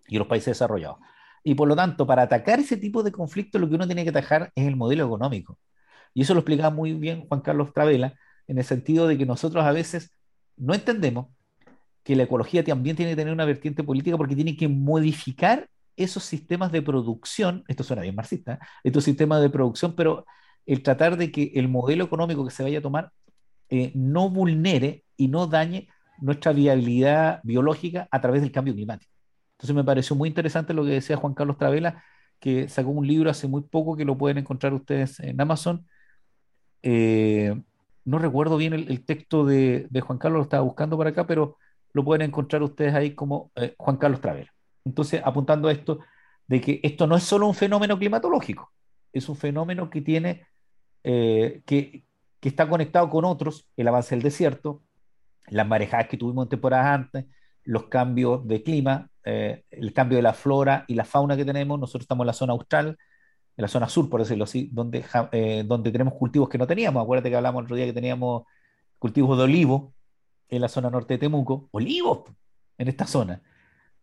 y 0.09 0.19
los 0.19 0.27
países 0.27 0.47
desarrollados. 0.47 0.99
Y 1.45 1.55
por 1.55 1.69
lo 1.69 1.75
tanto, 1.75 2.07
para 2.07 2.23
atacar 2.23 2.61
ese 2.61 2.77
tipo 2.77 3.03
de 3.03 3.13
conflictos, 3.13 3.61
lo 3.61 3.69
que 3.69 3.75
uno 3.75 3.87
tiene 3.87 4.05
que 4.05 4.11
atajar 4.11 4.53
es 4.55 4.67
el 4.67 4.77
modelo 4.77 5.07
económico. 5.07 5.59
Y 6.15 6.23
eso 6.23 6.35
lo 6.35 6.41
explicaba 6.41 6.71
muy 6.71 6.93
bien 6.93 7.27
Juan 7.27 7.41
Carlos 7.41 7.73
Travela, 7.73 8.15
en 8.47 8.59
el 8.59 8.65
sentido 8.65 9.07
de 9.09 9.17
que 9.17 9.27
nosotros 9.27 9.65
a 9.65 9.73
veces 9.73 10.13
no 10.57 10.75
entendemos 10.75 11.29
que 12.03 12.17
la 12.17 12.25
ecología 12.25 12.65
también 12.65 12.97
tiene 12.97 13.13
que 13.13 13.17
tener 13.17 13.33
una 13.33 13.45
vertiente 13.45 13.85
política 13.85 14.17
porque 14.17 14.35
tiene 14.35 14.57
que 14.57 14.69
modificar 14.69 15.69
esos 15.97 16.25
sistemas 16.25 16.73
de 16.73 16.83
producción, 16.83 17.65
esto 17.69 17.85
suena 17.85 18.03
bien 18.03 18.15
marxista, 18.15 18.55
¿eh? 18.55 18.59
estos 18.85 19.05
sistemas 19.05 19.41
de 19.43 19.51
producción, 19.51 19.95
pero 19.95 20.25
el 20.67 20.83
tratar 20.83 21.17
de 21.17 21.31
que 21.31 21.53
el 21.55 21.69
modelo 21.69 22.05
económico 22.05 22.45
que 22.45 22.51
se 22.51 22.63
vaya 22.63 22.79
a 22.79 22.83
tomar 22.83 23.13
eh, 23.69 23.93
no 23.95 24.31
vulnere 24.31 25.05
y 25.17 25.29
no 25.29 25.47
dañe 25.47 25.89
nuestra 26.21 26.53
viabilidad 26.53 27.41
biológica 27.43 28.09
a 28.11 28.21
través 28.21 28.43
del 28.43 28.53
cambio 28.53 28.75
climático. 28.75 29.13
Entonces 29.53 29.77
me 29.77 29.85
pareció 29.85 30.17
muy 30.17 30.29
interesante 30.29 30.75
lo 30.75 30.85
que 30.85 30.91
decía 30.91 31.17
Juan 31.17 31.35
Carlos 31.35 31.59
Travela, 31.59 32.03
que 32.41 32.69
sacó 32.69 32.91
un 32.91 33.07
libro 33.07 33.31
hace 33.31 33.47
muy 33.47 33.63
poco 33.63 33.97
que 33.97 34.05
lo 34.05 34.19
pueden 34.19 34.39
encontrar 34.39 34.75
ustedes 34.75 35.21
en 35.21 35.41
Amazon. 35.41 35.87
Eh, 36.83 37.55
no 38.05 38.19
recuerdo 38.19 38.57
bien 38.57 38.73
el, 38.73 39.05
texto 39.05 39.47
de, 39.47 39.89
Juan 40.05 40.19
Carlos, 40.19 40.39
lo 40.39 40.43
estaba 40.43 40.63
buscando 40.63 40.97
por 40.97 41.07
acá, 41.07 41.27
pero 41.27 41.57
lo 41.93 42.05
pueden 42.05 42.23
encontrar 42.29 42.63
ustedes 42.63 42.95
ahí 42.95 43.15
como 43.15 43.51
eh, 43.57 43.75
Juan 43.79 43.97
Carlos 43.97 44.21
Travela. 44.21 44.53
Entonces, 44.85 45.21
apuntando 45.25 45.69
a 45.69 45.73
esto, 45.73 46.01
de 46.47 46.61
que 46.61 46.81
esto 46.83 47.07
no 47.07 47.17
es 47.17 47.23
solo 47.23 47.47
un 47.47 47.55
fenómeno 47.55 47.99
climatológico, 47.99 48.73
es 49.13 49.29
un 49.29 49.37
fenómeno 49.37 49.91
que 49.91 50.01
tiene, 50.01 50.47
eh, 51.05 51.63
que, 51.67 52.05
está 52.41 52.69
conectado 52.69 53.09
con 53.09 53.25
otros, 53.25 53.69
el 53.77 53.87
avance 53.87 54.17
del 54.17 54.23
desierto, 54.23 54.83
las 55.47 55.67
marejadas 55.67 56.09
que 56.09 56.17
tuvimos 56.17 56.47
en 56.47 56.49
temporadas 56.49 56.87
antes, 56.87 57.27
los 57.63 57.85
cambios 57.85 58.47
de 58.49 58.65
clima, 58.65 59.09
eh, 59.25 59.63
el 59.71 59.93
cambio 59.93 60.17
de 60.17 60.23
la 60.23 60.33
flora 60.33 60.85
y 60.89 60.95
la 60.95 61.05
fauna 61.05 61.37
que 61.37 61.45
tenemos. 61.45 61.79
Nosotros 61.79 62.03
estamos 62.03 62.25
en 62.25 62.27
la 62.27 62.33
zona 62.33 62.53
austral, 62.55 62.99
en 63.57 63.63
la 63.63 63.69
zona 63.69 63.89
sur, 63.89 64.11
por 64.11 64.21
decirlo 64.21 64.43
así, 64.43 64.69
donde, 64.73 65.05
donde 65.65 65.93
tenemos 65.93 66.15
cultivos 66.15 66.49
que 66.49 66.59
no 66.59 66.67
teníamos. 66.67 67.01
Acuérdate 67.05 67.31
que 67.31 67.37
hablamos 67.37 67.61
el 67.61 67.65
otro 67.67 67.77
día 67.77 67.87
que 67.87 67.93
teníamos 67.93 68.43
cultivos 68.99 69.39
de 69.39 69.45
olivo 69.45 69.95
en 70.53 70.61
la 70.61 70.69
zona 70.69 70.91
norte 70.91 71.15
de 71.15 71.19
Temuco. 71.19 71.69
Olivos 71.73 72.31
en 72.79 72.89
esta 72.89 73.07
zona. 73.07 73.43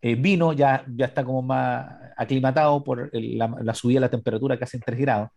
Eh, 0.01 0.15
vino 0.15 0.53
ya, 0.53 0.85
ya 0.95 1.07
está 1.07 1.23
como 1.23 1.41
más 1.41 1.85
aclimatado 2.17 2.83
por 2.83 3.09
la, 3.13 3.55
la, 3.61 3.73
subida 3.73 3.97
de 3.97 4.01
la 4.01 4.09
temperatura 4.09 4.57
casi 4.57 4.77
en 4.77 4.83
3 4.83 4.99
grados 4.99 5.29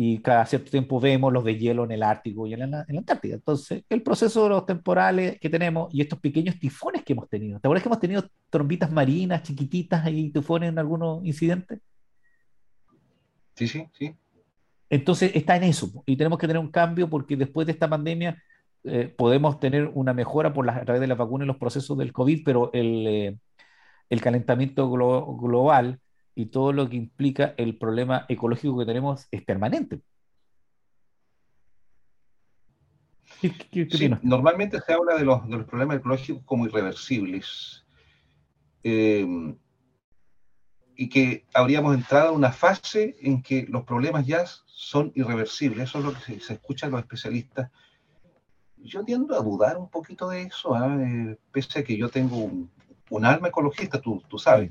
y 0.00 0.18
cada 0.18 0.46
cierto 0.46 0.70
tiempo 0.70 1.00
vemos 1.00 1.32
los 1.32 1.42
de 1.42 1.58
hielo 1.58 1.82
en 1.82 1.90
el 1.90 2.04
Ártico 2.04 2.46
y 2.46 2.54
en 2.54 2.70
la, 2.70 2.86
Antártida. 2.88 3.34
Entonces, 3.34 3.82
el 3.88 4.00
proceso 4.00 4.44
de 4.44 4.50
los 4.50 4.64
temporales 4.64 5.40
que 5.40 5.50
tenemos 5.50 5.92
y 5.92 6.00
estos 6.00 6.20
pequeños 6.20 6.56
tifones 6.56 7.02
que 7.02 7.14
hemos 7.14 7.28
tenido. 7.28 7.58
¿Te 7.58 7.66
acuerdas 7.66 7.82
que 7.82 7.88
hemos 7.88 7.98
tenido 7.98 8.30
trombitas 8.48 8.92
marinas 8.92 9.42
chiquititas 9.42 10.08
y 10.08 10.30
tifones 10.30 10.68
en 10.68 10.78
algunos 10.78 11.24
incidentes? 11.24 11.80
Sí, 13.56 13.66
sí, 13.66 13.88
sí. 13.98 14.14
Entonces, 14.88 15.32
está 15.34 15.56
en 15.56 15.64
eso 15.64 15.90
y 16.06 16.16
tenemos 16.16 16.38
que 16.38 16.46
tener 16.46 16.62
un 16.62 16.70
cambio 16.70 17.10
porque 17.10 17.36
después 17.36 17.66
de 17.66 17.72
esta 17.72 17.88
pandemia 17.88 18.40
eh, 18.84 19.14
podemos 19.16 19.60
tener 19.60 19.90
una 19.94 20.14
mejora 20.14 20.52
por 20.52 20.66
la, 20.66 20.76
a 20.76 20.84
través 20.84 21.00
de 21.00 21.06
la 21.06 21.14
vacuna 21.14 21.44
y 21.44 21.46
los 21.46 21.56
procesos 21.56 21.96
del 21.98 22.12
COVID, 22.12 22.42
pero 22.44 22.70
el, 22.72 23.06
eh, 23.06 23.38
el 24.08 24.20
calentamiento 24.20 24.90
global 24.90 26.00
y 26.34 26.46
todo 26.46 26.72
lo 26.72 26.88
que 26.88 26.96
implica 26.96 27.54
el 27.56 27.76
problema 27.76 28.24
ecológico 28.28 28.78
que 28.78 28.86
tenemos 28.86 29.26
es 29.30 29.42
permanente. 29.42 30.00
normalmente 34.22 34.80
se 34.80 34.92
habla 34.92 35.16
de 35.16 35.24
los, 35.24 35.40
problemas 35.66 35.98
ecológicos 35.98 36.42
como 36.44 36.66
irreversibles 36.66 37.84
eh, 38.82 39.26
y 40.96 41.08
que 41.08 41.46
habríamos 41.54 41.94
entrado 41.94 42.30
en 42.30 42.36
una 42.36 42.52
fase 42.52 43.16
en 43.20 43.42
que 43.42 43.66
los 43.68 43.84
problemas 43.84 44.26
ya 44.26 44.44
son 44.66 45.12
irreversibles. 45.14 45.88
Eso 45.88 45.98
es 45.98 46.04
lo 46.04 46.14
que 46.14 46.40
se, 46.40 46.54
escucha 46.54 46.86
en 46.86 46.92
los 46.92 47.00
especialistas. 47.00 47.70
Yo 48.82 49.04
tiendo 49.04 49.34
a 49.34 49.42
dudar 49.42 49.76
un 49.76 49.88
poquito 49.88 50.28
de 50.28 50.42
eso, 50.42 50.74
¿ah? 50.74 50.96
eh, 51.00 51.36
pese 51.52 51.80
a 51.80 51.84
que 51.84 51.96
yo 51.96 52.08
tengo 52.08 52.50
un, 53.10 53.24
alma 53.24 53.48
ecologista, 53.48 54.00
tú, 54.00 54.22
tú 54.28 54.38
sabes, 54.38 54.70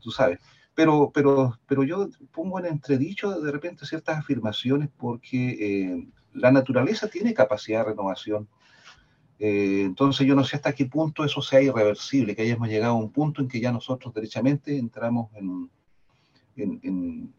tú 0.00 0.10
sabes. 0.10 0.38
Pero, 0.74 1.10
pero, 1.14 1.58
pero 1.66 1.84
yo 1.84 2.08
pongo 2.32 2.58
en 2.58 2.66
entredicho 2.66 3.40
de 3.40 3.52
repente 3.52 3.86
ciertas 3.86 4.18
afirmaciones 4.18 4.88
porque 4.96 5.50
eh, 5.60 6.08
la 6.32 6.50
naturaleza 6.50 7.08
tiene 7.08 7.32
capacidad 7.32 7.80
de 7.80 7.90
renovación. 7.90 8.48
Eh, 9.38 9.82
entonces 9.84 10.26
yo 10.26 10.34
no 10.34 10.44
sé 10.44 10.56
hasta 10.56 10.72
qué 10.72 10.86
punto 10.86 11.24
eso 11.24 11.42
sea 11.42 11.60
irreversible, 11.60 12.34
que 12.34 12.42
hayamos 12.42 12.68
llegado 12.68 12.94
a 12.94 12.98
un 12.98 13.10
punto 13.10 13.40
en 13.40 13.48
que 13.48 13.60
ya 13.60 13.72
nosotros 13.72 14.14
derechamente 14.14 14.78
entramos 14.78 15.30
en, 15.34 15.70
en, 16.56 16.80
en, 16.82 17.34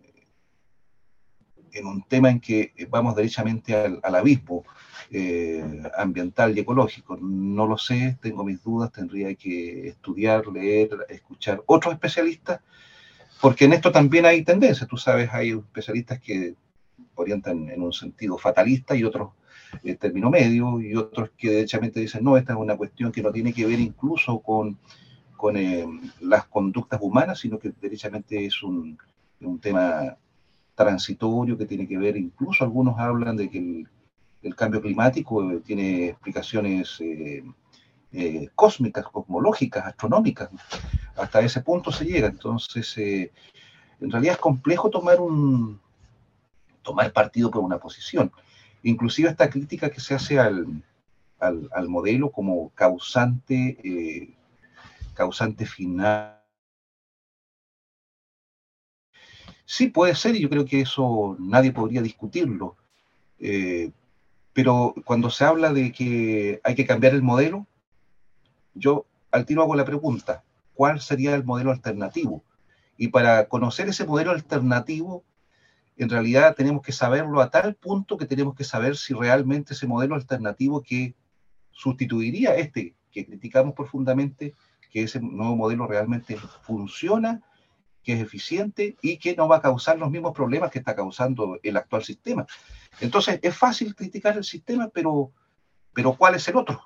un 1.83 2.03
tema 2.03 2.29
en 2.29 2.39
que 2.39 2.73
vamos 2.89 3.15
derechamente 3.15 3.75
al, 3.75 3.99
al 4.03 4.15
abismo 4.15 4.63
eh, 5.11 5.63
ambiental 5.97 6.55
y 6.55 6.61
ecológico. 6.61 7.17
No 7.17 7.65
lo 7.65 7.77
sé, 7.77 8.17
tengo 8.21 8.43
mis 8.43 8.63
dudas, 8.63 8.91
tendría 8.91 9.33
que 9.35 9.89
estudiar, 9.89 10.47
leer, 10.47 10.89
escuchar 11.09 11.61
otros 11.65 11.93
especialistas 11.93 12.61
porque 13.41 13.65
en 13.65 13.73
esto 13.73 13.91
también 13.91 14.25
hay 14.25 14.43
tendencias, 14.43 14.89
tú 14.89 14.97
sabes, 14.97 15.29
hay 15.31 15.51
especialistas 15.51 16.19
que 16.19 16.55
orientan 17.15 17.69
en 17.69 17.81
un 17.81 17.93
sentido 17.93 18.37
fatalista 18.37 18.95
y 18.95 19.03
otros 19.03 19.29
en 19.83 19.91
eh, 19.91 19.95
término 19.95 20.29
medio, 20.29 20.81
y 20.81 20.95
otros 20.95 21.31
que 21.37 21.49
derechamente 21.49 21.99
dicen, 21.99 22.23
no, 22.23 22.37
esta 22.37 22.53
es 22.53 22.59
una 22.59 22.77
cuestión 22.77 23.11
que 23.11 23.21
no 23.21 23.31
tiene 23.31 23.53
que 23.53 23.65
ver 23.65 23.79
incluso 23.79 24.39
con, 24.39 24.79
con 25.35 25.57
eh, 25.57 25.85
las 26.21 26.45
conductas 26.45 26.99
humanas, 27.01 27.39
sino 27.39 27.59
que 27.59 27.71
derechamente 27.81 28.45
es 28.45 28.63
un, 28.63 28.97
un, 29.41 29.59
tema 29.59 30.17
transitorio 30.75 31.57
que 31.57 31.65
tiene 31.65 31.87
que 31.87 31.97
ver, 31.97 32.17
incluso 32.17 32.63
algunos 32.63 32.99
hablan 32.99 33.37
de 33.37 33.49
que 33.49 33.57
el, 33.57 33.87
el 34.43 34.55
cambio 34.55 34.81
climático 34.81 35.49
eh, 35.51 35.61
tiene 35.65 36.09
explicaciones 36.09 37.01
eh, 38.17 38.49
cósmicas, 38.55 39.03
cosmológicas, 39.11 39.85
astronómicas. 39.85 40.49
Hasta 41.17 41.41
ese 41.41 41.59
punto 41.59 41.91
se 41.91 42.05
llega. 42.05 42.27
Entonces, 42.27 42.97
eh, 42.97 43.33
en 43.99 44.09
realidad 44.09 44.35
es 44.35 44.39
complejo 44.39 44.89
tomar 44.89 45.19
un 45.19 45.81
tomar 46.81 47.11
partido 47.11 47.51
por 47.51 47.61
una 47.61 47.77
posición. 47.77 48.31
Inclusive 48.83 49.29
esta 49.29 49.49
crítica 49.49 49.89
que 49.89 49.99
se 49.99 50.15
hace 50.15 50.39
al, 50.39 50.81
al, 51.39 51.89
modelo 51.89 52.31
como 52.31 52.69
causante, 52.69 53.77
eh, 53.83 54.33
causante 55.13 55.65
final. 55.65 56.39
Sí 59.65 59.87
puede 59.87 60.15
ser, 60.15 60.35
y 60.35 60.41
yo 60.41 60.49
creo 60.49 60.65
que 60.65 60.81
eso 60.81 61.35
nadie 61.39 61.71
podría 61.71 62.01
discutirlo. 62.01 62.75
pero 64.53 64.95
cuando 65.03 65.29
se 65.29 65.43
habla 65.43 65.73
de 65.73 65.91
que 65.91 66.61
hay 66.63 66.75
que 66.75 66.85
cambiar 66.85 67.13
el 67.13 67.21
modelo, 67.21 67.67
yo 68.73 69.05
al 69.31 69.45
tiro 69.45 69.61
hago 69.61 69.75
la 69.75 69.85
pregunta, 69.85 70.43
¿cuál 70.73 71.01
sería 71.01 71.35
el 71.35 71.43
modelo 71.43 71.71
alternativo? 71.71 72.43
Y 72.97 73.09
para 73.09 73.47
conocer 73.49 73.89
ese 73.89 74.05
modelo 74.05 74.31
alternativo, 74.31 75.23
en 75.97 76.09
realidad 76.09 76.55
tenemos 76.55 76.81
que 76.81 76.91
saberlo 76.91 77.41
a 77.41 77.49
tal 77.49 77.75
punto 77.75 78.17
que 78.17 78.25
tenemos 78.25 78.55
que 78.55 78.63
saber 78.63 78.95
si 78.95 79.13
realmente 79.13 79.73
ese 79.73 79.87
modelo 79.87 80.15
alternativo 80.15 80.81
que 80.81 81.15
sustituiría 81.71 82.55
este 82.55 82.93
que 83.11 83.25
criticamos 83.25 83.73
profundamente, 83.73 84.53
que 84.91 85.03
ese 85.03 85.21
nuevo 85.21 85.55
modelo 85.55 85.87
realmente 85.87 86.37
funciona, 86.63 87.41
que 88.05 88.13
es 88.13 88.21
eficiente 88.21 88.95
y 89.01 89.17
que 89.17 89.35
no 89.35 89.47
va 89.47 89.57
a 89.57 89.61
causar 89.61 89.97
los 89.97 90.11
mismos 90.11 90.33
problemas 90.33 90.71
que 90.71 90.79
está 90.79 90.95
causando 90.95 91.59
el 91.63 91.75
actual 91.75 92.03
sistema. 92.03 92.45
Entonces, 93.01 93.39
es 93.41 93.57
fácil 93.57 93.95
criticar 93.95 94.37
el 94.37 94.43
sistema, 94.43 94.89
pero, 94.93 95.31
pero 95.93 96.13
¿cuál 96.13 96.35
es 96.35 96.47
el 96.47 96.55
otro? 96.55 96.81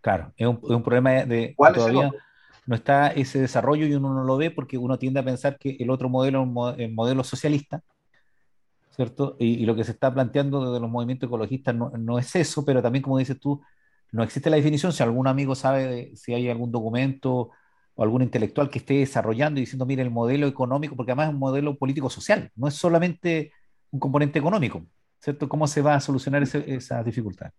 Claro, 0.00 0.32
es 0.36 0.46
un, 0.46 0.82
problema 0.82 1.24
de 1.24 1.52
¿Cuál 1.56 1.74
todavía 1.74 2.10
no 2.66 2.76
está 2.76 3.08
ese 3.08 3.40
desarrollo 3.40 3.84
y 3.86 3.94
uno 3.94 4.14
no 4.14 4.24
lo 4.24 4.36
ve 4.36 4.50
porque 4.50 4.78
uno 4.78 4.98
tiende 4.98 5.20
a 5.20 5.24
pensar 5.24 5.58
que 5.58 5.76
el 5.80 5.90
otro 5.90 6.08
modelo 6.08 6.40
es 6.78 6.88
un 6.88 6.94
modelo 6.94 7.24
socialista, 7.24 7.82
¿cierto? 8.94 9.36
Y, 9.40 9.66
lo 9.66 9.74
que 9.74 9.84
se 9.84 9.90
está 9.90 10.14
planteando 10.14 10.64
desde 10.64 10.80
los 10.80 10.88
movimientos 10.88 11.26
ecologistas 11.26 11.74
no, 11.74 12.18
es 12.18 12.36
eso, 12.36 12.64
pero 12.64 12.80
también, 12.80 13.02
como 13.02 13.18
dices 13.18 13.38
tú, 13.40 13.60
no 14.12 14.22
existe 14.22 14.50
la 14.50 14.56
definición. 14.56 14.92
Si 14.92 15.02
algún 15.02 15.26
amigo 15.26 15.54
sabe 15.54 16.14
si 16.16 16.32
hay 16.32 16.48
algún 16.48 16.70
documento 16.70 17.50
o 18.00 18.02
algún 18.02 18.22
intelectual 18.22 18.70
que 18.70 18.78
esté 18.78 18.94
desarrollando 18.94 19.60
y 19.60 19.64
diciendo, 19.64 19.84
mire, 19.84 20.00
el 20.00 20.10
modelo 20.10 20.46
económico, 20.46 20.96
porque 20.96 21.12
además 21.12 21.28
es 21.28 21.34
un 21.34 21.38
modelo 21.38 21.76
político-social, 21.76 22.50
no 22.56 22.66
es 22.66 22.72
solamente 22.72 23.52
un 23.90 24.00
componente 24.00 24.38
económico, 24.38 24.86
¿cierto? 25.18 25.50
¿Cómo 25.50 25.66
se 25.66 25.82
va 25.82 25.96
a 25.96 26.00
solucionar 26.00 26.42
esa 26.42 27.04
dificultad? 27.04 27.50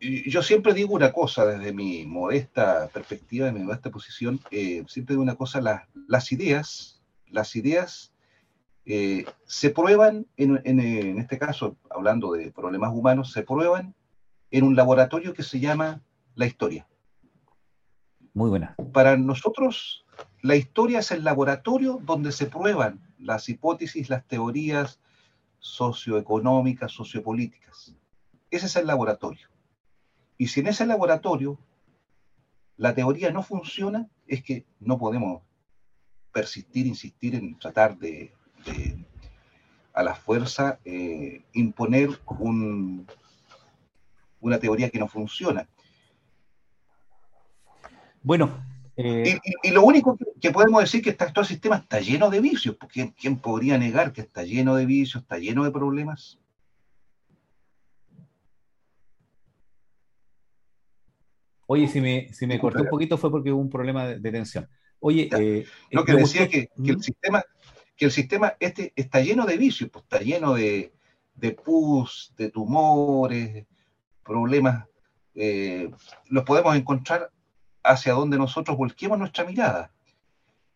yo 0.00 0.42
siempre 0.42 0.72
digo 0.72 0.94
una 0.94 1.12
cosa 1.12 1.44
desde 1.44 1.72
mi 1.72 2.06
modesta 2.06 2.88
perspectiva, 2.94 3.46
de 3.46 3.52
mi 3.52 3.64
modesta 3.64 3.90
posición, 3.90 4.38
eh, 4.52 4.84
siempre 4.86 5.14
digo 5.14 5.22
una 5.24 5.34
cosa, 5.34 5.60
las 6.06 6.30
ideas, 6.30 7.02
las 7.26 7.56
ideas 7.56 8.14
eh, 8.86 9.24
se 9.44 9.70
prueban, 9.70 10.28
en, 10.36 11.18
este 11.18 11.36
caso, 11.36 11.76
hablando 11.90 12.30
de 12.32 12.52
problemas 12.52 12.92
humanos, 12.94 13.32
se 13.32 13.42
prueban 13.42 13.92
en 14.52 14.62
un 14.62 14.76
laboratorio 14.76 15.34
que 15.34 15.42
se 15.42 15.58
llama 15.58 16.00
la 16.36 16.46
historia. 16.46 16.86
Muy 18.34 18.50
buena. 18.50 18.76
Para 18.92 19.16
nosotros, 19.16 20.04
la 20.42 20.56
historia 20.56 21.00
es 21.00 21.10
el 21.10 21.24
laboratorio 21.24 22.00
donde 22.02 22.32
se 22.32 22.46
prueban 22.46 23.00
las 23.18 23.48
hipótesis, 23.48 24.08
las 24.08 24.26
teorías 24.26 25.00
socioeconómicas, 25.58 26.92
sociopolíticas. 26.92 27.94
ese 28.50 28.66
es 28.66 28.76
el 28.76 28.86
laboratorio. 28.86 29.48
Y 30.38 30.48
si 30.48 30.60
en 30.60 30.68
ese 30.68 30.86
laboratorio 30.86 31.58
la 32.76 32.94
teoría 32.94 33.30
no 33.30 33.42
funciona, 33.42 34.08
es 34.26 34.42
que 34.42 34.64
no 34.80 34.96
podemos 34.98 35.42
persistir, 36.32 36.86
insistir 36.86 37.34
en 37.34 37.58
tratar 37.58 37.98
de, 37.98 38.32
a 39.92 40.02
la 40.02 40.14
fuerza 40.14 40.78
eh, 40.84 41.42
imponer 41.52 42.08
un, 42.38 43.06
una 44.40 44.58
teoría 44.58 44.88
que 44.88 44.98
no 44.98 45.08
funciona. 45.08 45.68
Bueno. 48.22 48.66
Eh, 48.96 49.38
y, 49.62 49.70
lo 49.70 49.82
único 49.82 50.18
que, 50.40 50.50
podemos 50.50 50.82
decir 50.82 51.00
es 51.00 51.16
que 51.16 51.26
todo 51.26 51.40
el 51.40 51.46
sistema 51.46 51.76
está 51.76 52.00
lleno 52.00 52.28
de 52.28 52.40
vicios, 52.40 52.76
porque 52.76 53.14
¿quién 53.18 53.38
podría 53.38 53.78
negar 53.78 54.12
que 54.12 54.20
está 54.20 54.42
lleno 54.42 54.74
de 54.74 54.84
vicios, 54.84 55.22
está 55.22 55.38
lleno 55.38 55.64
de 55.64 55.70
problemas? 55.70 56.38
Oye, 61.66 61.88
si 61.88 62.00
me, 62.00 62.30
si 62.34 62.46
me 62.46 62.58
corté 62.58 62.82
un 62.82 62.88
poquito 62.88 63.16
fue 63.16 63.30
porque 63.30 63.52
hubo 63.52 63.60
un 63.60 63.70
problema 63.70 64.06
de, 64.06 64.30
tensión. 64.30 64.68
Oye, 64.98 65.30
eh, 65.38 65.64
lo 65.92 66.04
que 66.04 66.14
decía 66.14 66.48
que, 66.48 66.66
que, 66.66 66.90
el 66.90 67.00
sistema, 67.00 67.42
que 67.96 68.04
el 68.06 68.10
sistema 68.10 68.54
este 68.60 68.92
está 68.96 69.20
lleno 69.20 69.46
de 69.46 69.56
vicios, 69.56 69.88
pues 69.90 70.02
está 70.02 70.18
lleno 70.18 70.52
de, 70.54 70.92
de 71.36 71.52
pus, 71.52 72.34
de 72.36 72.50
tumores, 72.50 73.66
problemas. 74.22 74.84
Eh, 75.34 75.90
los 76.28 76.44
podemos 76.44 76.76
encontrar 76.76 77.30
hacia 77.82 78.12
donde 78.12 78.38
nosotros 78.38 78.76
volquemos 78.76 79.18
nuestra 79.18 79.44
mirada. 79.44 79.90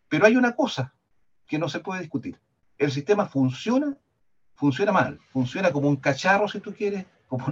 Pero 0.08 0.26
hay 0.26 0.36
una 0.36 0.54
cosa 0.54 0.94
que 1.46 1.58
no 1.58 1.68
se 1.68 1.80
puede 1.80 2.00
discutir. 2.00 2.40
El 2.78 2.90
sistema 2.90 3.26
funciona, 3.26 3.96
funciona 4.54 4.92
mal, 4.92 5.20
funciona 5.32 5.72
como 5.72 5.88
un 5.88 5.96
cacharro, 5.96 6.48
si 6.48 6.60
tú 6.60 6.74
quieres, 6.74 7.06
como 7.28 7.46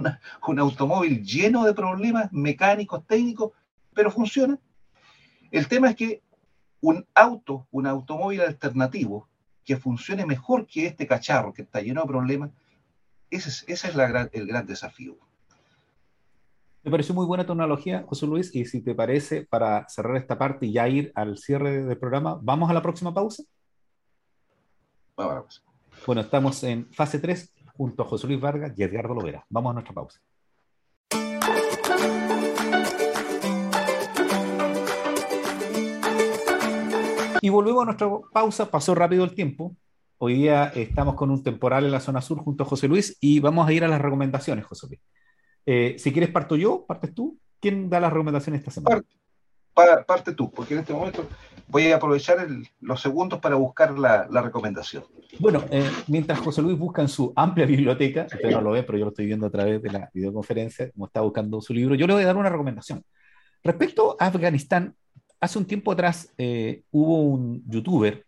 un 0.47 0.59
automóvil 0.59 1.23
lleno 1.23 1.63
de 1.65 1.73
problemas 1.73 2.31
mecánicos, 2.31 3.05
técnicos, 3.05 3.51
pero 3.93 4.11
funciona. 4.11 4.57
El 5.51 5.67
tema 5.67 5.89
es 5.89 5.95
que 5.95 6.21
un 6.81 7.05
auto, 7.13 7.67
un 7.71 7.87
automóvil 7.87 8.41
alternativo, 8.41 9.29
que 9.63 9.77
funcione 9.77 10.25
mejor 10.25 10.67
que 10.67 10.87
este 10.87 11.07
cacharro 11.07 11.53
que 11.53 11.61
está 11.61 11.79
lleno 11.79 12.01
de 12.01 12.07
problemas, 12.07 12.51
ese 13.29 13.49
es, 13.49 13.65
ese 13.67 13.87
es 13.87 13.95
el 14.33 14.47
gran 14.47 14.65
desafío. 14.65 15.17
Me 16.83 16.91
pareció 16.91 17.15
muy 17.15 17.25
buena 17.25 17.45
tu 17.45 17.53
analogía, 17.53 18.03
José 18.05 18.27
Luis, 18.27 18.53
y 18.53 18.65
si 18.65 18.81
te 18.81 18.93
parece, 18.93 19.45
para 19.45 19.87
cerrar 19.87 20.17
esta 20.17 20.37
parte 20.37 20.65
y 20.65 20.73
ya 20.73 20.89
ir 20.89 21.13
al 21.15 21.37
cierre 21.37 21.81
del 21.81 21.97
programa, 21.97 22.37
¿vamos 22.41 22.69
a 22.69 22.73
la 22.73 22.81
próxima 22.81 23.13
pausa? 23.13 23.41
Vamos. 25.15 25.63
Bueno, 26.05 26.19
estamos 26.19 26.61
en 26.65 26.91
fase 26.91 27.19
3 27.19 27.53
junto 27.77 28.03
a 28.03 28.05
José 28.05 28.27
Luis 28.27 28.41
Vargas 28.41 28.73
y 28.75 28.83
Edgardo 28.83 29.13
Lovera. 29.13 29.45
Vamos 29.47 29.69
a 29.69 29.73
nuestra 29.75 29.93
pausa. 29.93 30.19
Y 37.39 37.47
volvemos 37.47 37.83
a 37.83 37.85
nuestra 37.85 38.09
pausa, 38.33 38.69
pasó 38.69 38.93
rápido 38.93 39.23
el 39.23 39.33
tiempo. 39.33 39.73
Hoy 40.17 40.33
día 40.33 40.65
estamos 40.75 41.15
con 41.15 41.31
un 41.31 41.43
temporal 41.43 41.85
en 41.85 41.91
la 41.91 42.01
zona 42.01 42.19
sur 42.19 42.39
junto 42.39 42.63
a 42.63 42.67
José 42.67 42.89
Luis 42.89 43.17
y 43.21 43.39
vamos 43.39 43.65
a 43.65 43.71
ir 43.71 43.85
a 43.85 43.87
las 43.87 44.01
recomendaciones, 44.01 44.65
José 44.65 44.87
Luis. 44.87 44.99
Eh, 45.65 45.95
si 45.97 46.11
quieres, 46.11 46.29
parto 46.29 46.55
yo, 46.55 46.85
partes 46.85 47.13
tú. 47.13 47.37
¿Quién 47.59 47.89
da 47.89 47.99
las 47.99 48.11
recomendaciones 48.11 48.59
esta 48.59 48.71
semana? 48.71 49.03
Parte, 49.73 50.33
tú, 50.33 50.51
porque 50.51 50.75
en 50.75 50.81
este 50.81 50.93
momento 50.93 51.27
voy 51.67 51.87
a 51.87 51.95
aprovechar 51.95 52.45
los 52.79 53.01
segundos 53.01 53.39
para 53.39 53.55
buscar 53.55 53.97
la, 53.97 54.27
recomendación. 54.27 55.03
Bueno, 55.39 55.63
eh, 55.71 55.89
mientras 56.07 56.39
José 56.39 56.61
Luis 56.61 56.77
busca 56.77 57.01
en 57.01 57.07
su 57.07 57.33
amplia 57.35 57.65
biblioteca, 57.65 58.27
usted 58.31 58.51
no 58.51 58.61
lo 58.61 58.71
ve, 58.71 58.83
pero 58.83 58.99
yo 58.99 59.05
lo 59.05 59.09
estoy 59.09 59.25
viendo 59.25 59.47
a 59.47 59.49
través 59.49 59.81
de 59.81 59.91
la 59.91 60.09
videoconferencia, 60.13 60.91
como 60.91 61.07
está 61.07 61.21
buscando 61.21 61.59
su 61.59 61.73
libro, 61.73 61.95
yo 61.95 62.05
le 62.05 62.13
voy 62.13 62.23
a 62.23 62.27
dar 62.27 62.37
una 62.37 62.49
recomendación. 62.49 63.03
Respecto 63.63 64.15
a 64.19 64.27
Afganistán, 64.27 64.95
hace 65.39 65.57
un 65.57 65.65
tiempo 65.65 65.91
atrás 65.91 66.31
eh, 66.37 66.83
hubo 66.91 67.23
un 67.23 67.63
youtuber 67.67 68.25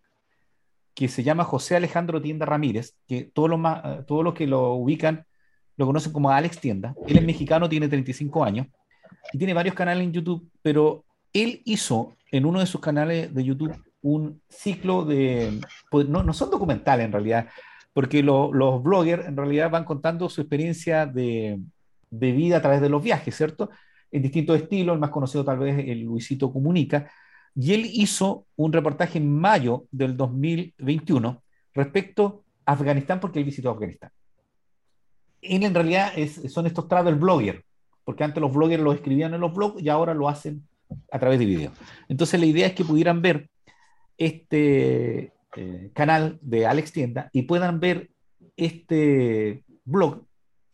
que 0.96 1.10
se 1.10 1.24
llama 1.24 1.44
José 1.44 1.76
Alejandro 1.76 2.22
Tienda 2.22 2.46
Ramírez, 2.46 2.96
que 3.06 3.30
todos 3.34 3.50
los, 3.50 3.60
todos 4.08 4.24
los 4.24 4.34
que 4.34 4.48
lo 4.48 4.74
ubican 4.74 5.26
lo 5.78 5.86
conocen 5.86 6.14
como 6.14 6.30
Alex 6.30 6.60
Tienda. 6.60 6.96
Él 7.08 7.18
es 7.18 7.24
mexicano, 7.24 7.70
tiene 7.70 7.88
35 7.88 8.44
años 8.44 8.68
y 9.34 9.38
tiene 9.38 9.54
varios 9.54 9.76
canales 9.76 10.04
en 10.04 10.14
YouTube, 10.14 10.50
pero 10.62 11.04
él 11.34 11.62
hizo 11.66 12.16
en 12.32 12.46
uno 12.46 12.60
de 12.60 12.66
sus 12.66 12.82
canales 12.82 13.34
de 13.34 13.44
YouTube 13.44 13.76
un 14.02 14.42
ciclo 14.50 15.04
de, 15.04 15.60
pues, 15.90 16.08
no, 16.08 16.24
no 16.24 16.34
son 16.34 16.52
documentales 16.52 17.06
en 17.06 17.12
realidad, 17.12 17.50
porque 17.92 18.22
los 18.22 18.84
bloggers 18.84 19.28
en 19.28 19.36
realidad 19.36 19.70
van 19.72 19.84
contando 19.84 20.30
su 20.30 20.42
experiencia 20.42 21.06
de, 21.06 21.60
de, 22.10 22.32
vida 22.32 22.58
a 22.58 22.62
través 22.62 22.82
de 22.82 22.90
los 22.90 23.04
viajes, 23.04 23.36
¿cierto? 23.36 23.70
En 24.12 24.22
distintos 24.22 24.62
estilos, 24.62 24.94
el 24.94 25.00
más 25.00 25.10
conocido 25.10 25.44
tal 25.44 25.60
vez 25.60 25.80
el 25.88 26.02
Luisito 26.02 26.52
Comunica, 26.52 27.10
y 27.56 27.74
él 27.74 27.86
hizo 27.86 28.46
un 28.58 28.74
reportaje 28.74 29.18
en 29.18 29.34
mayo 29.34 29.86
del 29.92 30.16
2021 30.16 31.42
respecto 31.74 32.44
a 32.66 32.74
Afganistán 32.74 33.20
porque 33.20 33.40
él 33.40 33.46
visitó 33.46 33.72
Afganistán 33.72 34.12
él 35.42 35.64
en 35.64 35.74
realidad 35.74 36.14
son 36.50 36.66
estos 36.66 36.88
travel 36.88 37.16
bloggers, 37.16 37.64
porque 38.04 38.24
antes 38.24 38.42
los 38.42 38.54
bloggers 38.54 38.82
lo 38.82 38.94
escribían 38.94 39.34
en 39.34 39.42
los 39.42 39.54
blogs 39.54 39.82
y 39.82 39.90
ahora 39.90 40.14
lo 40.14 40.30
hacen 40.30 40.68
a 41.12 41.20
través 41.20 41.40
de 41.40 41.46
videos. 41.46 41.74
Entonces 42.08 42.40
la 42.40 42.46
idea 42.46 42.68
es 42.68 42.74
que 42.74 42.86
pudieran 42.86 43.22
ver 43.22 43.50
este 44.18 45.34
eh, 45.56 45.92
canal 45.94 46.38
de 46.42 46.66
Alex 46.66 46.92
Tienda 46.92 47.30
y 47.34 47.44
puedan 47.44 47.80
ver 47.80 48.10
este 48.56 49.64
blog, 49.84 50.24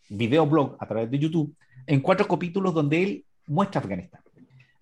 video 0.09 0.45
blog 0.45 0.75
a 0.79 0.87
través 0.87 1.09
de 1.09 1.19
YouTube, 1.19 1.55
en 1.87 2.01
cuatro 2.01 2.27
capítulos 2.27 2.73
donde 2.73 3.03
él 3.03 3.25
muestra 3.47 3.81
Afganistán. 3.81 4.21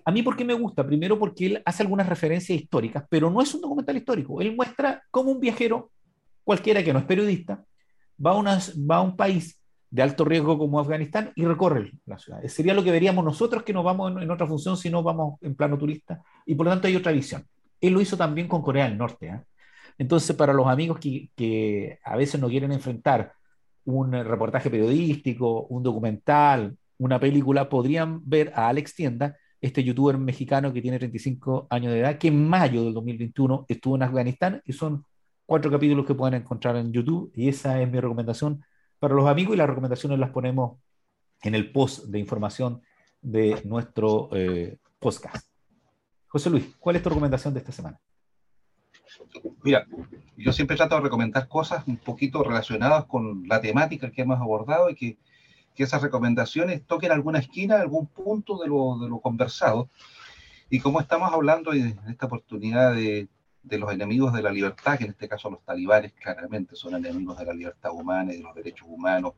A 0.05 0.11
mí, 0.11 0.23
¿por 0.23 0.35
qué 0.35 0.43
me 0.43 0.53
gusta? 0.53 0.85
Primero, 0.85 1.19
porque 1.19 1.45
él 1.45 1.61
hace 1.65 1.83
algunas 1.83 2.07
referencias 2.07 2.59
históricas, 2.59 3.03
pero 3.09 3.29
no 3.29 3.41
es 3.41 3.53
un 3.53 3.61
documental 3.61 3.95
histórico. 3.95 4.41
Él 4.41 4.55
muestra 4.55 5.03
cómo 5.11 5.31
un 5.31 5.39
viajero, 5.39 5.91
cualquiera 6.43 6.83
que 6.83 6.91
no 6.93 6.99
es 6.99 7.05
periodista, 7.05 7.63
va 8.25 8.33
va 8.33 8.95
a 8.95 9.01
un 9.01 9.15
país 9.15 9.58
de 9.91 10.01
alto 10.01 10.23
riesgo 10.25 10.57
como 10.57 10.79
Afganistán 10.79 11.31
y 11.35 11.45
recorre 11.45 11.91
la 12.05 12.17
ciudad. 12.17 12.43
Sería 12.47 12.73
lo 12.73 12.83
que 12.83 12.91
veríamos 12.91 13.25
nosotros 13.25 13.63
que 13.63 13.73
nos 13.73 13.83
vamos 13.83 14.21
en, 14.21 14.29
otra 14.29 14.47
función 14.47 14.77
si 14.77 14.89
no 14.89 15.01
vamos 15.01 15.39
en 15.41 15.55
plano 15.55 15.77
turista 15.77 16.21
y 16.45 16.55
por 16.55 16.65
lo 16.65 16.71
tanto 16.71 16.87
hay 16.87 16.95
otra 16.95 17.11
visión. 17.11 17.45
Él 17.81 17.93
lo 17.93 18.01
hizo 18.01 18.17
también 18.17 18.47
con 18.47 18.61
Corea 18.61 18.85
del 18.85 18.97
Norte. 18.97 19.27
¿eh? 19.27 19.41
Entonces, 19.97 20.35
para 20.35 20.53
los 20.53 20.67
amigos 20.67 20.99
que, 20.99 21.29
que, 21.35 21.99
a 22.03 22.15
veces 22.15 22.39
no 22.39 22.49
quieren 22.49 22.71
enfrentar 22.71 23.33
un 23.85 24.11
reportaje 24.11 24.69
periodístico, 24.69 25.63
un 25.67 25.81
documental, 25.81 26.77
una 26.97 27.19
película, 27.19 27.69
podrían 27.69 28.21
ver 28.29 28.51
a 28.55 28.67
Alex 28.67 28.95
Tienda, 28.95 29.35
este 29.61 29.83
youtuber 29.83 30.17
mexicano 30.17 30.71
que 30.71 30.81
tiene 30.81 30.99
35 30.99 31.67
años 31.69 31.91
de 31.91 31.99
edad, 31.99 32.17
que 32.17 32.27
en 32.27 32.47
mayo 32.47 32.83
del 32.83 32.93
2021 32.93 33.65
estuvo 33.67 33.95
en 33.95 34.03
Afganistán 34.03 34.61
y 34.65 34.73
son 34.73 35.05
cuatro 35.45 35.71
capítulos 35.71 36.05
que 36.05 36.13
pueden 36.13 36.41
encontrar 36.41 36.75
en 36.75 36.91
YouTube 36.93 37.31
y 37.35 37.49
esa 37.49 37.81
es 37.81 37.89
mi 37.91 37.99
recomendación 37.99 38.63
para 38.99 39.15
los 39.15 39.27
amigos 39.27 39.55
y 39.55 39.57
las 39.57 39.67
recomendaciones 39.67 40.19
las 40.19 40.29
ponemos 40.31 40.77
en 41.41 41.55
el 41.55 41.71
post 41.71 42.05
de 42.05 42.19
información 42.19 42.81
de 43.21 43.61
nuestro 43.63 44.29
eh, 44.33 44.77
podcast. 44.99 45.47
José 46.27 46.49
Luis, 46.49 46.75
¿cuál 46.79 46.97
es 46.97 47.03
tu 47.03 47.09
recomendación 47.09 47.53
de 47.53 47.61
esta 47.61 47.71
semana? 47.71 47.99
Mira, 49.63 49.87
yo 50.37 50.53
siempre 50.53 50.77
trato 50.77 50.95
de 50.95 51.01
recomendar 51.01 51.47
cosas 51.47 51.87
un 51.87 51.97
poquito 51.97 52.43
relacionadas 52.43 53.05
con 53.05 53.47
la 53.47 53.61
temática 53.61 54.11
que 54.11 54.21
hemos 54.21 54.39
abordado 54.39 54.89
y 54.89 54.95
que, 54.95 55.17
que 55.73 55.83
esas 55.83 56.01
recomendaciones 56.01 56.85
toquen 56.85 57.11
alguna 57.11 57.39
esquina, 57.39 57.79
algún 57.79 58.07
punto 58.07 58.57
de 58.57 58.67
lo, 58.67 58.99
de 58.99 59.09
lo 59.09 59.19
conversado. 59.19 59.89
Y 60.69 60.79
como 60.79 60.99
estamos 60.99 61.33
hablando 61.33 61.73
en 61.73 61.99
esta 62.07 62.27
oportunidad 62.27 62.93
de 62.93 63.27
de 63.69 63.77
los 63.77 63.93
enemigos 63.93 64.33
de 64.33 64.41
la 64.41 64.51
libertad, 64.51 64.97
que 64.97 65.05
en 65.05 65.11
este 65.11 65.29
caso 65.29 65.49
los 65.49 65.63
talibanes 65.63 66.13
claramente 66.13 66.75
son 66.75 66.95
enemigos 66.95 67.37
de 67.37 67.45
la 67.45 67.53
libertad 67.53 67.91
humana 67.93 68.33
y 68.33 68.37
de 68.37 68.43
los 68.43 68.55
derechos 68.55 68.87
humanos. 68.89 69.33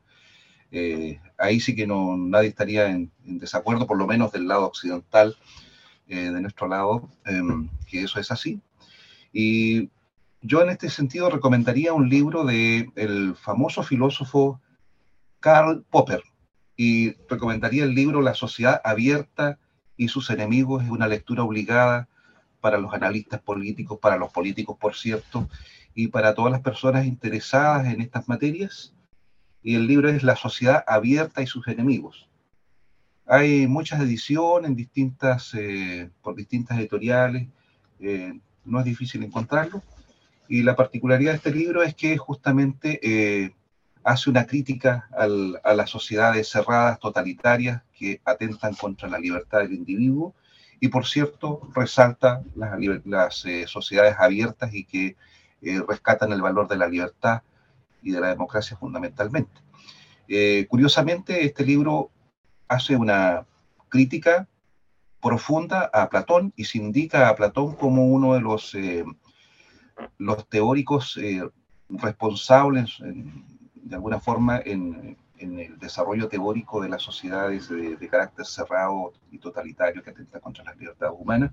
Eh, 0.72 1.20
ahí 1.38 1.60
sí 1.60 1.76
que 1.76 1.86
no, 1.86 2.16
nadie 2.16 2.48
estaría 2.48 2.88
en, 2.88 3.12
desacuerdo, 3.24 3.86
por 3.86 3.98
lo 3.98 4.08
menos 4.08 4.32
del 4.32 4.48
lado 4.48 4.66
occidental, 4.66 5.36
eh, 6.08 6.32
de 6.32 6.42
nuestro 6.42 6.68
lado, 6.68 7.10
em, 7.26 7.70
que 7.86 8.04
eso 8.04 8.20
es 8.20 8.32
así. 8.32 8.62
Y 9.34 9.90
yo 10.42 10.62
en 10.62 10.70
este 10.70 10.90
sentido 10.90 11.30
recomendaría 11.30 11.94
un 11.94 12.10
libro 12.10 12.46
del 12.46 12.92
el 12.96 13.36
famoso 13.36 13.84
filósofo 13.84 14.60
Karl 15.40 15.84
Popper 15.90 16.24
y 16.76 17.14
recomendaría 17.30 17.84
el 17.84 17.94
libro 17.94 18.22
La 18.22 18.34
sociedad 18.34 18.82
abierta 18.84 19.60
y 19.98 20.08
sus 20.08 20.30
enemigos, 20.30 20.84
es 20.84 20.90
una 20.90 21.08
lectura 21.08 21.44
obligada 21.44 22.08
para 22.62 22.78
los 22.78 22.93
analistas 22.93 23.41
políticos, 23.41 23.99
para 24.01 24.18
los 24.18 24.32
políticos, 24.32 24.78
por 24.80 24.95
cierto, 24.95 25.49
y 25.93 26.07
para 26.07 26.34
todas 26.34 26.51
las 26.51 26.62
personas 26.62 27.05
interesadas 27.05 27.93
en 27.93 28.01
estas 28.01 28.30
materias. 28.30 28.93
Y 29.64 29.76
el 29.76 29.88
libro 29.88 30.09
es 30.09 30.24
La 30.24 30.36
sociedad 30.36 30.84
abierta 30.88 31.41
y 31.41 31.47
sus 31.47 31.68
enemigos. 31.68 32.30
Hay 33.26 33.68
muchas 33.68 34.01
ediciones 34.01 34.70
en 34.70 34.76
distintas, 34.76 35.53
eh, 35.53 36.09
por 36.22 36.36
distintas 36.36 36.78
editoriales, 36.80 37.47
eh, 37.99 38.39
no 38.66 38.80
es 38.80 38.86
difícil 38.86 39.24
encontrarlo. 39.24 39.84
Y 40.47 40.64
la 40.64 40.76
particularidad 40.76 41.32
de 41.32 41.38
este 41.38 41.51
libro 41.51 41.84
es 41.84 41.95
que 41.95 42.18
justamente 42.18 42.99
eh, 43.03 43.53
hace 44.03 44.30
una 44.30 44.45
crítica 44.45 45.07
a 45.64 45.74
las 45.74 45.89
sociedades 45.89 46.49
cerradas, 46.49 46.99
totalitarias, 46.99 47.84
que 47.93 48.20
atentan 48.26 48.74
contra 48.74 49.07
la 49.07 49.20
libertad 49.20 49.59
del 49.59 49.74
individuo, 49.74 50.34
y 50.84 50.88
por 50.88 51.06
cierto, 51.06 51.62
resalta 51.76 52.42
las, 52.56 53.46
eh, 53.46 53.68
sociedades 53.68 54.16
abiertas 54.18 54.74
y 54.74 54.84
que 54.84 55.16
eh, 55.62 55.80
rescatan 55.88 56.34
el 56.34 56.42
valor 56.42 56.68
de 56.68 56.76
la 56.76 56.88
libertad 56.88 57.44
y 58.02 58.12
de 58.12 58.20
la 58.20 58.30
democracia 58.30 58.76
fundamentalmente. 58.76 59.62
Eh, 60.28 60.66
curiosamente, 60.68 61.46
este 61.46 61.64
libro 61.64 62.10
hace 62.68 62.96
una 62.96 63.46
crítica 63.90 64.48
profunda 65.22 65.88
a 65.94 66.10
Platón 66.10 66.52
y 66.56 66.66
se 66.66 66.80
indica 66.80 67.30
a 67.30 67.36
Platón 67.36 67.76
como 67.76 68.08
uno 68.08 68.34
de 68.34 68.42
los, 68.42 68.76
los 70.18 70.50
teóricos 70.50 71.20
responsables 71.90 72.98
de 73.02 73.96
alguna 73.96 74.20
forma 74.20 74.60
en, 74.66 75.16
el 75.42 75.80
desarrollo 75.80 76.28
teórico 76.28 76.82
de 76.82 76.89
las 76.89 77.02
sociedades 77.02 77.70
de, 77.70 78.08
carácter 78.08 78.46
cerrado 78.46 79.14
y 79.32 79.38
totalitario 79.38 80.04
que 80.04 80.12
atenta 80.12 80.39
contra 80.39 80.64
las 80.64 80.78
libertades 80.78 81.16
humanas. 81.18 81.52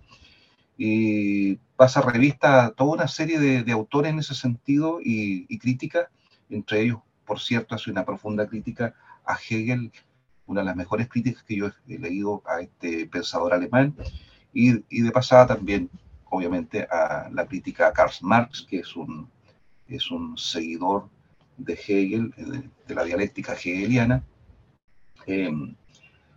Y 0.77 1.57
pasa 1.77 2.01
revista 2.03 2.67
a 2.67 2.71
toda 2.71 2.93
una 2.93 3.09
serie 3.09 3.39
de, 3.39 3.73
autores 3.73 4.13
en 4.13 4.19
ese 4.19 4.35
sentido 4.35 5.01
y, 5.03 5.47
y 5.49 5.59
crítica, 5.59 6.11
entre 6.51 6.83
ellos, 6.83 6.99
por 7.25 7.41
cierto, 7.41 7.75
hace 7.75 7.91
una 7.91 8.05
profunda 8.05 8.47
crítica 8.47 8.95
a 9.25 9.35
Hegel, 9.35 9.93
una 10.47 10.61
de 10.61 10.67
las 10.67 10.77
mejores 10.77 11.09
críticas 11.09 11.43
que 11.43 11.57
yo 11.57 11.71
he 11.89 11.99
leído 11.99 12.43
a 12.47 12.61
este 12.61 13.07
pensador 13.07 13.53
alemán, 13.53 13.95
y, 14.53 14.85
y 14.89 15.03
de 15.03 15.11
pasada 15.11 15.47
también, 15.47 15.91
obviamente, 16.31 16.87
a 16.91 17.29
la 17.33 17.47
crítica 17.47 17.89
a 17.89 17.93
Karl 17.93 18.13
Marx, 18.23 18.67
que 18.69 18.79
es 18.79 18.97
un, 18.97 19.29
es 19.89 20.11
un 20.11 20.37
seguidor 20.39 21.09
de 21.59 21.75
Hegel, 21.75 22.33
de 22.87 22.95
la 22.95 23.05
dialéctica 23.05 23.53
hegeliana. 23.53 24.25
Eh, 25.27 25.51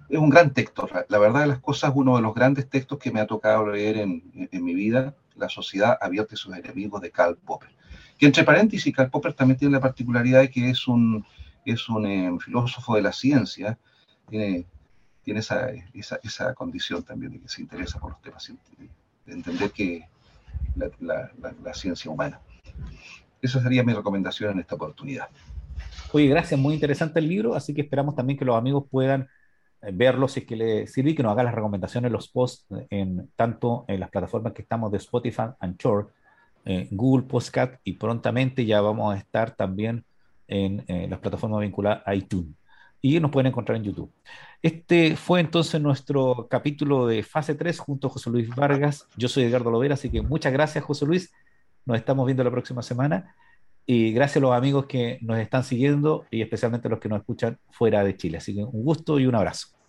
es 0.10 0.18
un 0.18 0.30
gran 0.30 0.54
texto, 0.54 0.90
la 1.08 1.20
verdad 1.20 1.42
de 1.42 1.48
las 1.48 1.60
cosas, 1.60 1.94
uno 1.96 2.18
de 2.18 2.22
los 2.22 2.36
grandes 2.36 2.70
textos 2.70 3.00
que 3.00 3.12
me 3.12 3.22
ha 3.22 3.28
tocado 3.28 3.68
leer 3.68 3.98
en, 3.98 4.22
mi 4.52 4.76
vida, 4.76 5.16
La 5.36 5.48
sociedad 5.48 5.98
abierta 6.02 6.36
sus 6.36 6.54
enemigos 6.54 7.02
de 7.02 7.12
Karl 7.12 7.38
Popper. 7.38 7.70
Que 8.18 8.26
entre 8.26 8.44
paréntesis, 8.44 8.94
Karl 8.94 9.10
Popper 9.10 9.34
también 9.34 9.58
tiene 9.58 9.74
la 9.74 9.80
particularidad 9.80 10.42
de 10.42 10.50
que 10.50 10.70
es 10.70 10.86
un, 10.88 11.26
es 11.66 11.88
un 11.88 12.06
eh, 12.06 12.38
filósofo 12.44 12.96
de 12.96 13.04
la 13.04 13.14
ciencia, 13.14 13.80
tiene, 14.28 14.66
tiene 15.24 15.40
esa, 15.40 15.70
esa, 15.94 16.54
condición 16.56 17.04
también 17.04 17.32
de 17.32 17.40
que 17.40 17.48
se 17.48 17.62
interesa 17.62 17.98
por 17.98 18.12
los 18.12 18.22
temas, 18.22 18.52
de 19.26 19.34
entender 19.34 19.72
que 19.72 20.10
la, 20.76 21.32
la 21.64 21.74
ciencia 21.74 22.12
humana. 22.12 22.42
Esa 23.42 23.62
sería 23.62 23.84
mi 23.84 23.94
recomendación 23.94 24.52
en 24.52 24.60
esta 24.60 24.76
oportunidad. 24.76 25.30
Oye, 26.14 26.28
gracias, 26.28 26.60
muy 26.60 26.74
interesante 26.74 27.20
el 27.20 27.28
libro, 27.28 27.56
así 27.56 27.74
que 27.74 27.82
esperamos 27.82 28.16
también 28.16 28.38
que 28.38 28.46
los 28.46 28.56
amigos 28.56 28.86
puedan 28.90 29.28
eh, 29.82 29.92
verlo 29.94 30.28
si 30.28 30.42
es 30.42 30.46
que 30.46 30.56
les 30.56 30.92
sirve 30.92 31.12
y 31.12 31.16
que 31.16 31.24
nos 31.24 31.32
hagan 31.32 31.46
las 31.46 31.56
recomendaciones, 31.56 32.12
los 32.12 32.28
posts, 32.28 32.66
en, 32.90 33.30
tanto 33.36 33.86
en 33.88 34.00
las 34.00 34.10
plataformas 34.10 34.54
que 34.54 34.62
estamos 34.62 34.92
de 34.92 34.98
Spotify, 34.98 35.44
Anchor, 35.60 36.12
eh, 36.66 36.88
Google 36.92 37.28
Podcast 37.28 37.76
y 37.84 37.94
prontamente 37.94 38.66
ya 38.66 38.82
vamos 38.82 39.14
a 39.14 39.18
estar 39.18 39.52
también 39.52 40.04
en 40.48 40.84
eh, 40.88 41.08
las 41.10 41.20
plataformas 41.20 41.62
vinculadas 41.62 42.04
a 42.06 42.14
iTunes 42.14 42.54
y 43.02 43.20
nos 43.20 43.32
pueden 43.32 43.48
encontrar 43.48 43.78
en 43.78 43.84
YouTube. 43.84 44.12
Este 44.62 45.16
fue 45.16 45.40
entonces 45.40 45.82
nuestro 45.82 46.48
capítulo 46.50 47.08
de 47.08 47.24
fase 47.24 47.56
3 47.56 47.80
junto 47.80 48.08
a 48.08 48.10
José 48.12 48.30
Luis 48.30 48.48
Vargas. 48.50 49.08
Yo 49.18 49.28
soy 49.28 49.46
Edgardo 49.46 49.72
Lovera, 49.72 49.96
así 49.96 50.10
que 50.10 50.22
muchas 50.22 50.54
gracias 50.54 50.84
José 50.84 51.06
Luis 51.06 51.34
nos 51.86 51.98
estamos 51.98 52.26
viendo 52.26 52.44
la 52.44 52.52
próxima 52.52 52.82
semana. 52.82 53.36
Y 53.86 54.12
gracias 54.14 54.38
a 54.38 54.42
los 54.42 54.54
amigos 54.54 54.86
que 54.86 55.18
nos 55.22 55.40
están 55.40 55.64
siguiendo 55.64 56.26
y 56.30 56.42
especialmente 56.42 56.88
los 56.88 57.00
que 57.00 57.10
nos 57.10 57.20
escuchan 57.20 57.60
fuera 57.72 58.04
de 58.04 58.16
Chile. 58.16 58.38
Así 58.38 58.54
que 58.56 58.64
un 58.64 58.84
gusto 58.84 59.20
y 59.20 59.26
un 59.26 59.36
abrazo. 59.36 59.81